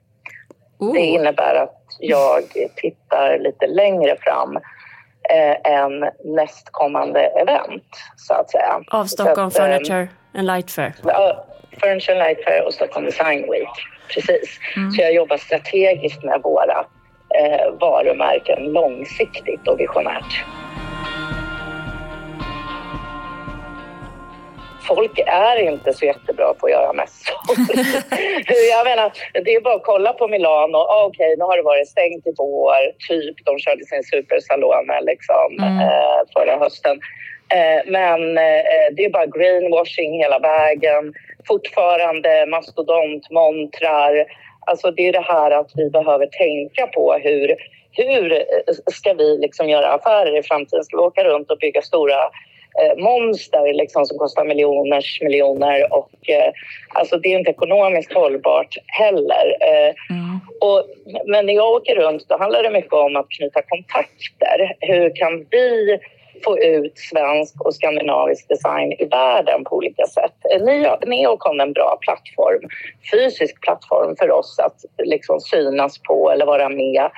Oh. 0.78 0.92
Det 0.92 1.00
innebär 1.00 1.54
att 1.54 1.86
jag 1.98 2.42
tittar 2.76 3.38
lite 3.38 3.66
längre 3.66 4.16
fram 4.20 4.56
eh, 5.30 5.72
än 5.72 6.10
nästkommande 6.24 7.20
event, 7.20 7.96
så 8.16 8.34
att 8.34 8.50
säga. 8.50 8.82
Av 8.90 9.04
Stockholm 9.04 9.48
att, 9.48 9.58
eh, 9.58 9.64
Furniture 9.64 10.08
and 10.34 10.46
Light 10.46 10.70
Fair. 10.70 10.94
Ja, 11.04 11.46
Furniture 11.80 12.18
Light 12.18 12.44
Fair 12.44 12.66
och 12.66 12.74
Stockholm 12.74 13.06
Design 13.06 13.50
Week. 13.50 13.68
Precis. 14.14 14.60
Mm. 14.76 14.90
Så 14.90 15.02
jag 15.02 15.14
jobbar 15.14 15.36
strategiskt 15.36 16.22
med 16.24 16.40
våra 16.42 16.84
eh, 17.38 17.72
varumärken 17.80 18.72
långsiktigt 18.72 19.68
och 19.68 19.80
visionärt. 19.80 20.44
folk 24.94 25.18
är 25.18 25.56
inte 25.72 25.92
så 25.92 26.04
jättebra 26.04 26.54
på 26.54 26.66
att 26.66 26.72
göra 26.72 26.92
mässor. 26.92 27.34
jag 28.74 28.84
menar, 28.90 29.12
det 29.44 29.54
är 29.54 29.60
bara 29.60 29.74
att 29.74 29.90
kolla 29.92 30.12
på 30.12 30.28
Milano. 30.28 30.76
Ah, 30.76 31.04
Okej, 31.06 31.26
okay, 31.26 31.36
nu 31.38 31.44
har 31.44 31.56
det 31.56 31.62
varit 31.62 31.88
stängt 31.88 32.26
i 32.26 32.32
vår. 32.36 32.82
Typ, 33.08 33.36
de 33.44 33.58
körde 33.58 33.84
sin 33.84 34.04
supersalone 34.04 35.00
liksom, 35.10 35.50
mm. 35.58 35.78
eh, 35.80 36.20
förra 36.34 36.54
hösten. 36.64 37.00
Eh, 37.54 37.82
men 37.86 38.38
eh, 38.38 38.88
det 38.92 39.04
är 39.04 39.10
bara 39.10 39.26
greenwashing 39.26 40.18
hela 40.18 40.38
vägen. 40.38 41.14
Fortfarande 41.46 42.46
mastodontmontrar. 42.46 44.26
Alltså 44.66 44.90
det 44.90 45.08
är 45.08 45.12
det 45.12 45.24
här 45.28 45.50
att 45.50 45.70
vi 45.74 45.90
behöver 45.90 46.26
tänka 46.26 46.86
på 46.86 47.14
hur, 47.14 47.56
hur 47.92 48.44
ska 48.92 49.12
vi 49.12 49.38
liksom 49.38 49.68
göra 49.68 49.92
affärer 49.92 50.38
i 50.38 50.42
framtiden? 50.42 50.84
Ska 50.84 50.96
vi 50.96 51.02
åka 51.02 51.24
runt 51.24 51.50
och 51.50 51.58
bygga 51.58 51.82
stora 51.82 52.20
eh, 52.78 53.02
monster 53.02 53.74
liksom, 53.74 54.06
som 54.06 54.18
kostar 54.18 54.44
miljoners 54.44 55.20
miljoner. 55.20 55.92
Och, 55.92 56.28
eh, 56.28 56.52
alltså, 56.88 57.16
det 57.16 57.28
är 57.28 57.38
inte 57.38 57.50
ekonomiskt 57.50 58.12
hållbart 58.12 58.76
heller. 58.86 59.56
Eh, 59.60 60.16
mm. 60.16 60.40
och, 60.60 60.84
men 61.26 61.46
när 61.46 61.54
jag 61.54 61.70
åker 61.70 61.94
runt 61.94 62.28
då 62.28 62.38
handlar 62.38 62.62
det 62.62 62.70
mycket 62.70 62.92
om 62.92 63.16
att 63.16 63.28
knyta 63.28 63.62
kontakter. 63.62 64.76
Hur 64.80 65.16
kan 65.16 65.46
vi 65.50 65.98
få 66.44 66.58
ut 66.58 66.98
svensk 66.98 67.60
och 67.60 67.74
skandinavisk 67.74 68.48
design 68.48 68.92
i 68.92 69.04
världen 69.04 69.64
på 69.64 69.76
olika 69.76 70.06
sätt. 70.06 70.34
Neocon 71.06 71.60
är 71.60 71.64
en 71.64 71.72
bra 71.72 71.98
plattform, 72.00 72.68
fysisk 73.12 73.60
plattform 73.60 74.16
för 74.16 74.30
oss 74.30 74.58
att 74.58 75.06
liksom 75.06 75.40
synas 75.40 75.98
på 76.02 76.30
eller 76.30 76.46
vara 76.46 76.68
med 76.68 77.10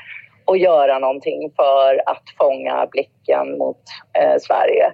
och 0.44 0.58
göra 0.58 0.98
någonting 0.98 1.52
för 1.56 2.02
att 2.06 2.22
fånga 2.38 2.86
blicken 2.90 3.58
mot 3.58 3.82
eh, 4.18 4.38
Sverige. 4.40 4.92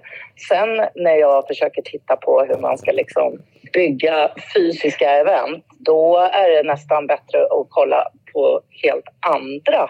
Sen 0.49 0.87
när 0.95 1.15
jag 1.15 1.47
försöker 1.47 1.81
titta 1.81 2.15
på 2.15 2.43
hur 2.43 2.57
man 2.57 2.77
ska 2.77 2.91
liksom 2.91 3.41
bygga 3.73 4.31
fysiska 4.55 5.11
event, 5.11 5.65
då 5.79 6.17
är 6.17 6.49
det 6.49 6.63
nästan 6.63 7.07
bättre 7.07 7.43
att 7.43 7.67
kolla 7.69 8.07
på 8.33 8.61
helt 8.83 9.05
andra 9.19 9.89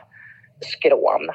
skrån. 0.62 1.30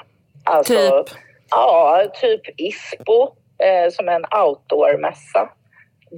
Alltså, 0.45 0.75
typ? 0.75 1.19
Ja, 1.51 2.03
typ 2.21 2.41
ISPO 2.57 3.23
eh, 3.59 3.91
som 3.91 4.09
är 4.09 4.13
en 4.13 4.27
outdoor-mässa. 4.45 5.49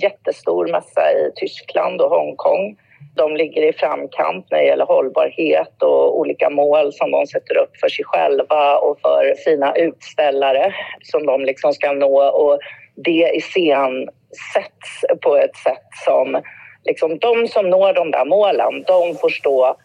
Jättestor 0.03 0.68
mässa 0.68 1.12
i 1.12 1.33
Tyskland 1.37 2.01
och 2.01 2.11
Hongkong 2.11 2.77
de 3.16 3.37
ligger 3.37 3.62
i 3.62 3.72
framkant 3.72 4.47
när 4.51 4.59
det 4.59 4.64
gäller 4.64 4.85
hållbarhet 4.85 5.83
och 5.83 6.18
olika 6.18 6.51
mål 6.51 6.93
som 6.93 7.11
de 7.11 7.27
sätter 7.27 7.57
upp 7.57 7.77
för 7.81 7.89
sig 7.89 8.05
själva 8.05 8.79
och 8.79 9.01
för 9.01 9.35
sina 9.35 9.74
utställare 9.77 10.74
som 11.03 11.27
de 11.27 11.45
liksom 11.45 11.72
ska 11.72 11.93
nå. 11.93 12.22
Och 12.22 12.59
det 12.95 13.31
iscensätts 13.35 15.05
på 15.22 15.37
ett 15.37 15.57
sätt 15.57 15.89
som 16.05 16.43
liksom, 16.85 17.18
de 17.18 17.49
som 17.49 17.70
når 17.70 17.93
de 17.93 18.11
där 18.11 18.24
målen, 18.24 18.85
de 18.87 19.14
får 19.14 19.29
stå 19.29 19.77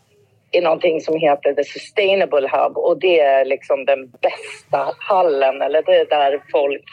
i 0.51 0.61
någonting 0.61 1.01
som 1.01 1.15
heter 1.15 1.53
The 1.53 1.63
Sustainable 1.63 2.49
Hub 2.49 2.77
och 2.77 2.99
det 2.99 3.19
är 3.19 3.45
liksom 3.45 3.85
den 3.85 4.09
bästa 4.09 4.93
hallen 4.97 5.61
eller 5.61 5.81
det 5.81 5.95
är 5.95 6.05
där 6.05 6.43
folk 6.51 6.83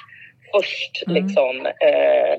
först 0.53 1.03
mm. 1.07 1.25
liksom 1.25 1.67
eh, 1.67 2.39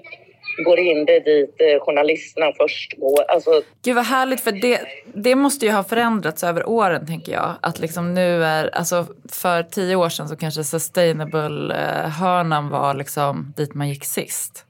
går 0.66 0.80
in. 0.80 1.06
Det 1.06 1.16
är 1.16 1.20
dit 1.20 1.62
eh, 1.62 1.80
journalisterna 1.80 2.52
först 2.58 2.94
går. 2.98 3.32
Alltså... 3.32 3.62
Gud 3.84 3.96
vad 3.96 4.06
härligt 4.06 4.42
för 4.42 4.52
det, 4.52 4.82
det 5.14 5.36
måste 5.36 5.66
ju 5.66 5.72
ha 5.72 5.84
förändrats 5.84 6.44
över 6.44 6.70
åren 6.70 7.08
tänker 7.08 7.32
jag. 7.32 7.56
Att 7.62 7.80
liksom 7.80 8.14
nu 8.14 8.44
är, 8.44 8.76
alltså 8.76 9.06
för 9.32 9.64
tio 9.64 9.96
år 9.96 10.10
sedan 10.10 10.28
så 10.28 10.36
kanske 10.36 10.64
sustainable-hörnan 10.64 12.70
var 12.70 12.94
liksom 12.94 13.54
dit 13.58 13.74
man 13.74 13.90
gick 13.90 14.06
sist. 14.06 14.66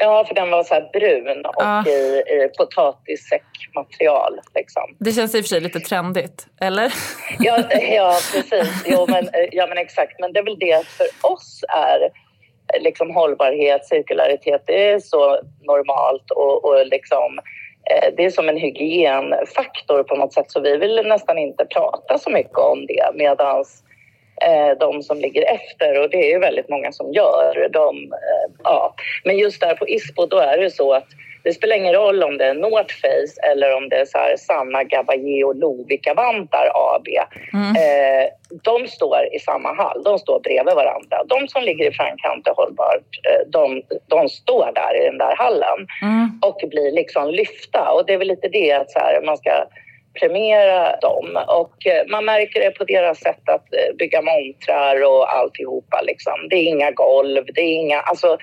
Ja, 0.00 0.24
för 0.28 0.34
den 0.34 0.50
var 0.50 0.64
så 0.64 0.88
brun 0.92 1.46
och 1.46 1.54
ja. 1.62 1.84
i, 1.86 2.22
i 2.26 2.48
potatissäckmaterial. 2.58 4.40
Liksom. 4.54 4.96
Det 4.98 5.12
känns 5.12 5.34
i 5.34 5.40
och 5.40 5.44
för 5.44 5.48
sig 5.48 5.60
lite 5.60 5.80
trendigt, 5.80 6.46
eller? 6.60 6.92
Ja, 7.38 7.58
ja 7.72 8.16
precis. 8.32 8.84
Jo, 8.86 9.06
men, 9.08 9.28
ja, 9.52 9.66
men 9.66 9.78
exakt. 9.78 10.20
Men 10.20 10.32
det 10.32 10.38
är 10.38 10.44
väl 10.44 10.58
det 10.58 10.86
för 10.86 11.06
oss 11.32 11.64
är 11.68 12.10
liksom 12.78 13.10
hållbarhet, 13.10 13.86
cirkularitet, 13.86 14.62
det 14.66 14.88
är 14.88 14.98
så 14.98 15.40
normalt 15.60 16.30
och, 16.30 16.64
och 16.64 16.86
liksom, 16.86 17.38
eh, 17.90 18.14
det 18.16 18.24
är 18.24 18.30
som 18.30 18.48
en 18.48 18.56
hygienfaktor 18.56 20.02
på 20.02 20.16
något 20.16 20.32
sätt 20.32 20.50
så 20.50 20.60
vi 20.60 20.76
vill 20.76 21.02
nästan 21.04 21.38
inte 21.38 21.64
prata 21.64 22.18
så 22.18 22.30
mycket 22.30 22.58
om 22.58 22.86
det 22.86 23.10
medan 23.14 23.56
eh, 23.56 23.64
de 24.80 25.02
som 25.02 25.18
ligger 25.18 25.42
efter 25.42 26.02
och 26.02 26.10
det 26.10 26.32
är 26.32 26.38
väldigt 26.38 26.68
många 26.68 26.92
som 26.92 27.12
gör. 27.12 27.68
De, 27.72 28.12
eh, 28.12 28.50
ja. 28.64 28.94
Men 29.24 29.38
just 29.38 29.60
där 29.60 29.74
på 29.74 29.88
ISPO 29.88 30.26
då 30.26 30.38
är 30.38 30.58
det 30.58 30.70
så 30.70 30.92
att 30.92 31.06
det 31.42 31.52
spelar 31.52 31.76
ingen 31.76 31.94
roll 31.94 32.22
om 32.22 32.38
det 32.38 32.44
är 32.44 32.54
North 32.54 32.94
Face 33.02 33.50
eller 33.50 33.76
om 33.76 33.88
det 33.88 33.96
är 33.96 34.04
så 34.04 34.18
här 34.18 34.36
Sanna 34.36 34.84
Gabaye 34.84 35.44
och 35.44 35.56
Lovikka-vantar 35.56 36.70
AB. 36.74 37.08
Mm. 37.52 37.76
Eh, 37.76 38.28
de 38.62 38.88
står 38.88 39.34
i 39.34 39.38
samma 39.38 39.74
hall, 39.74 40.02
de 40.02 40.18
står 40.18 40.40
bredvid 40.40 40.74
varandra. 40.74 41.24
De 41.26 41.48
som 41.48 41.62
ligger 41.62 41.90
i 41.90 41.92
framkant 41.92 42.48
och 42.48 42.56
hållbart, 42.56 43.10
eh, 43.28 43.48
de, 43.48 43.82
de 44.06 44.28
står 44.28 44.72
där 44.74 45.02
i 45.02 45.04
den 45.04 45.18
där 45.18 45.36
hallen 45.36 45.86
mm. 46.02 46.40
och 46.42 46.68
blir 46.70 46.92
liksom 46.92 47.30
lyfta. 47.30 47.90
Och 47.90 48.06
det 48.06 48.12
är 48.12 48.18
väl 48.18 48.28
lite 48.28 48.48
det 48.48 48.72
att 48.72 48.90
så 48.90 48.98
här, 48.98 49.22
man 49.22 49.36
ska 49.36 49.50
premiera 50.18 50.96
dem. 50.96 51.38
Och 51.48 51.86
eh, 51.86 52.06
man 52.08 52.24
märker 52.24 52.60
det 52.60 52.70
på 52.70 52.84
deras 52.84 53.18
sätt 53.18 53.48
att 53.48 53.74
eh, 53.74 53.96
bygga 53.98 54.22
montrar 54.22 55.04
och 55.04 55.34
alltihopa. 55.34 56.00
Liksom. 56.00 56.48
Det 56.50 56.56
är 56.56 56.64
inga 56.64 56.90
golv, 56.90 57.44
det 57.54 57.60
är 57.60 57.74
inga... 57.74 58.00
Alltså, 58.00 58.38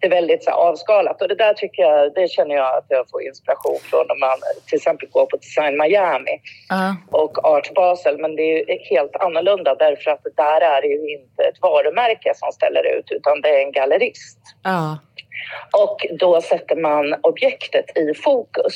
det 0.00 0.06
är 0.06 0.10
väldigt 0.10 0.44
så 0.44 0.50
avskalat 0.50 1.22
och 1.22 1.28
det 1.28 1.34
där 1.34 1.54
tycker 1.54 1.82
jag, 1.82 2.14
det 2.14 2.30
känner 2.30 2.54
jag 2.54 2.76
att 2.76 2.86
jag 2.88 3.10
får 3.10 3.22
inspiration 3.22 3.78
från 3.82 4.06
när 4.08 4.20
man 4.20 4.38
till 4.66 4.76
exempel 4.76 5.08
går 5.08 5.26
på 5.26 5.36
Design 5.36 5.78
Miami 5.78 6.40
uh. 6.72 6.92
och 7.10 7.44
Art 7.44 7.74
Basel. 7.74 8.18
Men 8.18 8.36
det 8.36 8.42
är 8.42 8.78
helt 8.90 9.16
annorlunda 9.16 9.74
därför 9.74 10.10
att 10.10 10.22
där 10.36 10.60
är 10.60 10.82
det 10.82 10.88
ju 10.88 11.12
inte 11.18 11.42
ett 11.42 11.62
varumärke 11.62 12.32
som 12.34 12.52
ställer 12.52 12.98
ut 12.98 13.10
utan 13.10 13.40
det 13.40 13.48
är 13.48 13.60
en 13.60 13.72
gallerist. 13.72 14.38
Uh. 14.66 14.94
Och 15.72 16.06
då 16.18 16.40
sätter 16.40 16.76
man 16.76 17.14
objektet 17.22 17.98
i 17.98 18.14
fokus. 18.14 18.74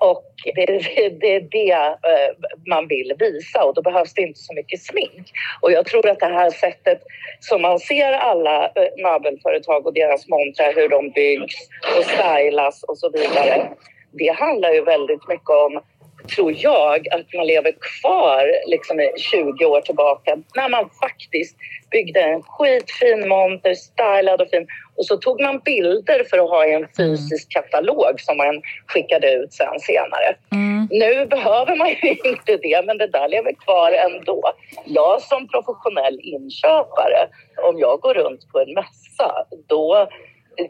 Och 0.00 0.24
det, 0.44 0.66
det, 0.66 1.08
det 1.08 1.34
är 1.34 1.40
det 1.40 1.72
eh, 1.72 2.34
man 2.66 2.88
vill 2.88 3.14
visa 3.18 3.64
och 3.64 3.74
då 3.74 3.82
behövs 3.82 4.14
det 4.14 4.22
inte 4.22 4.40
så 4.40 4.54
mycket 4.54 4.82
smink. 4.82 5.30
Och 5.60 5.72
jag 5.72 5.86
tror 5.86 6.08
att 6.08 6.20
det 6.20 6.26
här 6.26 6.50
sättet 6.50 7.02
som 7.40 7.62
man 7.62 7.78
ser 7.78 8.12
alla 8.12 8.64
eh, 8.64 9.02
möbelföretag 9.02 9.86
och 9.86 9.94
deras 9.94 10.28
montrar, 10.28 10.74
hur 10.74 10.88
de 10.88 11.10
byggs 11.10 11.54
och 11.98 12.04
stylas 12.04 12.82
och 12.82 12.98
så 12.98 13.10
vidare. 13.10 13.68
Det 14.12 14.28
handlar 14.28 14.72
ju 14.72 14.84
väldigt 14.84 15.28
mycket 15.28 15.50
om 15.50 15.80
tror 16.28 16.54
jag, 16.56 17.08
att 17.08 17.34
man 17.34 17.46
lever 17.46 17.72
kvar 17.72 18.44
liksom 18.66 18.96
20 19.16 19.64
år 19.64 19.80
tillbaka 19.80 20.36
när 20.56 20.68
man 20.68 20.90
faktiskt 21.00 21.56
byggde 21.90 22.20
en 22.20 22.42
skitfin 22.42 23.28
monter, 23.28 23.74
stylad 23.74 24.40
och 24.40 24.48
fin 24.50 24.66
och 24.96 25.06
så 25.06 25.16
tog 25.16 25.40
man 25.40 25.58
bilder 25.58 26.24
för 26.30 26.38
att 26.38 26.50
ha 26.50 26.66
i 26.66 26.72
en 26.72 26.76
mm. 26.76 26.88
fysisk 26.96 27.52
katalog 27.52 28.20
som 28.20 28.36
man 28.36 28.62
skickade 28.86 29.32
ut 29.32 29.52
sen 29.52 29.80
senare. 29.80 30.36
Mm. 30.52 30.88
Nu 30.90 31.26
behöver 31.26 31.76
man 31.76 31.88
ju 31.88 32.08
inte 32.30 32.56
det, 32.56 32.86
men 32.86 32.98
det 32.98 33.06
där 33.06 33.28
lever 33.28 33.52
kvar 33.52 33.92
ändå. 33.92 34.42
Jag 34.84 35.22
som 35.22 35.48
professionell 35.48 36.20
inköpare, 36.22 37.28
om 37.62 37.78
jag 37.78 38.00
går 38.00 38.14
runt 38.14 38.52
på 38.52 38.60
en 38.60 38.74
mässa, 38.74 39.46
då 39.68 40.08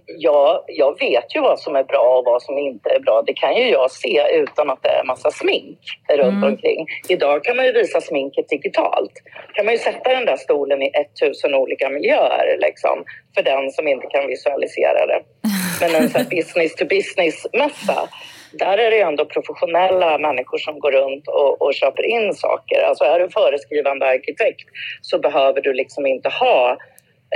jag, 0.06 0.64
jag 0.66 0.98
vet 0.98 1.36
ju 1.36 1.40
vad 1.40 1.58
som 1.58 1.76
är 1.76 1.84
bra 1.84 2.16
och 2.18 2.24
vad 2.24 2.42
som 2.42 2.58
inte 2.58 2.90
är 2.90 3.00
bra. 3.00 3.22
Det 3.26 3.32
kan 3.32 3.56
ju 3.56 3.68
jag 3.68 3.90
se 3.90 4.22
utan 4.32 4.70
att 4.70 4.82
det 4.82 4.88
är 4.88 5.04
massa 5.04 5.30
smink 5.30 5.78
runt 6.08 6.42
mm. 6.42 6.44
omkring. 6.44 6.86
Idag 7.08 7.44
kan 7.44 7.56
man 7.56 7.64
ju 7.64 7.72
visa 7.72 8.00
sminket 8.00 8.48
digitalt. 8.48 9.12
kan 9.54 9.64
man 9.64 9.74
ju 9.74 9.78
sätta 9.78 10.10
den 10.10 10.24
där 10.24 10.36
stolen 10.36 10.82
i 10.82 10.90
1000 11.20 11.54
olika 11.54 11.88
miljöer 11.88 12.58
liksom, 12.58 13.04
för 13.34 13.42
den 13.42 13.70
som 13.70 13.88
inte 13.88 14.06
kan 14.06 14.26
visualisera 14.26 15.06
det. 15.06 15.20
Men 15.80 15.94
en 15.94 16.08
sån 16.08 16.24
business 16.30 16.74
to 16.74 16.84
business-mässa 16.84 18.08
där 18.52 18.78
är 18.78 18.90
det 18.90 18.96
ju 18.96 19.02
ändå 19.02 19.24
professionella 19.24 20.18
människor 20.18 20.58
som 20.58 20.78
går 20.80 20.92
runt 20.92 21.28
och, 21.28 21.62
och 21.62 21.74
köper 21.74 22.06
in 22.06 22.34
saker. 22.34 22.82
Alltså 22.82 23.04
är 23.04 23.20
du 23.20 23.28
föreskrivande 23.30 24.06
arkitekt 24.06 24.68
så 25.02 25.18
behöver 25.18 25.60
du 25.60 25.72
liksom 25.72 26.06
inte 26.06 26.28
ha 26.28 26.78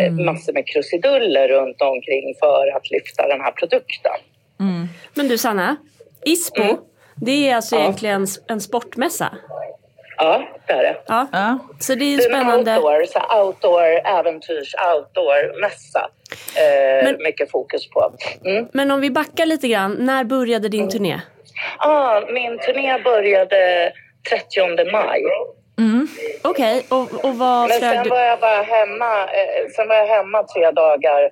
mm. 0.00 0.24
massor 0.24 0.52
med 0.52 0.66
krusiduller 0.66 1.48
runt 1.48 1.82
omkring 1.82 2.34
för 2.40 2.76
att 2.76 2.90
lyfta 2.90 3.28
den 3.28 3.40
här 3.40 3.52
produkten. 3.52 4.12
Mm. 4.60 4.88
Men 5.14 5.28
du 5.28 5.38
Sanna, 5.38 5.76
ISPO, 6.24 6.62
mm. 6.62 6.76
det 7.16 7.48
är 7.48 7.56
alltså 7.56 7.76
ja. 7.76 7.82
egentligen 7.82 8.26
en 8.48 8.60
sportmässa? 8.60 9.34
Ja, 10.16 10.42
det 10.66 10.72
är 10.72 10.82
det. 10.82 10.96
Ja. 11.06 11.26
Ja. 11.32 11.58
Så 11.78 11.94
det 11.94 12.04
är 12.04 12.10
ju 12.10 12.16
Det 12.16 12.22
är 12.22 12.26
en 12.26 12.40
spännande. 12.40 12.76
outdoor, 12.76 13.04
så 13.06 13.42
outdoor 13.42 13.82
äventyrs 14.18 14.74
outdoor-mässa. 14.74 16.10
Eh, 16.56 17.04
Men- 17.04 17.22
mycket 17.22 17.50
fokus 17.50 17.90
på. 17.90 18.12
Mm. 18.44 18.68
Men 18.72 18.90
om 18.90 19.00
vi 19.00 19.10
backar 19.10 19.46
lite 19.46 19.68
grann. 19.68 19.96
När 20.00 20.24
började 20.24 20.68
din 20.68 20.88
turné? 20.88 21.20
Ah, 21.78 22.20
min 22.20 22.58
turné 22.58 22.98
började 22.98 23.92
30 24.30 24.92
maj. 24.92 25.22
Okej, 26.42 26.86
och, 26.88 27.24
och 27.24 27.38
vad 27.38 27.68
Men 27.68 27.80
sen 27.80 28.04
du? 28.04 28.10
var 28.10 28.20
jag 28.20 28.40
bara 28.40 28.62
hemma, 28.62 29.22
eh, 29.24 29.68
sen 29.76 29.88
var 29.88 29.94
jag 29.94 30.06
hemma 30.06 30.42
tre 30.42 30.70
dagar 30.70 31.30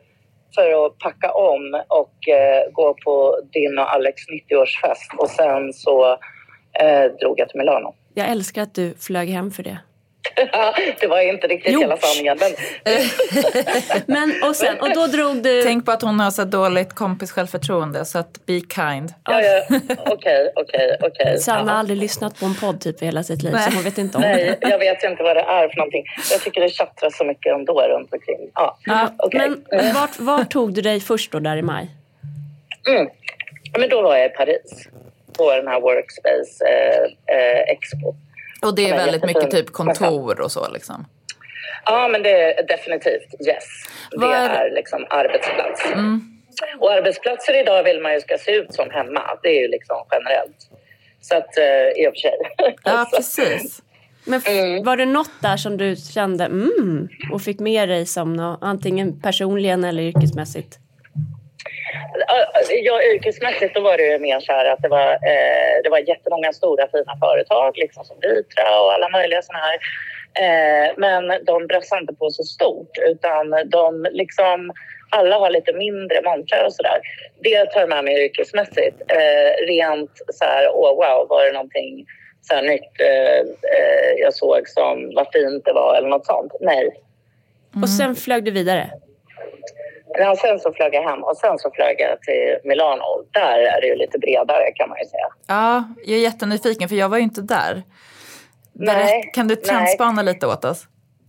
för 0.54 0.86
att 0.86 0.98
packa 0.98 1.32
om 1.32 1.82
och 1.88 2.28
eh, 2.28 2.70
gå 2.72 2.94
på 3.04 3.40
din 3.52 3.78
och 3.78 3.92
Alex 3.94 4.22
90-årsfest. 4.28 5.18
Och 5.18 5.30
sen 5.30 5.72
så 5.72 6.10
eh, 6.80 7.04
drog 7.20 7.34
jag 7.40 7.48
till 7.48 7.58
Milano. 7.58 7.94
Jag 8.14 8.28
älskar 8.28 8.62
att 8.62 8.74
du 8.74 8.94
flög 8.98 9.28
hem 9.28 9.50
för 9.50 9.62
det. 9.62 9.78
Det 11.00 11.06
var 11.06 11.20
inte 11.20 11.46
riktigt 11.46 11.72
Jo. 11.72 11.80
hela 11.80 11.96
sanningen. 11.96 12.38
Men, 12.40 12.52
Men 14.06 14.48
och 14.48 14.56
sen, 14.56 14.80
och 14.80 14.94
då 14.94 15.06
drog 15.06 15.42
du... 15.42 15.62
Tänk 15.62 15.84
på 15.84 15.92
att 15.92 16.02
hon 16.02 16.20
har 16.20 16.30
så 16.30 16.44
dåligt 16.44 16.94
kompis 16.94 17.32
självförtroende 17.32 18.04
så 18.04 18.18
att 18.18 18.46
be 18.46 18.60
kind. 18.74 19.12
Okej, 20.06 20.52
okej, 20.56 20.96
okej. 21.00 21.38
Sanna 21.38 21.72
har 21.72 21.78
aldrig 21.78 21.98
lyssnat 21.98 22.40
på 22.40 22.46
en 22.46 22.54
podd 22.54 22.80
typ 22.80 23.02
i 23.02 23.04
hela 23.04 23.22
sitt 23.22 23.42
liv 23.42 23.52
Nej. 23.52 23.62
så 23.70 23.74
hon 23.76 23.82
vet 23.84 23.98
inte 23.98 24.16
om 24.16 24.22
Nej, 24.22 24.58
det. 24.60 24.68
jag 24.68 24.78
vet 24.78 25.04
inte 25.04 25.22
vad 25.22 25.36
det 25.36 25.42
är 25.42 25.68
för 25.68 25.76
någonting. 25.76 26.04
Jag 26.30 26.40
tycker 26.40 26.60
det 26.60 26.68
tjattras 26.68 27.16
så 27.16 27.24
mycket 27.24 27.52
ändå 27.54 27.82
runt 27.82 28.12
omkring. 28.12 28.50
Ja, 28.54 28.78
Ja, 28.84 29.14
okej. 29.18 29.50
Men 29.70 29.94
vart, 29.94 30.18
vart 30.18 30.50
tog 30.50 30.74
du 30.74 30.80
dig 30.82 31.00
först 31.00 31.32
då 31.32 31.38
där 31.38 31.56
i 31.56 31.62
maj? 31.62 31.90
Mm. 32.88 33.08
Men 33.78 33.88
då 33.88 34.02
var 34.02 34.16
jag 34.16 34.26
i 34.26 34.28
Paris 34.28 34.88
på 35.38 35.54
den 35.54 35.68
här 35.68 35.80
Workspace 35.80 36.64
eh, 36.66 37.36
eh, 37.36 37.60
Expo. 37.60 38.14
Och 38.62 38.74
det 38.74 38.90
är 38.90 38.96
väldigt 38.96 39.24
mycket 39.24 39.50
typ 39.50 39.72
kontor 39.72 40.40
och 40.40 40.52
så 40.52 40.68
liksom. 40.72 41.06
Ja, 41.84 42.08
men 42.08 42.22
det 42.22 42.30
är 42.58 42.66
definitivt 42.66 43.34
yes. 43.48 43.64
Det 44.10 44.16
Vad 44.18 44.34
är- 44.36 44.70
liksom 44.70 45.06
arbetsplats. 45.10 45.82
Och 46.78 46.92
arbetsplatser 46.92 47.60
idag 47.60 47.82
vill 47.82 48.00
man 48.00 48.12
ju 48.12 48.20
ska 48.20 48.38
se 48.38 48.52
ut 48.52 48.74
som 48.74 48.90
hemma. 48.90 49.22
Det 49.42 49.48
är 49.48 49.60
ju 49.62 49.68
liksom 49.68 49.96
generellt. 50.10 50.56
Så 51.20 51.36
att 51.36 51.58
eh, 51.58 52.02
i 52.04 52.08
och 52.08 52.12
för 52.12 52.20
sig. 52.20 52.38
Ja, 52.84 53.06
precis. 53.16 53.82
Men 54.24 54.38
f- 54.44 54.84
var 54.84 54.96
det 54.96 55.06
något 55.06 55.30
där 55.42 55.56
som 55.56 55.76
du 55.76 55.96
kände 55.96 56.44
mm, 56.44 57.08
och 57.32 57.42
fick 57.42 57.60
med 57.60 57.88
dig 57.88 58.06
som 58.06 58.32
nå, 58.36 58.58
antingen 58.60 59.20
personligen 59.20 59.84
eller 59.84 60.02
yrkesmässigt? 60.02 60.78
Ja, 62.84 63.02
yrkesmässigt 63.02 63.74
då 63.74 63.80
var 63.80 63.96
det 63.96 64.06
ju 64.06 64.18
mer 64.18 64.40
så 64.40 64.52
här 64.52 64.64
att 64.64 64.82
det 64.82 64.88
var, 64.88 65.12
eh, 65.12 65.82
det 65.84 65.90
var 65.90 65.98
jättemånga 65.98 66.52
stora 66.52 66.88
fina 66.88 67.16
företag 67.20 67.76
liksom 67.76 68.04
som 68.04 68.16
Vitra 68.20 68.80
och 68.80 68.92
alla 68.92 69.08
möjliga 69.08 69.42
såna 69.42 69.58
här. 69.58 69.78
Eh, 70.34 70.92
men 70.96 71.44
de 71.44 71.66
brassade 71.66 72.00
inte 72.00 72.14
på 72.14 72.30
så 72.30 72.42
stort 72.42 72.98
utan 72.98 73.50
de 73.66 74.06
liksom 74.10 74.72
alla 75.10 75.38
har 75.38 75.50
lite 75.50 75.72
mindre 75.72 76.22
montrar 76.24 76.64
och 76.64 76.72
sådär. 76.72 77.00
Det 77.40 77.66
tar 77.66 77.80
jag 77.80 77.88
med 77.88 78.04
mig 78.04 78.24
yrkesmässigt. 78.24 79.02
Eh, 79.08 79.66
rent 79.66 80.10
så 80.32 80.44
här, 80.44 80.70
åh 80.72 80.90
wow, 80.90 81.28
var 81.28 81.46
det 81.46 81.52
någonting 81.52 82.06
så 82.42 82.54
här 82.54 82.62
nytt 82.62 83.00
eh, 83.00 83.38
eh 83.74 84.12
jag 84.18 84.34
såg 84.34 84.68
som 84.68 85.12
vad 85.14 85.26
fint 85.32 85.64
det 85.64 85.72
var 85.72 85.96
eller 85.96 86.08
något 86.08 86.26
sånt? 86.26 86.52
Nej. 86.60 86.90
Och 87.82 87.88
sen 87.88 88.16
flög 88.16 88.44
du 88.44 88.50
vidare? 88.50 88.90
Ja, 90.20 90.36
sen 90.36 90.58
så 90.58 90.72
flög 90.72 90.94
jag 90.94 91.02
hem 91.02 91.24
och 91.24 91.36
sen 91.36 91.58
så 91.58 91.70
flög 91.70 91.96
jag 91.98 92.22
till 92.22 92.58
Milano. 92.68 93.24
Där 93.32 93.58
är 93.58 93.80
det 93.80 93.86
ju 93.86 93.94
lite 93.96 94.18
bredare 94.18 94.72
kan 94.74 94.88
man 94.88 94.98
ju 94.98 95.04
säga. 95.04 95.28
Ja, 95.46 95.84
jag 96.04 96.18
är 96.18 96.22
jättenyfiken 96.22 96.88
för 96.88 96.96
jag 96.96 97.08
var 97.08 97.16
ju 97.16 97.22
inte 97.22 97.40
där. 97.40 97.82
Nej, 98.72 99.30
kan 99.34 99.48
du 99.48 99.56
trendspana 99.56 100.22
lite 100.22 100.46
åt 100.46 100.64
oss? 100.64 100.84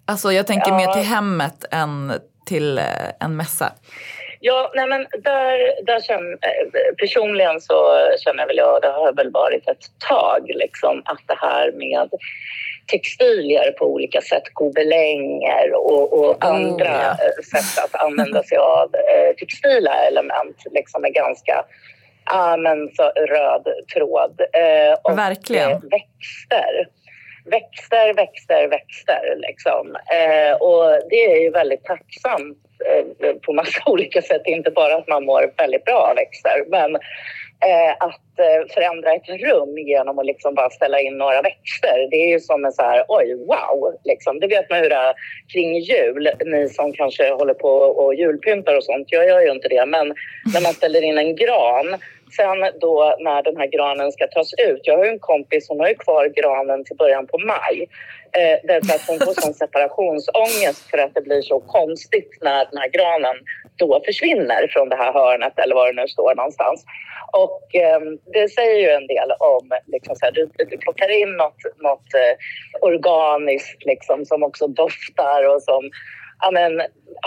Alltså 0.08 0.32
jag 0.32 0.48
tänker 0.48 0.72
Ja. 0.72 0.78
mer 0.78 0.94
till 0.94 1.04
hemmet 1.04 1.66
än 1.72 2.14
till 2.46 2.78
eh, 2.78 2.84
en 3.20 3.36
mässa. 3.36 3.72
Ja, 4.40 4.72
nej 4.76 4.88
men 4.88 5.02
där, 5.24 5.86
där 5.86 6.00
känner, 6.02 6.32
eh, 6.32 6.96
personligen 6.98 7.62
så 7.62 7.76
känner 8.24 8.48
väl 8.48 8.58
jag, 8.58 8.82
det 8.82 8.88
har 8.88 9.14
väl 9.14 9.32
varit 9.32 9.68
ett 9.70 9.86
tag 10.10 10.42
liksom 10.48 11.02
att 11.06 11.22
det 11.28 11.38
här 11.38 11.72
med 11.72 12.10
textilier 12.92 13.72
på 13.72 13.86
olika 13.86 14.22
sätt, 14.22 14.44
gobelänger 14.54 15.74
och, 15.74 16.14
och 16.14 16.46
andra 16.46 16.86
ja. 16.86 17.12
eh, 17.12 17.44
sätt 17.44 17.84
att 17.84 18.04
använda 18.04 18.44
sig 18.44 18.58
av 18.58 18.96
eh, 18.96 19.36
textila 19.36 19.94
element 20.08 20.58
liksom 20.72 21.06
är 21.06 21.10
ganska 21.10 21.66
ja, 22.26 22.58
men 22.58 22.90
så 22.96 23.04
röd 23.04 23.68
tråd. 23.94 24.42
Eh, 24.42 24.94
och 25.04 25.18
Verkligen. 25.18 25.72
eh, 25.72 25.78
växter. 25.78 26.88
Växter, 27.46 28.14
växter, 28.14 28.68
växter. 28.68 29.36
Liksom. 29.38 29.96
Eh, 29.96 30.54
och 30.54 31.10
det 31.10 31.26
är 31.26 31.40
ju 31.42 31.50
väldigt 31.50 31.84
tacksamt 31.84 32.58
eh, 32.86 33.34
på 33.36 33.54
massa 33.54 33.82
olika 33.86 34.22
sätt. 34.22 34.42
Inte 34.46 34.72
bara 34.72 34.96
att 34.96 35.08
man 35.08 35.26
mår 35.26 35.54
väldigt 35.58 35.86
bra 35.86 36.08
av 36.10 36.16
växter, 36.16 36.64
men 36.68 36.98
eh, 37.70 37.92
att 38.00 38.40
eh, 38.40 38.74
förändra 38.74 39.14
ett 39.14 39.30
rum 39.30 39.78
genom 39.78 40.20
att 40.20 40.26
liksom 40.26 40.56
bara 40.56 40.70
ställa 40.70 41.00
in 41.00 41.18
några 41.18 41.42
växter. 41.42 42.08
Det 42.12 42.18
är 42.18 42.30
ju 42.30 42.40
som 42.40 42.66
en 42.66 42.72
så 42.72 42.82
här, 42.82 43.06
oj, 43.08 43.36
wow! 43.48 43.96
Liksom. 44.04 44.40
Det 44.40 44.48
vet 44.48 44.70
man 44.70 44.80
hur 44.80 44.90
det 44.90 44.96
är 44.96 45.14
kring 45.54 45.80
jul. 45.80 46.30
Ni 46.46 46.70
som 46.70 46.94
kanske 46.94 47.32
håller 47.32 47.54
på 47.54 47.70
och 47.70 48.16
julpyntar 48.16 48.78
och 48.78 48.84
sånt. 48.84 49.08
Jag 49.12 49.28
gör 49.28 49.42
ju 49.42 49.52
inte 49.52 49.68
det, 49.68 49.86
men 49.86 50.08
när 50.54 50.62
man 50.62 50.74
ställer 50.74 51.02
in 51.02 51.18
en 51.18 51.36
gran 51.36 51.98
Sen 52.36 52.80
då 52.82 53.16
när 53.20 53.44
den 53.44 53.58
här 53.58 53.68
granen 53.68 54.12
ska 54.12 54.28
tas 54.28 54.54
ut. 54.54 54.82
Jag 54.84 54.98
har 54.98 55.06
ju 55.06 55.12
en 55.12 55.20
kompis, 55.20 55.70
hon 55.70 55.80
har 55.80 55.88
ju 55.88 55.96
kvar 55.96 56.26
granen 56.28 56.84
till 56.86 56.96
början 56.96 57.28
på 57.28 57.38
maj. 57.38 57.88
Eh, 58.40 58.58
därför 58.64 58.96
att 58.96 59.08
hon 59.08 59.20
får 59.20 59.42
sån 59.42 59.54
separationsångest 59.54 60.90
för 60.90 60.98
att 60.98 61.14
det 61.14 61.22
blir 61.22 61.42
så 61.42 61.60
konstigt 61.60 62.32
när 62.42 62.66
den 62.72 62.78
här 62.82 62.90
granen 62.90 63.36
då 63.84 64.02
försvinner 64.06 64.68
från 64.74 64.90
det 64.90 64.96
här 64.96 65.14
hörnet 65.14 65.60
eller 65.60 65.76
var 65.76 65.88
det 65.88 66.02
nu 66.02 66.08
står 66.08 66.36
någonstans. 66.36 66.86
Och 67.46 67.76
eh, 67.76 68.02
det 68.34 68.50
säger 68.50 68.78
ju 68.86 68.90
en 68.90 69.08
del 69.08 69.30
om, 69.40 69.66
liksom 69.86 70.16
så 70.16 70.26
här, 70.26 70.32
du, 70.32 70.50
du 70.58 70.78
plockar 70.78 71.10
in 71.22 71.32
något, 71.44 71.62
något 71.88 72.14
eh, 72.24 72.34
organiskt 72.82 73.86
liksom, 73.86 74.26
som 74.26 74.44
också 74.44 74.68
doftar 74.68 75.56
och 75.56 75.62
som 75.64 75.84
ja, 76.42 76.52
men, 76.52 76.82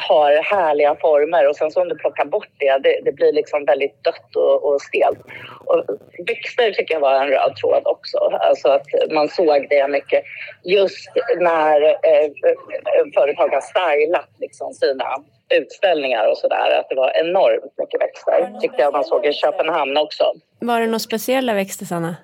har 0.09 0.33
härliga 0.43 0.97
former 1.01 1.49
och 1.49 1.57
sen 1.57 1.71
så 1.71 1.83
om 1.83 1.89
du 1.89 1.97
plockar 1.97 2.25
bort 2.25 2.49
det, 2.59 2.79
det, 2.79 3.01
det 3.05 3.13
blir 3.13 3.33
liksom 3.33 3.65
väldigt 3.65 4.05
dött 4.05 4.37
och, 4.37 4.65
och 4.65 4.81
stelt. 4.83 5.19
Och 5.65 5.85
växter 6.27 6.73
tycker 6.73 6.95
jag 6.95 7.01
var 7.01 7.15
en 7.15 7.29
röd 7.29 7.57
tråd 7.57 7.83
också. 7.85 8.19
Alltså 8.19 8.69
att 8.69 8.87
man 9.11 9.29
såg 9.29 9.67
det 9.71 9.89
mycket 9.89 10.23
just 10.65 11.09
när 11.39 11.83
eh, 11.83 12.25
eh 12.25 13.05
företag 13.15 13.49
har 13.49 13.61
stylat 13.61 14.29
liksom 14.41 14.73
sina 14.73 15.25
utställningar 15.55 16.31
och 16.31 16.39
sådär. 16.39 16.79
Att 16.79 16.89
det 16.89 16.95
var 16.95 17.13
enormt 17.17 17.79
mycket 17.79 18.01
växter. 18.01 18.61
Tyckte 18.61 18.83
jag 18.83 18.93
man 18.93 19.05
såg 19.05 19.27
i 19.27 19.33
Köpenhamn 19.33 19.97
också. 19.97 20.25
Var 20.59 20.81
det 20.81 20.87
några 20.87 20.99
speciella 20.99 21.55
växter 21.55 21.87
Sanna? 21.87 22.17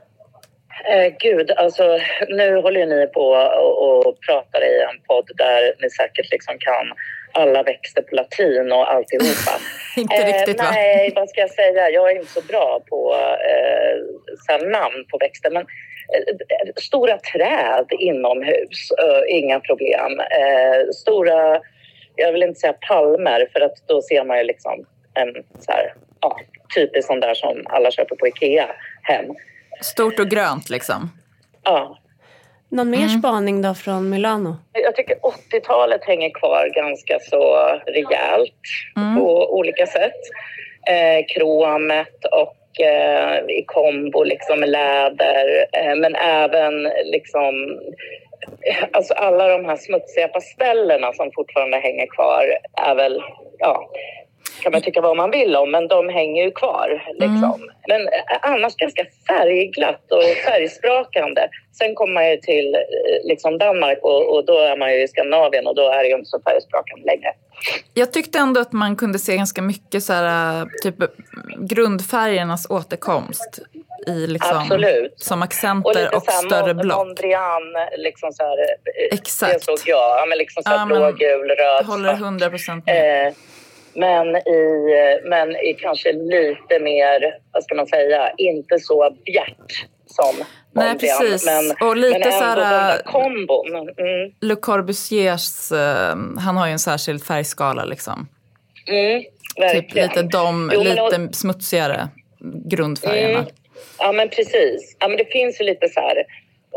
Eh, 0.85 1.12
gud, 1.18 1.51
alltså 1.51 1.99
nu 2.29 2.57
håller 2.57 2.81
ju 2.81 2.87
ni 2.87 3.07
på 3.07 3.27
och, 3.64 4.07
och 4.07 4.21
pratar 4.21 4.64
i 4.64 4.81
en 4.83 5.01
podd 5.07 5.31
där 5.35 5.75
ni 5.83 5.91
säkert 5.91 6.31
liksom 6.31 6.59
kan 6.59 6.93
alla 7.33 7.62
växter 7.62 8.03
på 8.03 8.14
latin 8.14 8.73
och 8.73 8.93
alltihopa. 8.93 9.53
Inte 9.97 10.27
riktigt 10.27 10.59
va? 10.59 10.71
Nej, 10.73 11.12
vad 11.16 11.29
ska 11.29 11.41
jag 11.41 11.51
säga? 11.51 11.91
Jag 11.91 12.11
är 12.11 12.16
inte 12.16 12.33
så 12.33 12.41
bra 12.41 12.81
på 12.89 13.14
eh, 13.51 13.99
så 14.47 14.66
namn 14.66 15.05
på 15.11 15.18
växter. 15.18 15.51
Men 15.51 15.62
eh, 15.62 16.73
stora 16.77 17.18
träd 17.18 17.87
inomhus, 17.99 18.91
eh, 19.03 19.37
inga 19.37 19.61
problem. 19.61 20.21
Eh, 20.21 20.91
stora, 20.95 21.61
jag 22.21 22.33
vill 22.33 22.43
inte 22.43 22.61
säga 22.61 22.73
palmer 22.89 23.49
för 23.53 23.61
att 23.61 23.77
då 23.87 24.03
ser 24.03 24.25
man 24.25 24.39
ju 24.39 24.45
liksom 24.45 24.87
en 25.14 25.35
så 25.59 25.73
här, 25.73 25.95
ja, 26.21 26.41
typisk 26.75 27.07
sån 27.07 27.21
där 27.21 27.35
som 27.35 27.66
alla 27.66 27.91
köper 27.91 28.16
på 28.16 28.29
Ikea 28.29 28.66
hem. 29.03 29.25
Stort 29.81 30.21
och 30.21 30.29
grönt 30.29 30.71
liksom. 30.71 31.11
Ja, 31.64 31.99
Någon 32.68 32.91
mer 32.91 33.09
spaning 33.09 33.62
då 33.62 33.75
från 33.75 34.11
Milano? 34.11 34.57
Jag 34.73 34.97
tycker 34.97 35.16
80-talet 35.16 36.05
hänger 36.05 36.31
kvar 36.31 36.73
ganska 36.75 37.18
så 37.31 37.57
rejält 37.87 38.62
på 39.18 39.55
olika 39.59 39.87
sätt. 39.87 40.21
Eh, 40.89 41.27
kromet 41.35 42.25
och 42.33 42.81
eh, 42.81 43.39
i 43.49 43.64
kombo 43.66 44.25
liksom 44.25 44.61
med 44.61 44.68
läder. 44.68 45.66
Eh, 45.73 45.97
men 45.97 46.14
även 46.14 46.83
liksom 47.05 47.81
Alltså 48.93 49.14
alla 49.14 49.49
de 49.49 49.64
här 49.64 49.76
smutsiga 49.76 50.28
pastellerna 50.28 51.12
som 51.12 51.30
fortfarande 51.34 51.76
hänger 51.76 52.07
kvar 52.07 52.45
är 52.88 52.95
väl, 52.95 53.22
ja, 53.59 53.91
kan 54.62 54.72
man 54.72 54.82
tycka 54.82 55.01
vad 55.01 55.16
man 55.16 55.30
vill 55.30 55.57
om, 55.57 55.70
men 55.70 55.88
de 55.88 56.09
hänger 56.09 56.45
ju 56.45 56.51
kvar. 56.51 57.03
Liksom. 57.12 57.70
Men 57.88 58.01
eh, 58.09 58.38
annars 58.43 58.76
ganska 58.76 59.05
färgglatt 59.28 60.12
och 60.12 60.22
färgsprakande. 60.22 61.49
Sen 61.78 61.95
kommer 61.95 62.14
man 62.14 62.30
ju 62.30 62.36
till 62.36 62.74
eh, 62.74 62.80
liksom 63.28 63.59
Danmark 63.59 63.99
och, 64.03 64.34
och 64.34 64.45
då 64.45 64.59
är 64.59 64.76
man 64.76 64.93
ju 64.93 65.03
i 65.03 65.09
Skandinavien 65.09 65.66
och 65.66 65.74
då 65.74 65.91
är 65.91 66.03
det 66.03 66.09
ju 66.09 66.14
inte 66.14 66.30
så 66.30 66.41
färgsprakande 66.41 67.05
längre. 67.07 67.32
Jag 67.95 68.12
tyckte 68.12 68.38
ändå 68.38 68.61
att 68.61 68.72
man 68.72 68.97
kunde 68.97 69.18
se 69.18 69.36
ganska 69.36 69.62
mycket 69.62 70.03
så 70.03 70.12
här, 70.12 70.66
typ 70.82 70.95
grundfärgernas 71.59 72.70
återkomst. 72.70 73.61
I 74.07 74.26
liksom, 74.26 74.57
Absolut. 74.59 75.14
som 75.16 75.42
accenter 75.42 76.09
och, 76.09 76.16
och 76.16 76.32
större 76.32 76.74
block. 76.74 76.96
Mondrian, 76.96 77.62
liksom 77.96 78.32
så 78.32 78.42
här, 78.42 78.59
eh, 78.61 79.18
Exakt. 79.18 79.53
det 79.53 79.64
såg 79.64 79.78
jag. 79.86 79.98
Ja, 80.18 80.26
men 80.28 80.38
liksom 80.38 80.62
så 80.62 80.68
här 80.70 80.78
Ja, 80.78 80.86
blå, 80.86 81.12
gul, 81.12 81.48
röd, 81.51 81.86
Håller 81.86 82.09
svart. 82.09 82.20
100 82.20 82.51
procent. 82.51 82.84
Eh, 82.88 83.34
men, 83.94 84.36
i, 84.36 85.20
men 85.24 85.57
i 85.57 85.74
kanske 85.80 86.12
lite 86.12 86.78
mer, 86.80 87.34
vad 87.53 87.64
ska 87.64 87.74
man 87.74 87.86
säga, 87.86 88.30
inte 88.36 88.78
så 88.78 89.16
bjärt 89.24 89.86
som 90.07 90.44
Nej, 90.72 90.88
Mondrian. 90.88 91.18
precis. 91.20 91.46
Men, 91.46 91.88
Och 91.88 91.96
lite 91.96 92.18
men 92.18 92.22
ändå 92.28 92.36
så 92.38 92.44
här, 92.44 92.57
den 92.57 92.70
där 92.70 92.98
kombon. 93.05 93.76
Mm, 93.76 94.32
Le 94.40 94.55
Corbusiers, 94.57 95.72
eh, 95.72 96.16
han 96.38 96.57
har 96.57 96.66
ju 96.66 96.72
en 96.72 96.78
särskild 96.78 97.24
färgskala 97.24 97.84
liksom. 97.84 98.28
mm, 98.86 99.22
Typ 99.72 99.94
lite, 99.94 100.22
de, 100.22 100.70
Jo, 100.74 100.80
lite 100.82 101.01
och- 101.03 101.34
smutsigare 101.34 102.09
grundfärgerna. 102.64 103.38
Mm. 103.38 103.51
Ja 104.01 104.12
men 104.12 104.28
precis. 104.28 104.96
Ja, 104.98 105.09
men 105.09 105.16
det 105.18 105.24
finns 105.32 105.61
ju 105.61 105.64
lite 105.64 105.88
så 105.88 106.01
här 106.01 106.24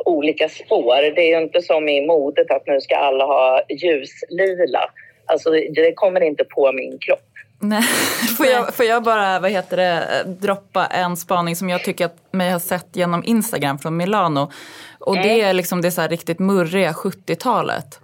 olika 0.06 0.50
spår. 0.50 1.16
Det 1.16 1.22
är 1.22 1.38
ju 1.38 1.44
inte 1.46 1.62
som 1.62 1.90
i 1.90 2.08
modet 2.08 2.52
att 2.52 2.68
nu 2.68 2.82
ska 2.82 2.96
alla 2.96 3.26
ha 3.26 3.62
ljuslila. 3.70 4.90
Alltså 5.26 5.50
det 5.50 5.94
kommer 5.96 6.22
inte 6.22 6.44
på 6.44 6.72
min 6.72 6.98
kropp. 7.00 7.20
Nej. 7.60 7.84
Får, 8.38 8.46
jag, 8.46 8.74
får 8.76 8.86
jag 8.86 9.04
bara 9.04 9.40
vad 9.40 9.52
heter 9.52 9.78
det, 9.78 10.24
droppa 10.42 10.86
en 10.86 11.18
spaning 11.18 11.56
som 11.56 11.70
jag 11.70 11.84
tycker 11.84 12.06
att 12.06 12.18
mig 12.34 12.52
har 12.52 12.60
sett 12.60 12.88
genom 12.96 13.24
Instagram 13.24 13.80
från 13.80 13.98
Milano. 13.98 14.52
Och 15.00 15.16
det 15.16 15.22
Mm. 15.34 15.46
är 15.50 15.54
liksom 15.54 15.82
det 15.82 15.92
så 15.92 16.08
riktigt 16.08 16.40
murriga 16.40 16.92
70-talet. 16.92 18.00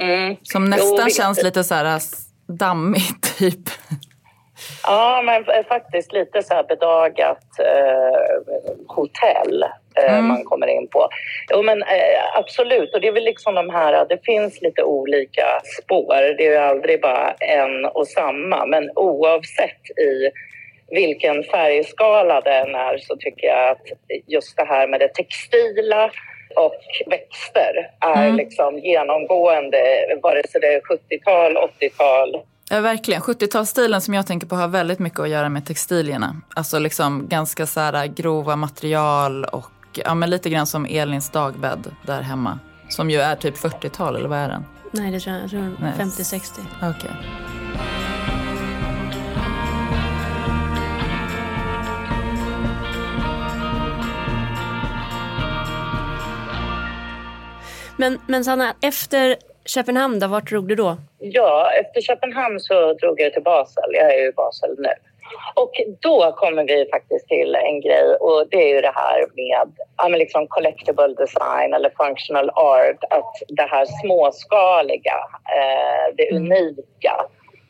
Mm. 0.00 0.36
Som 0.42 0.70
nästan 0.70 1.04
vi- 1.06 1.10
känns 1.14 1.42
lite 1.42 1.64
så 1.64 1.74
här 1.74 2.00
dammigt 2.46 3.38
typ. 3.38 3.70
Ja, 4.86 5.22
men 5.24 5.64
faktiskt 5.64 6.12
lite 6.12 6.42
så 6.42 6.54
här 6.54 6.62
bedagat 6.62 7.44
eh, 7.58 8.54
hotell 8.88 9.62
eh, 9.96 10.14
Mm. 10.14 10.26
man 10.28 10.44
kommer 10.44 10.66
in 10.66 10.88
på. 10.88 11.08
Jo, 11.52 11.62
men 11.62 11.82
eh, 11.82 12.36
absolut. 12.36 12.94
Och 12.94 13.00
det 13.00 13.08
är 13.08 13.12
väl 13.12 13.24
liksom 13.24 13.54
de 13.54 13.70
här, 13.70 14.06
det 14.08 14.24
finns 14.24 14.60
lite 14.62 14.82
olika 14.82 15.46
spår. 15.82 16.36
Det 16.36 16.46
är 16.46 16.50
ju 16.50 16.56
aldrig 16.56 17.00
bara 17.02 17.32
en 17.32 17.84
och 17.84 18.08
samma. 18.08 18.66
Men 18.66 18.90
oavsett 18.94 19.90
i 19.98 20.30
vilken 20.90 21.44
färgskala 21.44 22.40
den 22.40 22.74
är 22.74 22.98
så 22.98 23.16
tycker 23.16 23.46
jag 23.46 23.68
att 23.70 23.82
just 24.26 24.56
det 24.56 24.64
här 24.64 24.86
med 24.86 25.00
det 25.00 25.08
textila 25.14 26.10
och 26.56 26.74
växter 27.06 27.90
är 28.00 28.24
Mm. 28.24 28.36
liksom 28.36 28.78
genomgående, 28.78 30.06
vare 30.22 30.42
sig 30.48 30.60
det 30.60 30.66
är 30.74 30.80
70-tal, 30.80 31.56
80-tal, 31.56 32.42
Ja, 32.72 32.80
verkligen. 32.80 33.22
70-talsstilen 33.22 34.00
som 34.00 34.14
jag 34.14 34.26
tänker 34.26 34.46
på 34.46 34.56
har 34.56 34.68
väldigt 34.68 34.98
mycket 34.98 35.20
att 35.20 35.28
göra 35.28 35.48
med 35.48 35.66
textilierna. 35.66 36.36
Alltså 36.54 36.78
liksom 36.78 37.28
ganska 37.28 37.66
så 37.66 37.80
här 37.80 38.06
grova 38.06 38.56
material 38.56 39.44
och 39.44 39.70
ja, 39.92 40.14
men 40.14 40.30
lite 40.30 40.50
grann 40.50 40.66
som 40.66 40.86
Elins 40.86 41.30
dagbädd 41.30 41.94
där 42.06 42.22
hemma. 42.22 42.58
Som 42.88 43.10
ju 43.10 43.20
är 43.20 43.36
typ 43.36 43.56
40-tal, 43.56 44.16
eller 44.16 44.28
vad 44.28 44.38
är 44.38 44.48
den? 44.48 44.64
Nej, 44.92 45.10
det 45.10 45.20
tror 45.20 45.34
jag. 45.34 45.42
jag 45.42 45.50
tror 45.50 45.76
Nej. 45.80 45.92
50-60. 45.98 46.40
Okej. 46.82 47.10
Men, 57.96 58.18
men 58.26 58.44
Sanna, 58.44 58.74
efter 58.80 59.36
Köpenhamn, 59.74 60.18
då, 60.18 60.26
vart 60.26 60.48
drog 60.50 60.68
du 60.68 60.74
då? 60.74 60.96
Ja, 61.18 61.70
efter 61.80 62.00
Köpenhamn 62.00 62.60
så 62.60 62.94
drog 62.94 63.20
jag 63.20 63.32
till 63.32 63.42
Basel. 63.42 63.90
Jag 63.92 64.14
är 64.14 64.18
ju 64.18 64.28
i 64.28 64.32
Basel 64.32 64.70
nu. 64.78 64.92
Och 65.54 65.72
då 66.00 66.32
kommer 66.32 66.64
vi 66.64 66.88
faktiskt 66.92 67.28
till 67.28 67.54
en 67.54 67.80
grej 67.80 68.16
och 68.20 68.46
det 68.50 68.56
är 68.70 68.74
ju 68.74 68.80
det 68.80 68.92
här 68.94 69.18
med 69.36 69.72
ja, 69.96 70.08
men 70.08 70.18
liksom 70.18 70.46
collectible 70.46 71.08
design 71.08 71.74
eller 71.74 71.90
functional 72.04 72.50
art. 72.50 73.04
Att 73.10 73.32
det 73.48 73.62
här 73.62 73.86
småskaliga, 74.02 75.18
eh, 75.56 76.14
det 76.16 76.36
unika. 76.36 77.14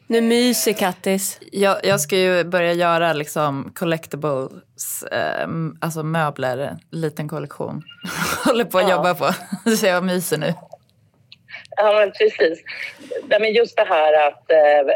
Nu 0.06 0.20
myser 0.20 0.72
Kattis. 0.72 1.38
Jag, 1.52 1.76
jag 1.82 2.00
ska 2.00 2.16
ju 2.16 2.44
börja 2.44 2.72
göra 2.72 3.12
liksom 3.12 3.72
collectibles, 3.74 5.02
eh, 5.12 5.48
alltså 5.80 6.02
möbler, 6.02 6.58
en 6.58 6.78
liten 6.90 7.28
kollektion. 7.28 7.82
Håller 8.44 8.64
på 8.64 8.78
att 8.78 8.88
Ja. 8.88 8.90
jobba 8.96 9.14
på, 9.14 9.30
så 9.76 9.86
jag 9.86 10.04
myser 10.04 10.38
nu. 10.38 10.54
Ja, 11.82 11.92
men 11.92 12.12
precis. 12.12 12.64
Men 13.40 13.52
just 13.52 13.76
det 13.76 13.84
här 13.84 14.26
att 14.28 14.50
eh, 14.50 14.94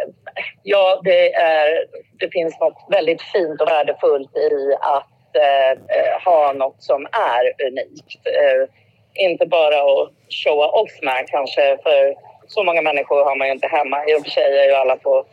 ja, 0.63 1.01
det, 1.05 1.35
är, 1.35 1.87
det 2.19 2.29
finns 2.33 2.61
något 2.61 2.87
väldigt 2.91 3.23
fint 3.23 3.61
och 3.61 3.69
värdefullt 3.69 4.37
i 4.37 4.75
att 4.81 5.37
eh, 5.37 5.71
eh, 5.71 6.23
ha 6.25 6.53
något 6.53 6.83
som 6.83 7.07
är 7.07 7.67
unikt. 7.67 8.27
Eh, 8.27 8.69
inte 9.15 9.47
bara 9.47 9.77
att 9.77 10.11
showa 10.29 10.69
off 10.69 11.03
med 11.03 11.25
kanske, 11.29 11.79
för 11.83 12.15
så 12.49 12.65
många 12.65 12.83
människor 12.83 13.25
har 13.25 13.37
man 13.37 13.47
ju 13.49 13.53
inte 13.53 13.67
hemma. 13.67 14.05
I 14.09 14.15
och 14.15 14.23
för 14.23 14.31
sig 14.31 14.59
är 14.59 14.69
ju 14.69 14.75
alla 14.75 14.97
på 14.97 15.27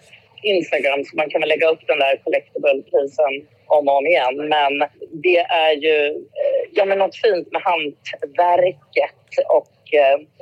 Instagram 0.44 1.04
så 1.06 1.16
man 1.16 1.30
kan 1.30 1.42
väl 1.42 1.50
lägga 1.50 1.70
upp 1.70 1.88
den 1.88 2.00
där 2.00 2.16
collectible-prisen 2.24 3.48
om 3.68 3.88
och 3.88 3.98
om 3.98 4.08
igen. 4.08 4.36
Men 4.36 4.80
det 5.24 5.40
är 5.40 5.72
ju 5.72 6.08
eh, 6.08 6.62
ja, 6.72 6.86
men 6.86 6.98
något 6.98 7.16
fint 7.16 7.52
med 7.52 7.62
hantverket 7.62 9.48
och 9.50 9.68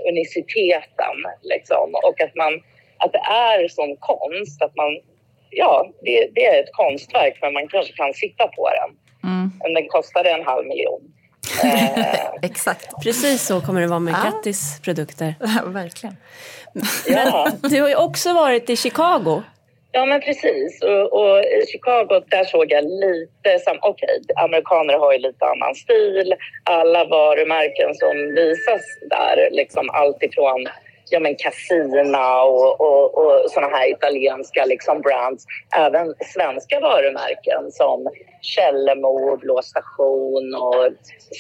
uniciteten. 0.10 1.16
Liksom. 1.42 1.96
Och 2.08 2.22
att, 2.22 2.36
man, 2.36 2.54
att 2.98 3.12
det 3.14 3.24
är 3.54 3.68
som 3.68 3.96
konst. 4.00 4.62
Att 4.62 4.76
man, 4.76 4.92
ja, 5.50 5.90
det, 6.02 6.30
det 6.36 6.46
är 6.46 6.64
ett 6.64 6.74
konstverk 6.74 7.38
men 7.42 7.54
man 7.54 7.68
kanske 7.68 7.94
kan 7.94 8.14
sitta 8.14 8.48
på 8.48 8.70
den. 8.70 8.90
Mm. 9.32 9.52
Men 9.64 9.74
den 9.74 9.88
kostade 9.88 10.30
en 10.32 10.46
halv 10.46 10.68
miljon. 10.68 11.02
Eh, 11.64 12.32
Exakt. 12.42 13.04
Precis 13.04 13.46
så 13.46 13.62
kommer 13.62 13.82
det 13.82 13.88
vara 13.88 14.00
med 14.00 14.14
Ja. 14.14 14.32
Kattis 14.32 14.82
produkter. 14.82 15.36
Verkligen. 15.66 16.18
ja. 17.08 17.48
Du 17.62 17.82
har 17.82 17.90
ju 17.90 17.96
också 17.96 18.34
varit 18.34 18.70
i 18.70 18.76
Chicago. 18.76 19.44
Ja, 19.92 20.06
men 20.06 20.22
precis. 20.22 20.84
Och, 20.84 21.14
och 21.14 21.40
i 21.40 21.66
Chicago, 21.72 22.24
där 22.28 22.44
såg 22.44 22.72
jag 22.72 22.84
lite 22.84 23.60
sam... 23.60 23.78
Okej, 23.82 24.22
amerikaner 24.36 24.94
har 24.94 25.14
ju 25.14 25.20
lite 25.20 25.46
annan 25.46 25.76
stil. 25.76 26.36
Alla 26.64 27.06
varumärken 27.06 27.96
som 27.96 28.36
visas 28.36 28.82
där, 29.10 29.50
liksom 29.52 29.90
allt 29.90 30.24
ifrån 30.24 30.68
ja, 31.10 31.20
men 31.20 31.36
Casina 31.36 32.44
och, 32.44 32.82
och, 32.82 33.18
och 33.18 33.52
såna 33.52 33.68
här 33.68 33.92
italienska 33.92 34.66
liksom 34.66 35.02
brands. 35.02 35.46
Även 35.78 36.14
svenska 36.34 36.80
varumärken 36.80 37.72
som 37.72 38.08
Källemo, 38.42 39.38
Blå 39.38 39.62
station 39.62 40.56
och 40.56 40.90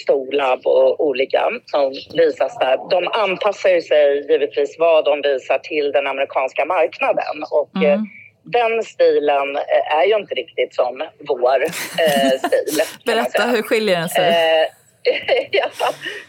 Storlab 0.03 0.67
och 0.67 1.05
olika 1.05 1.49
som 1.65 1.93
visas 2.13 2.57
där. 2.59 2.77
De 2.89 3.07
anpassar 3.07 3.69
ju 3.69 3.81
sig 3.81 4.31
givetvis 4.31 4.75
vad 4.79 5.05
de 5.05 5.21
visar 5.21 5.59
till 5.59 5.91
den 5.91 6.07
amerikanska 6.07 6.65
marknaden. 6.65 7.43
Och, 7.51 7.69
Mm 7.75 8.05
den 8.51 8.83
stilen 8.83 9.55
eh, 9.55 9.97
är 9.99 10.05
ju 10.05 10.15
inte 10.15 10.35
riktigt 10.35 10.75
som 10.75 11.03
vår 11.19 11.63
eh, 11.63 12.39
stil. 12.47 12.81
Berätta, 13.05 13.43
hur 13.43 13.61
skiljer 13.61 13.99
den 13.99 14.09
sig? 14.09 14.27
Eh, 14.27 14.67
ja, 15.51 15.69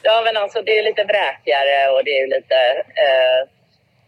ja, 0.02 0.22
men 0.24 0.36
alltså 0.36 0.62
det 0.62 0.78
är 0.78 0.82
lite 0.82 1.04
vräkigare 1.04 1.90
och 1.90 2.04
det 2.04 2.20
är 2.20 2.26
lite... 2.26 2.56
Eh, 3.04 3.48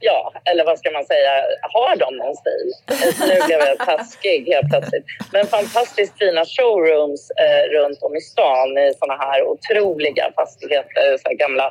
ja, 0.00 0.32
eller 0.44 0.64
vad 0.64 0.78
ska 0.78 0.90
man 0.90 1.04
säga? 1.04 1.30
Har 1.62 1.96
de 1.96 2.16
någon 2.16 2.36
stil? 2.36 2.72
Eh, 2.90 3.28
Nu 3.28 3.46
blev 3.46 3.58
jag 3.58 3.78
taskig 3.78 4.48
helt 4.48 4.68
plötsligt. 4.68 5.04
Men 5.32 5.46
fantastiskt 5.46 6.18
fina 6.18 6.44
showrooms 6.44 7.30
eh, 7.30 7.70
runt 7.76 8.02
om 8.02 8.16
i 8.16 8.20
stan 8.20 8.78
i 8.78 8.94
såna 8.98 9.16
här 9.16 9.42
otroliga 9.42 10.32
fastigheter. 10.36 11.18
Så 11.22 11.36
gamla 11.36 11.70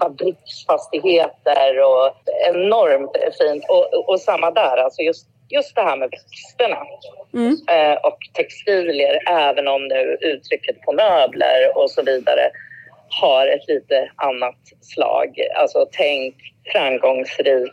fabriksfastigheter 0.00 1.80
och 1.80 2.14
enormt 2.48 3.16
fint. 3.38 3.64
Och, 3.68 3.94
och, 3.94 4.08
och 4.08 4.20
samma 4.20 4.50
där, 4.50 4.76
alltså 4.76 5.02
just, 5.02 5.26
just 5.54 5.74
det 5.74 5.82
här 5.82 5.96
med 5.96 6.10
växterna 6.10 6.86
Mm. 7.34 7.56
eh, 7.68 7.96
och 7.96 8.18
textilier, 8.32 9.18
även 9.30 9.68
om 9.68 9.88
nu 9.88 10.16
uttrycket 10.20 10.80
på 10.80 10.92
möbler 10.92 11.76
och 11.76 11.90
så 11.90 12.02
vidare 12.02 12.50
har 13.20 13.46
ett 13.46 13.68
lite 13.68 14.10
annat 14.16 14.58
slag. 14.80 15.40
Alltså 15.54 15.86
tänk 15.92 16.34
framgångsrik 16.72 17.72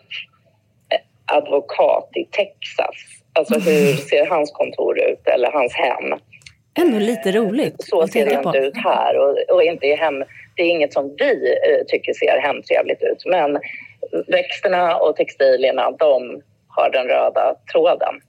eh, 0.90 1.36
advokat 1.38 2.10
i 2.16 2.26
Texas. 2.26 2.96
Alltså 3.34 3.54
hur 3.54 3.94
ser 3.94 4.26
hans 4.26 4.52
kontor 4.52 5.00
ut 5.00 5.28
eller 5.28 5.52
hans 5.52 5.74
hem? 5.74 6.20
Ändå 6.80 7.00
lite 7.00 7.32
roligt 7.32 7.76
Så 7.80 8.08
ser 8.08 8.26
det 8.26 8.34
inte 8.34 8.58
ut 8.58 8.78
här 8.84 9.18
och, 9.18 9.56
och 9.56 9.64
inte 9.64 9.86
i 9.88 9.96
hem. 9.96 10.24
Det 10.56 10.64
är 10.64 10.70
inget 10.70 10.94
som 10.94 11.16
vi 11.18 11.56
eh, 11.70 11.86
tycker 11.88 12.14
ser 12.14 12.42
hemtrevligt 12.42 13.02
ut. 13.04 13.26
Men 13.26 13.60
växterna 14.28 14.98
och 14.98 15.16
textilierna, 15.16 15.92
de 15.92 16.42
har 16.80 16.90
den 16.90 17.08
röda 17.08 17.56
tråden. 17.72 18.22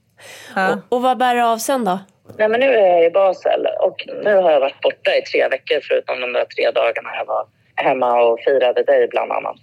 Ja. 0.55 0.73
Och, 0.73 0.95
och 0.95 1.01
vad 1.01 1.17
bär 1.17 1.35
det 1.35 1.45
av 1.45 1.57
sen 1.57 1.85
då? 1.85 1.99
Nej, 2.37 2.49
men 2.49 2.59
nu 2.59 2.65
är 2.65 2.87
jag 2.87 3.05
i 3.05 3.09
Basel 3.09 3.67
och 3.79 4.07
nu 4.23 4.35
har 4.35 4.51
jag 4.51 4.59
varit 4.59 4.81
borta 4.81 5.11
i 5.15 5.21
tre 5.21 5.47
veckor 5.47 5.79
förutom 5.83 6.21
de 6.21 6.33
där 6.33 6.45
tre 6.45 6.71
dagarna 6.71 7.09
jag 7.17 7.25
var 7.25 7.45
hemma 7.75 8.21
och 8.23 8.39
firade 8.39 8.83
dig 8.83 9.07
bland 9.07 9.31
annat. 9.31 9.55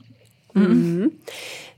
Mm. 0.57 1.11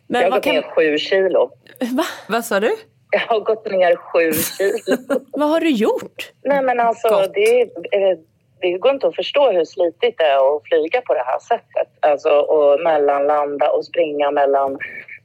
Jag 0.06 0.22
Men 0.22 0.22
har 0.22 0.30
vad 0.30 0.42
gått 0.42 0.52
ner 0.52 0.62
kan... 0.62 0.70
sju 0.70 0.98
kilo. 0.98 1.50
Va? 1.80 2.04
Vad 2.28 2.44
sa 2.44 2.60
du? 2.60 2.76
Jag 3.10 3.20
har 3.20 3.40
gått 3.40 3.70
ner 3.70 3.96
sju 3.96 4.32
kilo. 4.32 5.20
Vad 5.32 5.48
har 5.48 5.60
du 5.60 5.70
gjort? 5.70 6.32
Nej 6.44 6.62
men 6.62 6.80
alltså 6.80 7.08
Gott. 7.08 7.34
det 7.34 7.60
är, 7.60 7.66
eh, 7.66 8.18
det 8.60 8.72
går 8.72 8.92
inte 8.92 9.06
att 9.06 9.16
förstå 9.16 9.52
hur 9.52 9.64
slitigt 9.64 10.18
det 10.18 10.24
är 10.24 10.56
att 10.56 10.62
flyga 10.64 11.00
på 11.00 11.14
det 11.14 11.24
här 11.26 11.38
sättet. 11.38 11.88
Alltså 12.00 12.28
att 12.28 12.80
mellanlanda 12.82 13.70
och 13.70 13.84
springa 13.84 14.30
mellan 14.30 14.78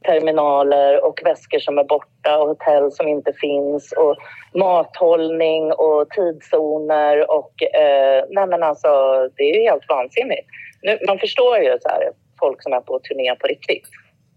terminaler 0.04 1.04
och 1.04 1.20
väskor 1.24 1.58
som 1.58 1.78
är 1.78 1.84
borta 1.84 2.38
och 2.38 2.48
hotell 2.48 2.92
som 2.92 3.08
inte 3.08 3.32
finns 3.32 3.92
och 3.92 4.16
mathållning 4.54 5.72
och 5.72 6.10
tidszoner 6.10 7.30
och 7.30 7.62
eh, 7.62 8.24
nej 8.30 8.46
men 8.46 8.62
alltså 8.62 8.88
det 9.36 9.42
är 9.42 9.54
ju 9.54 9.62
helt 9.62 9.88
vansinnigt. 9.88 10.48
Nu, 10.82 10.98
man 11.06 11.18
förstår 11.18 11.58
ju 11.58 11.78
så 11.82 11.88
här, 11.88 12.10
folk 12.38 12.62
som 12.62 12.72
är 12.72 12.80
på 12.80 12.98
turné 12.98 13.34
på 13.34 13.46
riktigt. 13.46 13.88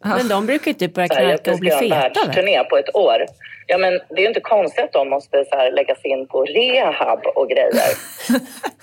Men 0.04 0.28
de 0.28 0.46
brukar 0.46 0.72
ju 0.72 0.74
typ 0.74 0.94
börja 0.94 1.08
knarka 1.08 1.52
och 1.52 1.60
bli 1.60 1.72
feta. 1.72 1.96
världsturné 1.96 2.64
på 2.64 2.78
ett 2.78 2.96
år. 2.96 3.26
Ja, 3.68 3.78
men 3.78 3.94
det 3.94 4.16
är 4.16 4.22
ju 4.22 4.28
inte 4.28 4.40
konstigt 4.40 4.84
att 4.84 4.94
de 4.94 5.10
måste 5.10 5.46
så 5.46 5.56
här, 5.56 5.72
läggas 5.72 6.06
in 6.06 6.28
på 6.28 6.44
rehab 6.44 7.26
och 7.36 7.50
grejer. 7.50 7.74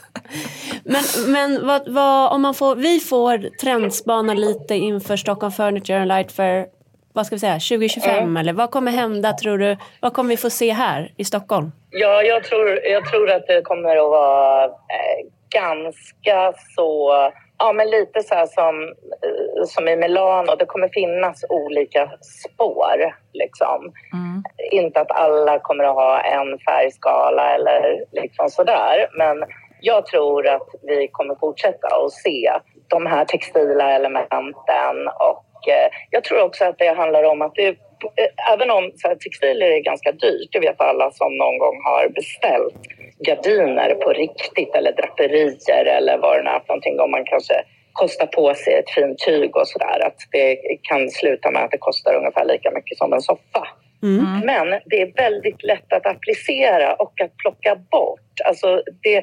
men 0.85 1.03
men 1.27 1.67
vad, 1.67 1.89
vad, 1.89 2.33
om 2.33 2.43
man 2.43 2.55
får, 2.55 2.77
vi 2.77 3.01
får 3.01 3.59
trendspana 3.61 4.35
lite 4.35 4.75
inför 4.75 5.17
Stockholm 5.17 5.53
Furniture 5.53 5.99
and 5.99 6.09
Light 6.09 6.33
Fair 6.33 6.67
vad 7.13 7.27
ska 7.27 7.35
vi 7.35 7.41
säga, 7.41 7.53
2025 7.53 8.17
mm. 8.17 8.37
eller 8.37 8.53
vad 8.53 8.71
kommer 8.71 8.93
hända 8.93 9.33
tror 9.33 9.59
du? 9.59 9.77
Vad 10.01 10.13
kommer 10.13 10.31
vi 10.31 10.37
få 10.37 10.51
se 10.51 10.73
här 10.73 11.13
i 11.17 11.25
Stockholm? 11.25 11.73
Ja, 11.91 12.23
jag 12.23 12.45
tror, 12.45 12.69
jag 12.85 13.05
tror 13.05 13.31
att 13.31 13.47
det 13.47 13.63
kommer 13.63 13.97
att 13.97 14.11
vara 14.11 14.65
eh, 14.65 15.27
ganska 15.51 16.53
så 16.77 17.13
Ja, 17.59 17.73
men 17.73 17.91
lite 17.91 18.23
så 18.23 18.35
här 18.35 18.47
som, 18.47 18.83
eh, 18.83 19.65
som 19.67 19.89
i 19.89 19.97
Milano. 19.97 20.57
Det 20.59 20.67
kommer 20.67 20.89
finnas 20.89 21.45
olika 21.49 22.11
spår. 22.21 23.15
Liksom. 23.33 23.93
Mm. 24.13 24.43
Inte 24.73 25.01
att 25.01 25.11
alla 25.11 25.59
kommer 25.59 25.85
att 25.85 25.95
ha 25.95 26.21
en 26.21 26.59
färgskala 26.59 27.55
eller 27.55 28.05
liksom 28.13 28.49
sådär. 28.49 29.09
Men 29.19 29.45
jag 29.81 30.07
tror 30.07 30.49
att 30.49 30.69
vi 30.83 31.09
kommer 31.09 31.35
fortsätta 31.35 31.89
att 31.89 32.13
se 32.13 32.53
de 32.89 33.07
här 33.07 33.25
textila 33.25 33.93
elementen 33.93 35.09
och 35.21 35.43
Eh, 35.69 35.89
jag 36.11 36.25
tror 36.25 36.43
också 36.43 36.65
att 36.65 36.79
det 36.79 36.97
handlar 36.97 37.25
om 37.25 37.43
att 37.43 37.55
det, 37.55 37.69
eh, 37.69 38.53
även 38.53 38.71
om 38.71 38.93
så 38.97 39.09
här, 39.09 39.15
textilier 39.15 39.71
är 39.71 39.81
ganska 39.81 40.13
dyrt, 40.13 40.49
det 40.53 40.61
vet 40.61 40.81
alla 40.81 41.11
som 41.11 41.37
någon 41.37 41.59
gång 41.59 41.83
har 41.85 42.09
beställt 42.09 42.75
gardiner 43.19 43.95
på 43.95 44.13
riktigt 44.13 44.75
eller 44.75 44.93
draperier 44.93 45.85
eller 45.85 46.19
vad 46.19 46.45
det 46.45 46.51
är 46.51 46.61
för 46.61 46.69
någonting. 46.69 47.01
Om 47.01 47.11
man 47.11 47.25
kanske 47.25 47.55
kostar 47.93 48.27
på 48.27 48.55
sig 48.55 48.75
ett 48.75 48.91
fint 48.91 49.19
tyg 49.19 49.57
och 49.57 49.69
sådär. 49.69 50.07
Att 50.07 50.17
det 50.33 50.57
kan 50.83 51.11
sluta 51.11 51.51
med 51.51 51.63
att 51.65 51.71
det 51.71 51.79
kostar 51.79 52.15
ungefär 52.15 52.45
lika 52.45 52.71
mycket 52.71 52.99
som 52.99 53.13
en 53.13 53.21
soffa. 53.21 53.69
Mm. 54.03 54.41
Men 54.47 54.81
det 54.87 55.03
är 55.03 55.13
väldigt 55.17 55.63
lätt 55.63 55.93
att 55.93 56.07
applicera 56.07 56.95
och 56.95 57.21
att 57.21 57.37
plocka 57.37 57.77
bort. 57.91 58.41
Alltså 58.45 58.83
det, 59.03 59.23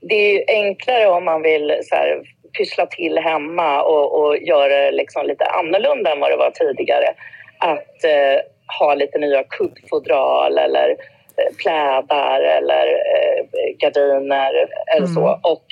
det 0.00 0.14
är 0.14 0.44
enklare 0.48 1.06
om 1.06 1.24
man 1.24 1.42
vill 1.42 1.78
så 1.82 1.94
här, 1.94 2.22
pyssla 2.58 2.86
till 2.86 3.18
hemma 3.18 3.82
och, 3.82 4.20
och 4.20 4.36
göra 4.36 4.90
liksom 4.90 5.26
lite 5.26 5.44
annorlunda 5.44 6.12
än 6.12 6.20
vad 6.20 6.30
det 6.30 6.36
var 6.36 6.50
tidigare. 6.50 7.14
Att 7.58 8.04
eh, 8.04 8.40
ha 8.78 8.94
lite 8.94 9.18
nya 9.18 9.42
kuddfodral 9.42 10.58
eller 10.58 10.90
eh, 11.36 11.56
plädar 11.62 12.40
eller 12.40 12.86
eh, 12.86 13.44
gardiner 13.78 14.68
eller 14.96 15.06
mm. 15.06 15.14
så. 15.14 15.40
Och 15.42 15.64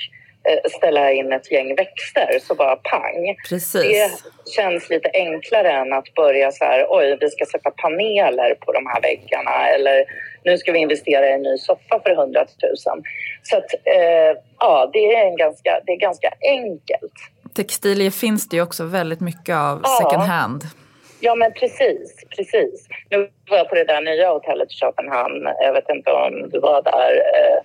eh, 0.49 0.69
ställa 0.77 1.11
in 1.11 1.33
ett 1.33 1.51
gäng 1.51 1.75
växter, 1.75 2.39
så 2.41 2.55
bara 2.55 2.75
pang. 2.75 3.35
Precis. 3.49 3.81
Det 3.81 4.51
känns 4.51 4.89
lite 4.89 5.09
enklare 5.13 5.71
än 5.71 5.93
att 5.93 6.13
börja 6.13 6.51
så 6.51 6.65
här, 6.65 6.85
oj, 6.89 7.17
vi 7.19 7.29
ska 7.29 7.45
sätta 7.45 7.71
paneler 7.71 8.55
på 8.59 8.71
de 8.71 8.87
här 8.87 9.01
väggarna 9.01 9.67
eller 9.67 10.05
nu 10.43 10.57
ska 10.57 10.71
vi 10.71 10.79
investera 10.79 11.29
i 11.29 11.33
en 11.33 11.41
ny 11.41 11.57
soffa 11.57 11.99
för 12.03 12.11
100 12.11 12.45
000. 12.87 13.03
Så 13.43 13.57
att, 13.57 13.73
eh, 13.73 14.41
ja, 14.59 14.89
det 14.93 15.13
är, 15.13 15.25
en 15.25 15.37
ganska, 15.37 15.79
det 15.85 15.91
är 15.91 15.97
ganska 15.97 16.33
enkelt. 16.41 17.13
Textilier 17.53 18.11
finns 18.11 18.49
det 18.49 18.55
ju 18.55 18.63
också 18.63 18.83
väldigt 18.83 19.19
mycket 19.19 19.55
av 19.55 19.81
ja. 19.83 19.89
second 20.01 20.23
hand. 20.23 20.63
Ja, 21.19 21.35
men 21.35 21.53
precis. 21.53 22.25
precis. 22.35 22.87
Nu 23.09 23.29
var 23.49 23.57
jag 23.57 23.69
på 23.69 23.75
det 23.75 23.83
där 23.83 24.01
nya 24.01 24.29
hotellet 24.29 24.71
i 24.71 24.73
Köpenhamn. 24.73 25.47
Jag 25.59 25.73
vet 25.73 25.89
inte 25.89 26.11
om 26.11 26.49
du 26.49 26.59
var 26.59 26.81
där. 26.81 27.11
Eh, 27.11 27.63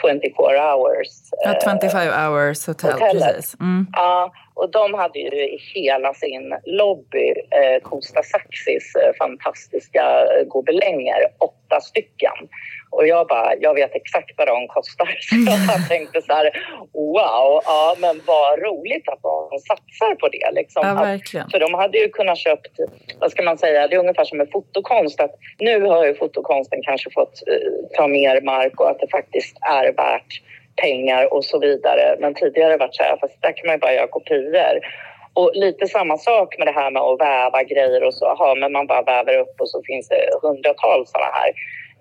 24 0.00 0.54
eh, 0.54 0.76
hours. 0.76 1.08
Ja, 1.44 1.54
25 1.62 2.08
eh, 2.08 2.28
hours 2.28 2.66
hotel, 2.66 2.92
hotellet. 2.92 3.22
precis. 3.22 3.56
Mm. 3.60 3.86
Ja, 3.92 4.32
och 4.54 4.70
de 4.70 4.94
hade 4.94 5.18
ju 5.18 5.28
i 5.28 5.58
hela 5.74 6.14
sin 6.14 6.54
lobby 6.64 7.28
eh, 7.50 7.82
Kosta 7.82 8.22
Saxis 8.22 8.94
eh, 8.94 9.12
fantastiska 9.18 10.04
eh, 10.20 10.44
gobelänger, 10.46 11.20
åtta 11.38 11.80
stycken. 11.80 12.48
Och 12.96 13.06
jag 13.06 13.26
bara, 13.26 13.54
jag 13.60 13.74
vet 13.74 13.94
exakt 13.94 14.30
vad 14.36 14.48
de 14.48 14.68
kostar. 14.68 15.06
Så 15.20 15.36
jag 15.72 15.88
tänkte 15.88 16.22
så 16.22 16.32
här, 16.32 16.50
wow, 16.92 17.62
ja 17.64 17.96
men 17.98 18.20
vad 18.26 18.58
roligt 18.58 19.08
att 19.08 19.22
de 19.22 19.58
satsar 19.58 20.14
på 20.14 20.28
det. 20.28 20.50
Liksom. 20.52 20.82
Ja. 20.86 20.90
Att, 20.90 21.50
för 21.52 21.60
de 21.60 21.74
hade 21.74 21.98
ju 21.98 22.08
kunnat 22.08 22.38
köpt, 22.38 22.72
vad 23.20 23.30
ska 23.30 23.42
man 23.42 23.58
säga, 23.58 23.88
det 23.88 23.94
är 23.96 24.00
ungefär 24.00 24.24
som 24.24 24.38
med 24.38 24.50
fotokonst. 24.52 25.20
Att 25.20 25.34
nu 25.58 25.82
har 25.82 26.06
ju 26.06 26.14
fotokonsten 26.14 26.82
kanske 26.82 27.10
fått 27.10 27.42
uh, 27.50 27.96
ta 27.96 28.06
mer 28.08 28.40
mark 28.40 28.80
och 28.80 28.90
att 28.90 29.00
det 29.00 29.08
faktiskt 29.10 29.56
är 29.60 29.92
värt 29.92 30.32
pengar 30.76 31.34
och 31.34 31.44
så 31.44 31.58
vidare. 31.58 32.16
Men 32.20 32.34
tidigare 32.34 32.64
har 32.64 32.70
det 32.70 32.84
varit 32.84 32.94
så 32.94 33.02
här, 33.02 33.16
fast 33.20 33.42
där 33.42 33.52
kan 33.56 33.66
man 33.66 33.74
ju 33.74 33.80
bara 33.80 33.94
göra 33.94 34.06
kopior. 34.06 34.80
Och 35.34 35.50
lite 35.54 35.86
samma 35.86 36.18
sak 36.18 36.58
med 36.58 36.66
det 36.66 36.72
här 36.80 36.90
med 36.90 37.02
att 37.02 37.20
väva 37.20 37.62
grejer 37.62 38.02
och 38.04 38.14
så. 38.14 38.26
Aha, 38.26 38.54
men 38.54 38.72
man 38.72 38.86
bara 38.86 39.02
väver 39.02 39.38
upp 39.38 39.60
och 39.60 39.70
så 39.70 39.82
finns 39.86 40.08
det 40.08 40.20
hundratals 40.42 41.10
sådana 41.10 41.30
här. 41.32 41.52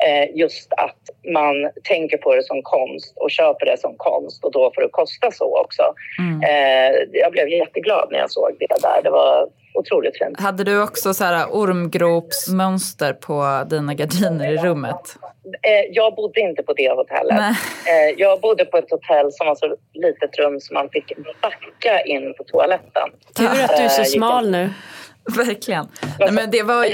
Eh, 0.08 0.36
just 0.36 0.74
att 0.74 1.32
man 1.34 1.72
tänker 1.84 2.18
på 2.18 2.36
det 2.36 2.44
som 2.44 2.62
konst 2.64 3.14
och 3.16 3.32
köper 3.32 3.66
det 3.66 3.80
som 3.80 3.96
konst 3.98 4.44
och 4.44 4.52
då 4.52 4.72
får 4.76 4.82
det 4.82 4.90
kosta 4.92 5.32
så 5.32 5.62
också. 5.62 5.84
Mm. 6.20 6.42
Eh, 6.44 6.96
jag 7.12 7.32
blev 7.32 7.50
jätteglad 7.50 8.08
när 8.12 8.20
jag 8.20 8.32
såg 8.32 8.56
det 8.60 8.82
där. 8.82 9.02
Det 9.04 9.10
var 9.10 9.48
otroligt 9.74 10.18
fint. 10.18 10.40
Hade 10.40 10.64
du 10.64 10.82
också 10.84 11.14
så 11.14 11.24
här 11.24 11.48
ormgropsmönster 11.52 13.14
på 13.14 13.64
dina 13.70 13.94
gardiner 13.94 14.52
i 14.52 14.58
rummet? 14.58 15.18
Eh, 15.62 15.92
jag 15.92 16.16
bodde 16.16 16.40
inte 16.40 16.64
på 16.64 16.74
det 16.74 16.90
hotellet. 16.90 17.36
Nej. 17.86 18.16
Jag 18.18 18.42
bodde 18.42 18.66
på 18.66 18.78
ett 18.78 18.92
hotell 18.92 19.32
som 19.32 19.48
var 19.48 19.56
så 19.56 19.76
litet 19.94 20.40
rum 20.40 20.60
som 20.60 20.74
man 20.74 20.90
fick 20.90 21.12
backa 21.42 22.02
in 22.02 22.34
på 22.38 22.44
toaletten. 22.44 23.10
Tur 23.38 23.46
att 23.46 23.78
du 23.78 23.84
är 23.84 23.90
så 23.90 24.04
smal 24.04 24.52
nu. 24.52 24.70
Verkligen. 25.46 25.88
Nej, 26.20 26.32
men 26.32 26.52
det 26.52 26.64
var, 26.64 26.88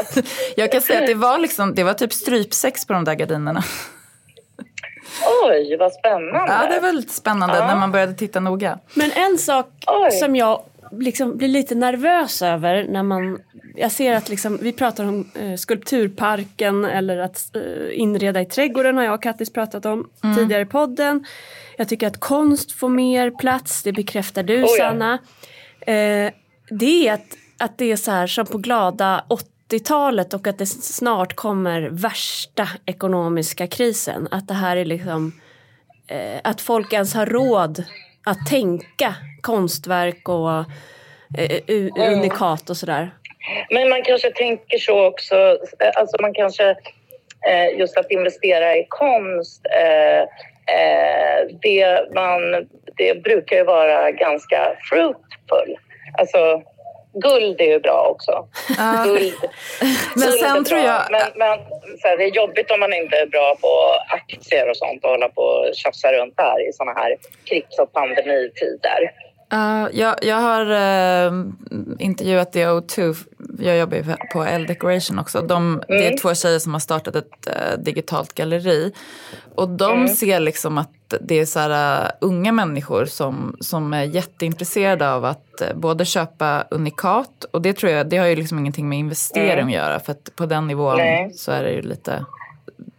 jag 0.56 0.72
kan 0.72 0.80
säga 0.80 1.00
att 1.00 1.06
det 1.06 1.14
var, 1.14 1.38
liksom, 1.38 1.74
det 1.74 1.84
var 1.84 1.94
typ 1.94 2.12
strypsex 2.12 2.86
på 2.86 2.92
de 2.92 3.04
där 3.04 3.14
gardinerna. 3.14 3.62
Oj, 5.46 5.76
vad 5.76 5.92
spännande. 5.92 6.52
Ja, 6.52 6.66
det 6.74 6.80
var 6.80 6.92
lite 6.92 7.12
spännande 7.12 7.56
ja. 7.56 7.66
när 7.66 7.76
man 7.76 7.92
började 7.92 8.14
titta 8.14 8.40
noga. 8.40 8.78
Men 8.94 9.12
en 9.12 9.38
sak 9.38 9.66
Oj. 9.86 10.10
som 10.10 10.36
jag 10.36 10.62
liksom 10.92 11.36
blir 11.36 11.48
lite 11.48 11.74
nervös 11.74 12.42
över 12.42 12.86
när 12.88 13.02
man 13.02 13.38
jag 13.78 13.92
ser 13.92 14.14
att 14.14 14.28
liksom, 14.28 14.58
vi 14.62 14.72
pratar 14.72 15.04
om 15.04 15.30
eh, 15.34 15.54
skulpturparken 15.54 16.84
eller 16.84 17.18
att 17.18 17.56
eh, 17.56 18.00
inreda 18.00 18.40
i 18.40 18.46
trädgården 18.46 18.96
har 18.96 19.04
jag 19.04 19.14
och 19.14 19.22
Kattis 19.22 19.52
pratat 19.52 19.86
om 19.86 20.10
mm. 20.24 20.36
tidigare 20.36 20.62
i 20.62 20.66
podden. 20.66 21.24
Jag 21.76 21.88
tycker 21.88 22.06
att 22.06 22.20
konst 22.20 22.72
får 22.72 22.88
mer 22.88 23.30
plats, 23.30 23.82
det 23.82 23.92
bekräftar 23.92 24.42
du 24.42 24.62
oh, 24.62 24.68
ja. 24.68 24.76
Sanna. 24.76 25.18
Eh, 25.80 26.32
det 26.70 27.08
är 27.08 27.12
att 27.12 27.36
att 27.58 27.78
det 27.78 27.92
är 27.92 27.96
så 27.96 28.10
här 28.10 28.26
som 28.26 28.46
på 28.46 28.58
glada 28.58 29.24
80-talet 29.28 30.34
och 30.34 30.46
att 30.46 30.58
det 30.58 30.66
snart 30.66 31.34
kommer 31.34 31.82
värsta 31.82 32.68
ekonomiska 32.86 33.66
krisen. 33.66 34.28
Att 34.30 34.48
det 34.48 34.54
här 34.54 34.76
är 34.76 34.84
liksom 34.84 35.32
eh, 36.08 36.40
att 36.44 36.60
folk 36.60 36.92
ens 36.92 37.14
har 37.14 37.26
råd 37.26 37.84
att 38.26 38.46
tänka 38.46 39.14
konstverk 39.40 40.28
och 40.28 40.50
eh, 41.38 41.88
unikat 41.96 42.70
och 42.70 42.76
sådär. 42.76 43.10
Men 43.70 43.88
man 43.88 44.02
kanske 44.02 44.30
tänker 44.30 44.78
så 44.78 45.06
också, 45.06 45.34
eh, 45.80 45.90
alltså 45.96 46.16
man 46.20 46.34
kanske 46.34 46.70
eh, 47.48 47.78
just 47.78 47.96
att 47.96 48.10
investera 48.10 48.76
i 48.76 48.86
konst 48.88 49.66
eh, 49.66 50.28
det, 51.62 52.14
man, 52.14 52.68
det 52.96 53.22
brukar 53.22 53.56
ju 53.56 53.64
vara 53.64 54.10
ganska 54.10 54.76
fruitful. 54.90 55.76
Alltså 56.18 56.62
guld 57.12 57.60
är 57.60 57.64
ju 57.64 57.80
bra 57.80 58.02
också. 58.14 58.48
Guld, 59.04 59.34
men 60.16 60.32
sen 60.32 60.64
tror 60.64 60.80
jag... 60.80 61.02
Men, 61.10 61.22
men 61.34 61.48
här, 62.02 62.16
det 62.16 62.24
är 62.24 62.36
jobbigt 62.36 62.70
om 62.70 62.80
man 62.80 62.92
inte 62.92 63.16
är 63.16 63.26
bra 63.26 63.56
på 63.60 63.94
aktier 64.08 64.70
och 64.70 64.76
sånt 64.76 65.04
och 65.04 65.10
hålla 65.10 65.28
på 65.28 65.42
och 65.42 65.74
tjafsa 65.74 66.12
runt 66.12 66.36
där 66.36 66.68
i 66.68 66.72
såna 66.72 66.92
här 66.92 67.16
krigs 67.44 67.78
och 67.78 67.92
pandemitider. 67.92 69.10
Uh, 69.52 69.88
jag, 69.92 70.14
jag 70.22 70.36
har 70.36 70.70
uh, 70.70 71.46
intervjuat 71.98 72.52
The 72.52 72.66
O2, 72.66 73.16
jag 73.58 73.78
jobbar 73.78 73.96
ju 73.96 74.04
på 74.32 74.44
L 74.44 74.66
Decoration 74.66 75.18
också. 75.18 75.40
De, 75.42 75.66
mm. 75.66 75.80
Det 75.88 76.04
är 76.04 76.06
mm. 76.06 76.18
två 76.18 76.34
tjejer 76.34 76.58
som 76.58 76.72
har 76.72 76.80
startat 76.80 77.16
ett 77.16 77.48
uh, 77.48 77.82
digitalt 77.82 78.34
galleri. 78.34 78.92
Och 79.54 79.68
de 79.68 79.92
mm. 79.92 80.08
ser 80.08 80.40
liksom 80.40 80.78
att 80.78 81.14
det 81.20 81.40
är 81.40 81.46
så 81.46 81.58
här, 81.58 82.12
unga 82.20 82.52
människor 82.52 83.04
som, 83.04 83.56
som 83.60 83.94
är 83.94 84.02
jätteintresserade 84.02 85.12
av 85.12 85.24
att 85.24 85.62
både 85.74 86.04
köpa 86.04 86.64
unikat 86.70 87.44
och 87.50 87.62
det 87.62 87.72
tror 87.72 87.92
jag, 87.92 88.08
det 88.08 88.16
har 88.16 88.26
ju 88.26 88.36
liksom 88.36 88.58
ingenting 88.58 88.88
med 88.88 88.98
investering 88.98 89.50
mm. 89.52 89.66
att 89.66 89.72
göra 89.72 90.00
för 90.00 90.12
att 90.12 90.36
på 90.36 90.46
den 90.46 90.66
nivån 90.66 90.98
så 91.34 91.52
är 91.52 91.62
det 91.62 91.70
ju 91.70 91.82
lite 91.82 92.24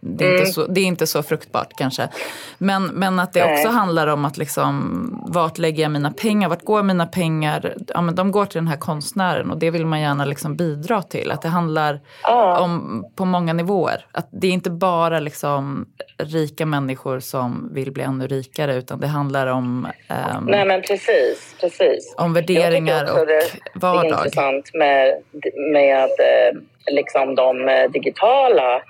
det, 0.01 0.25
är 0.25 0.37
inte 0.39 0.51
så, 0.51 0.65
det 0.65 0.81
är 0.81 0.85
inte 0.85 1.07
så 1.07 1.23
fruktbart 1.23 1.73
kanske. 1.77 2.09
Men, 2.57 2.85
men 2.85 3.19
att 3.19 3.33
det 3.33 3.45
Nej. 3.45 3.53
också 3.53 3.67
handlar 3.69 4.07
om 4.07 4.25
att 4.25 4.37
liksom, 4.37 5.23
vart 5.27 5.57
lägger 5.57 5.83
jag 5.83 5.91
mina 5.91 6.11
pengar? 6.11 6.49
Vart 6.49 6.63
går 6.63 6.83
mina 6.83 7.05
pengar? 7.05 7.73
Ja, 7.87 8.01
men 8.01 8.15
de 8.15 8.31
går 8.31 8.45
till 8.45 8.57
den 8.57 8.67
här 8.67 8.77
konstnären 8.77 9.51
och 9.51 9.57
det 9.57 9.71
vill 9.71 9.85
man 9.85 10.01
gärna 10.01 10.25
liksom 10.25 10.55
bidra 10.55 11.01
till. 11.01 11.31
Att 11.31 11.41
det 11.41 11.47
handlar 11.47 11.99
Ja. 12.23 12.59
om, 12.59 13.05
på 13.15 13.25
många 13.25 13.53
nivåer. 13.53 14.05
Att 14.11 14.27
det 14.31 14.47
är 14.47 14.51
inte 14.51 14.69
bara 14.69 15.19
liksom 15.19 15.85
rika 16.17 16.65
människor 16.65 17.19
som 17.19 17.69
vill 17.73 17.91
bli 17.91 18.03
ännu 18.03 18.27
rikare 18.27 18.75
utan 18.75 18.99
det 18.99 19.07
handlar 19.07 19.47
om, 19.47 19.87
ehm, 20.07 20.43
Nej 20.45 20.65
men 20.65 20.81
precis, 20.81 21.55
precis. 21.61 22.13
om 22.17 22.33
värderingar 22.33 23.03
och 23.19 23.27
det, 23.27 23.33
Det 23.33 23.35
är 23.75 23.79
vardag. 23.79 24.05
intressant 24.05 24.69
med, 24.73 25.13
med 25.73 26.03
eh, 26.03 26.59
liksom 26.91 27.35
de 27.35 27.69
eh, 27.69 27.91
digitala 27.91 28.81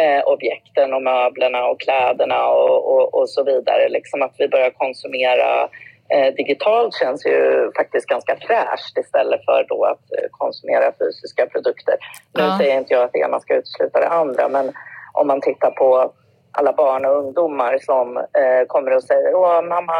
eh, 0.00 0.22
objekten 0.26 0.94
och 0.94 1.02
möblerna 1.02 1.66
och 1.66 1.80
kläderna 1.80 2.48
och, 2.48 2.92
och, 2.94 3.14
och 3.14 3.28
så 3.30 3.44
vidare. 3.44 3.88
Liksom 3.88 4.22
att 4.22 4.34
vi 4.38 4.48
börjar 4.48 4.70
konsumera 4.70 5.68
eh, 6.14 6.34
digitalt 6.34 6.94
känns 6.94 7.26
ju 7.26 7.70
faktiskt 7.76 8.06
ganska 8.06 8.36
fräscht 8.36 8.98
istället 8.98 9.44
för 9.44 9.64
då 9.68 9.84
att 9.84 10.12
eh, 10.18 10.28
konsumera 10.30 10.92
fysiska 10.98 11.46
produkter. 11.46 11.94
Nu 12.34 12.42
Ja. 12.42 12.58
säger 12.58 12.78
inte 12.78 12.94
jag 12.94 13.02
att 13.02 13.12
det 13.12 13.18
ena 13.18 13.40
ska 13.40 13.54
utesluta 13.54 14.00
det 14.00 14.08
andra 14.08 14.48
men 14.48 14.72
om 15.12 15.26
man 15.26 15.40
tittar 15.40 15.70
på 15.70 16.12
alla 16.58 16.72
barn 16.72 17.04
och 17.04 17.16
ungdomar 17.16 17.78
som 17.80 18.16
eh, 18.16 18.66
kommer 18.66 18.96
och 18.96 19.02
säger 19.02 19.34
Åh, 19.34 19.62
mamma, 19.62 19.92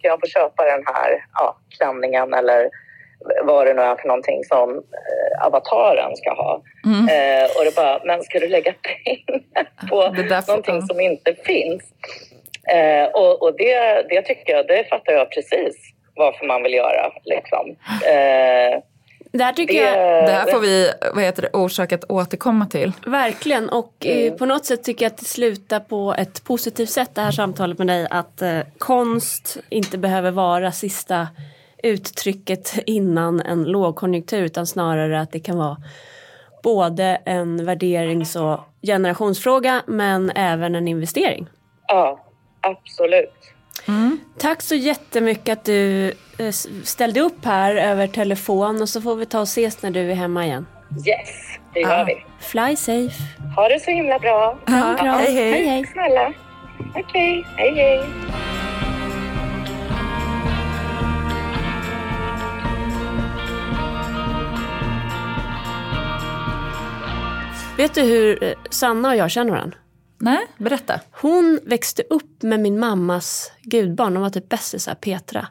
kan 0.00 0.08
jag 0.10 0.20
få 0.20 0.26
köpa 0.26 0.64
den 0.64 0.82
här 0.86 1.24
ja, 1.34 1.56
klänningen 1.78 2.34
eller 2.34 2.70
vad 3.44 3.66
det 3.66 3.74
nu 3.74 3.82
är 3.82 3.96
för 3.96 4.08
någonting 4.08 4.44
som 4.44 4.70
eh, 4.76 5.46
avataren 5.46 6.16
ska 6.16 6.34
ha. 6.34 6.62
Mm. 6.84 7.08
Eh, 7.08 7.44
och 7.56 7.64
det 7.64 7.76
bara, 7.76 8.00
men 8.04 8.22
ska 8.22 8.38
du 8.38 8.48
lägga 8.48 8.74
pengar 9.04 9.42
på 9.90 10.08
Det 10.22 10.48
någonting 10.48 10.82
som 10.82 11.00
inte 11.00 11.34
finns? 11.34 11.82
Eh, 12.72 13.04
och 13.04 13.42
och 13.42 13.56
det, 13.56 14.06
det 14.08 14.22
tycker 14.22 14.52
jag, 14.52 14.66
det 14.66 14.88
fattar 14.88 15.12
jag 15.12 15.30
precis 15.30 15.76
varför 16.16 16.46
man 16.46 16.62
vill 16.62 16.74
göra. 16.74 17.12
Liksom. 17.24 17.76
Eh, 18.06 18.80
Där 19.32 19.52
tycker 19.52 19.74
det, 19.74 19.80
jag 19.80 20.24
Det 20.26 20.32
här 20.32 20.50
får 20.50 20.60
vi 20.60 20.90
vad 21.14 21.24
heter 21.24 21.42
det, 21.42 21.48
orsak 21.52 21.92
att 21.92 22.10
återkomma 22.10 22.66
till. 22.66 22.92
verkligen 23.06 23.68
och 23.68 24.06
eh, 24.06 24.32
på 24.34 24.46
något 24.46 24.64
sätt 24.64 24.84
tycker 24.84 25.04
jag 25.04 25.10
att 25.10 25.18
det 25.18 25.24
slutar 25.24 25.80
på 25.80 26.14
ett 26.18 26.44
positivt 26.44 26.90
sätt 26.90 27.10
det 27.14 27.20
här 27.20 27.30
samtalet 27.30 27.78
med 27.78 27.86
dig 27.86 28.06
att 28.10 28.42
eh, 28.42 28.58
konst 28.78 29.56
inte 29.70 29.98
behöver 29.98 30.30
vara 30.30 30.72
sista 30.72 31.28
uttrycket 31.84 32.74
innan 32.86 33.40
en 33.40 33.64
lågkonjunktur 33.64 34.42
utan 34.42 34.66
snarare 34.66 35.20
att 35.20 35.32
det 35.32 35.40
kan 35.40 35.58
vara 35.58 35.76
både 36.62 37.04
en 37.24 37.64
värderings 37.64 38.36
och 38.36 38.60
generationsfråga 38.82 39.82
men 39.86 40.30
även 40.34 40.74
en 40.74 40.88
investering. 40.88 41.46
ja, 41.88 42.24
absolut. 42.60 43.30
Tack 44.38 44.62
så 44.62 44.74
jättemycket 44.74 45.58
att 45.58 45.64
du 45.64 46.06
eh, 46.38 46.50
ställde 46.84 47.20
upp 47.20 47.44
här 47.44 47.74
över 47.76 48.06
telefon 48.06 48.82
och 48.82 48.88
så 48.88 49.00
får 49.00 49.16
vi 49.16 49.26
ta 49.26 49.38
och 49.38 49.42
ses 49.42 49.82
när 49.82 49.90
du 49.90 50.10
är 50.10 50.14
hemma 50.14 50.46
igen. 50.46 50.66
Yes, 51.06 51.28
det 51.74 51.80
gör 51.80 51.98
Ja. 51.98 52.04
vi. 52.04 52.24
Fly 52.40 52.76
safe. 52.76 53.22
Ha 53.56 53.68
det 53.68 53.80
så 53.80 53.90
himla 53.90 54.18
bra. 54.18 54.58
Ja, 54.66 54.96
bra. 55.02 55.12
hej, 55.12 55.34
hej. 55.34 55.52
hej, 55.52 55.66
hej. 55.66 55.86
Snälla. 55.92 56.32
Okej, 56.94 57.44
hej 57.56 57.74
hej. 57.74 58.04
Vet 67.76 67.94
du 67.94 68.00
hur 68.02 68.44
eh, 68.44 68.52
Sanna 68.70 69.08
och 69.08 69.16
jag 69.16 69.30
känner 69.30 69.50
varandra? 69.50 69.76
Nej, 70.18 70.46
berätta. 70.58 71.00
Hon 71.20 71.60
växte 71.64 72.02
upp 72.10 72.42
med 72.42 72.60
min 72.60 72.78
mammas 72.78 73.52
gudbarn. 73.62 74.14
De 74.14 74.22
var 74.22 74.30
typ 74.30 74.48
bästisar, 74.48 74.94
Petra. 74.94 75.46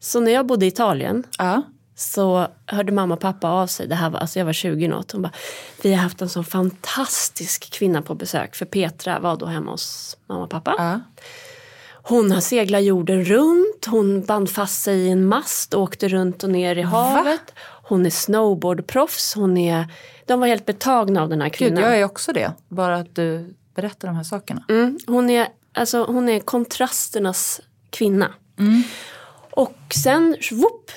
Så 0.00 0.20
när 0.20 0.30
jag 0.32 0.46
bodde 0.46 0.64
i 0.64 0.68
Italien 0.68 1.24
Ja. 1.38 1.62
så 1.96 2.46
hörde 2.66 2.92
mamma 2.92 3.14
och 3.14 3.20
pappa 3.20 3.48
av 3.50 3.66
sig. 3.66 3.86
Det 3.88 3.94
här 3.94 4.10
var, 4.10 4.20
alltså 4.20 4.38
jag 4.38 4.46
var 4.46 4.52
20 4.52 4.88
något. 4.88 5.12
Hon 5.12 5.22
bara, 5.22 5.32
vi 5.82 5.92
har 5.94 6.02
haft 6.02 6.22
en 6.22 6.28
sån 6.28 6.44
fantastisk 6.44 7.70
kvinna 7.72 8.02
på 8.02 8.14
besök. 8.14 8.54
För 8.56 8.64
Petra 8.66 9.18
var 9.20 9.36
då 9.36 9.46
hemma 9.46 9.70
hos 9.70 10.16
mamma 10.26 10.42
och 10.44 10.50
pappa. 10.50 10.74
ja. 10.78 11.00
Hon 12.02 12.32
har 12.32 12.40
seglat 12.40 12.82
jorden 12.82 13.24
runt. 13.24 13.86
Hon 13.86 14.24
band 14.24 14.50
fast 14.50 14.82
sig 14.82 14.98
i 14.98 15.08
en 15.10 15.26
mast 15.26 15.74
och 15.74 15.82
åkte 15.82 16.08
runt 16.08 16.44
och 16.44 16.50
ner 16.50 16.76
i 16.76 16.82
havet. 16.82 17.54
Hon 17.90 18.06
är 18.06 18.10
snowboardproffs. 18.10 19.34
Hon 19.34 19.56
är, 19.58 19.86
de 20.26 20.40
var 20.40 20.46
helt 20.46 20.66
betagna 20.66 21.22
av 21.22 21.28
den 21.28 21.40
här 21.40 21.48
Gud, 21.48 21.56
kvinnan. 21.56 21.82
jag 21.82 21.98
är 21.98 22.04
också 22.04 22.32
det. 22.32 22.52
Bara 22.68 22.96
att 22.96 23.14
du 23.14 23.54
berättar 23.74 24.08
de 24.08 24.16
här 24.16 24.24
sakerna. 24.24 24.64
Mm, 24.68 24.98
hon, 25.06 25.30
är, 25.30 25.48
alltså, 25.72 26.04
hon 26.04 26.28
är 26.28 26.40
kontrasternas 26.40 27.60
kvinna. 27.90 28.34
Och 29.50 29.78
sen 30.02 30.36
whoop, 30.52 30.90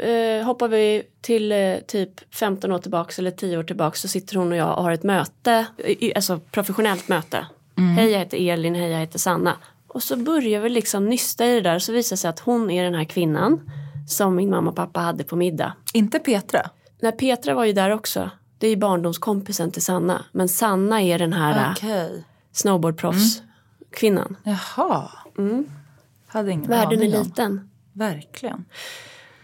eh, 0.00 0.46
hoppar 0.46 0.68
vi 0.68 1.02
till 1.20 1.52
eh, 1.52 1.76
typ 1.86 2.34
15 2.34 2.72
år 2.72 2.78
tillbaks 2.78 3.18
eller 3.18 3.30
10 3.30 3.58
år 3.58 3.62
tillbaks 3.62 4.00
så 4.00 4.08
sitter 4.08 4.36
hon 4.36 4.52
och 4.52 4.58
jag 4.58 4.78
och 4.78 4.84
har 4.84 4.92
ett 4.92 5.02
möte, 5.02 5.66
alltså 6.14 6.40
professionellt 6.50 7.08
möte. 7.08 7.46
Hej 7.96 8.10
jag 8.10 8.18
heter 8.18 8.50
Elin, 8.50 8.74
hej 8.74 8.90
jag 8.90 8.98
heter 8.98 9.18
Sanna. 9.18 9.56
Och 9.88 10.02
så 10.02 10.16
börjar 10.16 10.60
vi 10.60 10.68
liksom 10.68 11.06
nysta 11.06 11.46
i 11.46 11.54
det 11.54 11.60
där 11.60 11.78
så 11.78 11.92
visar 11.92 12.16
det 12.16 12.20
sig 12.20 12.30
att 12.30 12.40
hon 12.40 12.70
är 12.70 12.84
den 12.84 12.94
här 12.94 13.04
kvinnan 13.04 13.70
som 14.06 14.36
min 14.36 14.50
mamma 14.50 14.70
och 14.70 14.76
pappa 14.76 15.00
hade 15.00 15.24
på 15.24 15.36
middag. 15.36 15.72
Inte 15.92 16.18
Petra. 16.18 16.70
När 17.00 17.12
Petra 17.12 17.54
var 17.54 17.64
ju 17.64 17.72
där 17.72 17.90
också. 17.90 18.30
Det 18.58 18.66
är 18.66 18.70
ju 18.70 18.76
barndomskompisen 18.76 19.70
till 19.70 19.82
Sanna. 19.82 20.24
Men 20.32 20.48
Sanna 20.48 21.02
är 21.02 21.18
den 21.18 21.32
här 21.32 21.66
äh, 21.66 21.72
Okej. 21.72 22.24
snowboardproffs-kvinnan. 22.52 24.36
Jaha. 24.44 25.10
Hade 26.26 26.50
ingen 26.50 26.70
Världen 26.70 27.02
är 27.02 27.08
liten. 27.08 27.70
Verkligen. 27.92 28.64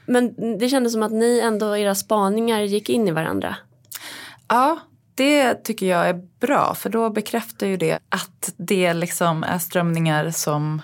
Men 0.06 0.34
det 0.58 0.68
kändes 0.68 0.92
som 0.92 1.02
att 1.02 1.12
ni 1.12 1.40
ändå, 1.40 1.76
era 1.76 1.94
spaningar 1.94 2.60
gick 2.60 2.88
in 2.88 3.08
i 3.08 3.10
varandra. 3.10 3.56
Ja, 4.48 4.78
det 5.14 5.54
tycker 5.54 5.86
jag 5.86 6.08
är 6.08 6.22
bra. 6.40 6.74
För 6.74 6.90
då 6.90 7.10
bekräftar 7.10 7.66
ju 7.66 7.76
det 7.76 7.98
att 8.08 8.54
det 8.56 8.94
liksom 8.94 9.42
är 9.42 9.58
strömningar 9.58 10.30
som, 10.30 10.82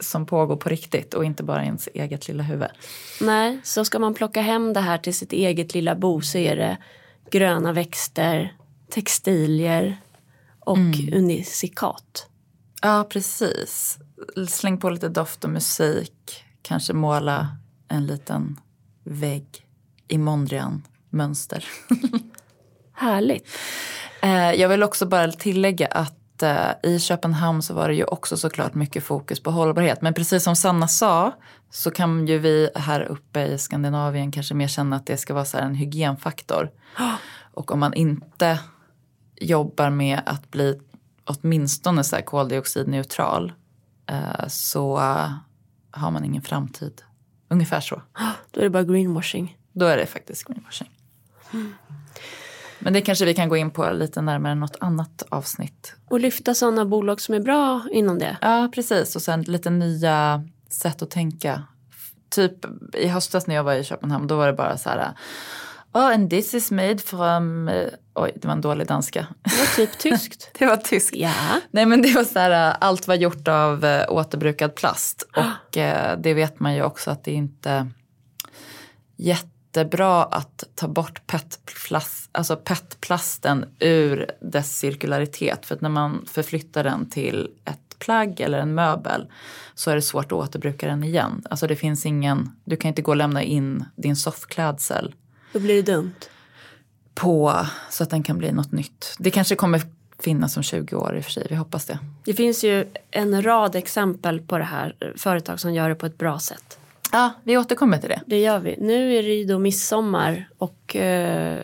som 0.00 0.26
pågår 0.26 0.56
på 0.56 0.68
riktigt 0.68 1.14
och 1.14 1.24
inte 1.24 1.42
bara 1.42 1.64
ens 1.64 1.88
eget 1.94 2.28
lilla 2.28 2.42
huvud. 2.42 2.68
Nej, 3.20 3.60
så 3.64 3.84
ska 3.84 3.98
man 3.98 4.14
plocka 4.14 4.40
hem 4.40 4.72
det 4.72 4.80
här 4.80 4.98
till 4.98 5.14
sitt 5.14 5.32
eget 5.32 5.74
lilla 5.74 5.94
bo 5.94 6.20
så 6.20 6.38
är 6.38 6.56
det 6.56 6.76
gröna 7.30 7.72
växter, 7.72 8.56
textilier 8.90 9.96
och 10.60 10.78
unicikat. 11.12 12.26
Ja, 12.82 13.06
precis. 13.10 13.98
Släng 14.48 14.78
på 14.78 14.90
lite 14.90 15.08
doft 15.08 15.44
och 15.44 15.50
musik. 15.50 16.44
Kanske 16.62 16.92
måla 16.92 17.48
en 17.88 18.06
liten 18.06 18.60
vägg 19.04 19.66
i 20.08 20.18
Mondrian-mönster. 20.18 21.64
Härligt. 22.92 23.48
Eh, 24.22 24.52
Jag 24.52 24.68
vill 24.68 24.82
också 24.82 25.06
bara 25.06 25.32
tillägga 25.32 25.86
att 25.86 26.17
eh, 26.42 26.70
i 26.82 26.98
Köpenhamn 26.98 27.62
så 27.62 27.74
var 27.74 27.88
det 27.88 27.94
ju 27.94 28.04
också 28.04 28.36
såklart 28.36 28.74
mycket 28.74 29.04
fokus 29.04 29.40
på 29.40 29.50
hållbarhet. 29.50 30.02
Men 30.02 30.14
precis 30.14 30.44
som 30.44 30.56
Sanna 30.56 30.88
sa 30.88 31.32
så 31.70 31.90
kan 31.90 32.26
ju 32.26 32.38
vi 32.38 32.70
här 32.74 33.00
uppe 33.00 33.40
i 33.46 33.58
Skandinavien 33.58 34.32
kanske 34.32 34.54
mer 34.54 34.68
känna 34.68 34.96
att 34.96 35.06
det 35.06 35.16
ska 35.16 35.34
vara 35.34 35.44
så 35.44 35.58
en 35.58 35.74
hygienfaktor. 35.74 36.70
Och 37.54 37.70
om 37.70 37.80
man 37.80 37.94
inte 37.94 38.58
jobbar 39.40 39.90
med 39.90 40.20
att 40.26 40.50
bli 40.50 40.80
åtminstone 41.24 42.04
så 42.04 42.16
här 42.16 42.22
koldioxidneutral 42.22 43.52
eh, 44.06 44.48
så 44.48 44.98
eh, 44.98 45.32
har 45.90 46.10
man 46.10 46.24
ingen 46.24 46.42
framtid. 46.42 47.02
Ungefär 47.48 47.80
så. 47.80 48.02
Då 48.50 48.60
är 48.60 48.64
det 48.64 48.70
bara 48.70 48.84
greenwashing. 48.84 49.58
Då 49.72 49.86
är 49.86 49.96
det 49.96 50.06
faktiskt 50.06 50.44
greenwashing. 50.44 50.90
Men 52.78 52.92
det 52.92 53.00
kanske 53.00 53.24
vi 53.24 53.34
kan 53.34 53.48
gå 53.48 53.56
in 53.56 53.70
på 53.70 53.90
lite 53.90 54.22
närmare 54.22 54.54
något 54.54 54.76
annat 54.80 55.22
avsnitt. 55.28 55.94
Och 56.08 56.20
lyfta 56.20 56.54
sådana 56.54 56.84
bolag 56.84 57.20
som 57.20 57.34
är 57.34 57.40
bra 57.40 57.82
inom 57.92 58.18
det. 58.18 58.36
Ja, 58.40 58.70
precis. 58.74 59.16
Och 59.16 59.22
sen 59.22 59.42
lite 59.42 59.70
nya 59.70 60.44
sätt 60.70 61.02
att 61.02 61.10
tänka. 61.10 61.62
Typ 62.30 62.52
i 62.94 63.08
höstas 63.08 63.46
när 63.46 63.54
jag 63.54 63.64
var 63.64 63.74
i 63.74 63.84
Köpenhamn, 63.84 64.26
då 64.26 64.36
var 64.36 64.46
det 64.46 64.52
bara 64.52 64.78
så 64.78 64.88
här. 64.88 65.12
Oh, 65.92 66.14
and 66.14 66.30
this 66.30 66.54
is 66.54 66.70
made 66.70 66.98
from... 66.98 67.70
Oj, 68.14 68.32
det 68.36 68.48
var 68.48 68.52
en 68.54 68.60
dålig 68.60 68.86
danska. 68.86 69.26
Det 69.42 69.58
var 69.58 69.76
typ 69.76 69.98
tyskt. 69.98 70.50
Det 70.58 70.66
var 70.66 70.76
tyskt. 70.76 71.16
Ja. 71.16 71.32
Nej 71.70 71.86
men 71.86 72.02
det 72.02 72.14
var 72.14 72.24
så 72.24 72.38
här, 72.38 72.76
allt 72.80 73.08
var 73.08 73.14
gjort 73.14 73.48
av 73.48 73.84
eh, 73.84 74.12
återbrukad 74.12 74.74
plast. 74.74 75.22
Och 75.36 75.76
eh, 75.76 76.18
det 76.18 76.34
vet 76.34 76.60
man 76.60 76.74
ju 76.74 76.82
också 76.82 77.10
att 77.10 77.24
det 77.24 77.32
inte 77.32 77.90
jättebra 79.68 80.24
att 80.24 80.64
ta 80.74 80.88
bort 80.88 81.26
petplast, 81.26 82.28
alltså 82.32 82.56
petplasten 82.56 83.64
ur 83.78 84.30
dess 84.40 84.78
cirkularitet. 84.78 85.66
För 85.66 85.74
att 85.74 85.80
när 85.80 85.88
man 85.88 86.24
förflyttar 86.26 86.84
den 86.84 87.10
till 87.10 87.48
ett 87.64 87.98
plagg 87.98 88.40
eller 88.40 88.58
en 88.58 88.74
möbel 88.74 89.26
så 89.74 89.90
är 89.90 89.94
det 89.94 90.02
svårt 90.02 90.24
att 90.24 90.32
återbruka 90.32 90.86
den 90.88 91.04
igen. 91.04 91.42
Alltså 91.50 91.66
det 91.66 91.76
finns 91.76 92.06
ingen, 92.06 92.50
du 92.64 92.76
kan 92.76 92.88
inte 92.88 93.02
gå 93.02 93.10
och 93.10 93.16
lämna 93.16 93.42
in 93.42 93.84
din 93.96 94.16
soffklädsel 94.16 95.14
Då 95.52 95.58
blir 95.60 95.82
det 95.82 95.92
dumt. 95.92 96.14
på 97.14 97.66
så 97.90 98.02
att 98.02 98.10
den 98.10 98.22
kan 98.22 98.38
bli 98.38 98.52
något 98.52 98.72
nytt. 98.72 99.16
Det 99.18 99.30
kanske 99.30 99.54
kommer 99.54 99.82
finnas 100.20 100.56
om 100.56 100.62
20 100.62 100.96
år 100.96 101.16
i 101.16 101.20
och 101.20 101.24
för 101.24 101.30
sig. 101.30 101.46
Vi 101.50 101.56
hoppas 101.56 101.84
det. 101.84 101.98
Det 102.24 102.34
finns 102.34 102.64
ju 102.64 102.86
en 103.10 103.42
rad 103.42 103.76
exempel 103.76 104.40
på 104.40 104.58
det 104.58 104.64
här. 104.64 105.12
Företag 105.16 105.60
som 105.60 105.74
gör 105.74 105.88
det 105.88 105.94
på 105.94 106.06
ett 106.06 106.18
bra 106.18 106.38
sätt. 106.38 106.77
Ja, 107.12 107.30
vi 107.44 107.56
återkommer 107.58 107.98
till 107.98 108.08
det. 108.08 108.20
Det 108.26 108.38
gör 108.40 108.58
vi. 108.58 108.76
Nu 108.80 109.12
är 109.14 109.22
det 109.22 109.34
ju 109.34 109.44
då 109.44 109.58
midsommar 109.58 110.48
och 110.58 110.96
eh, 110.96 111.58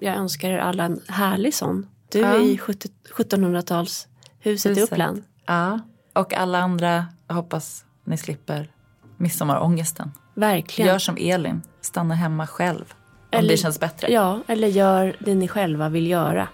jag 0.00 0.16
önskar 0.16 0.50
er 0.50 0.58
alla 0.58 0.84
en 0.84 1.00
härlig 1.08 1.54
sån. 1.54 1.86
Du 2.12 2.18
Ja. 2.20 2.26
är 2.26 2.40
i 2.40 2.58
70 2.58 2.88
1700-talshuset 3.16 4.78
i. 4.78 4.82
Uppland. 4.82 5.22
Ja, 5.46 5.80
och 6.12 6.34
alla 6.34 6.58
andra 6.58 7.06
hoppas 7.28 7.84
ni 8.04 8.16
slipper 8.16 8.70
midsommarångesten. 9.16 10.12
Verkligen. 10.34 10.88
Gör 10.90 10.98
som 10.98 11.16
Elin, 11.20 11.62
stanna 11.80 12.14
hemma 12.14 12.46
själv. 12.46 12.84
Om 13.32 13.38
Eller- 13.38 13.48
det 13.48 13.56
känns 13.56 13.80
bättre. 13.80 14.12
Ja, 14.12 14.40
eller 14.46 14.68
gör 14.68 15.16
det 15.20 15.34
ni 15.34 15.48
själva 15.48 15.88
vill 15.88 16.06
göra. 16.06 16.48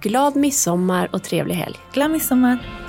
Glad 0.00 0.36
midsommar 0.36 1.08
och 1.12 1.22
trevlig 1.22 1.54
helg. 1.54 1.76
Glad 1.92 2.10
midsommar! 2.10 2.81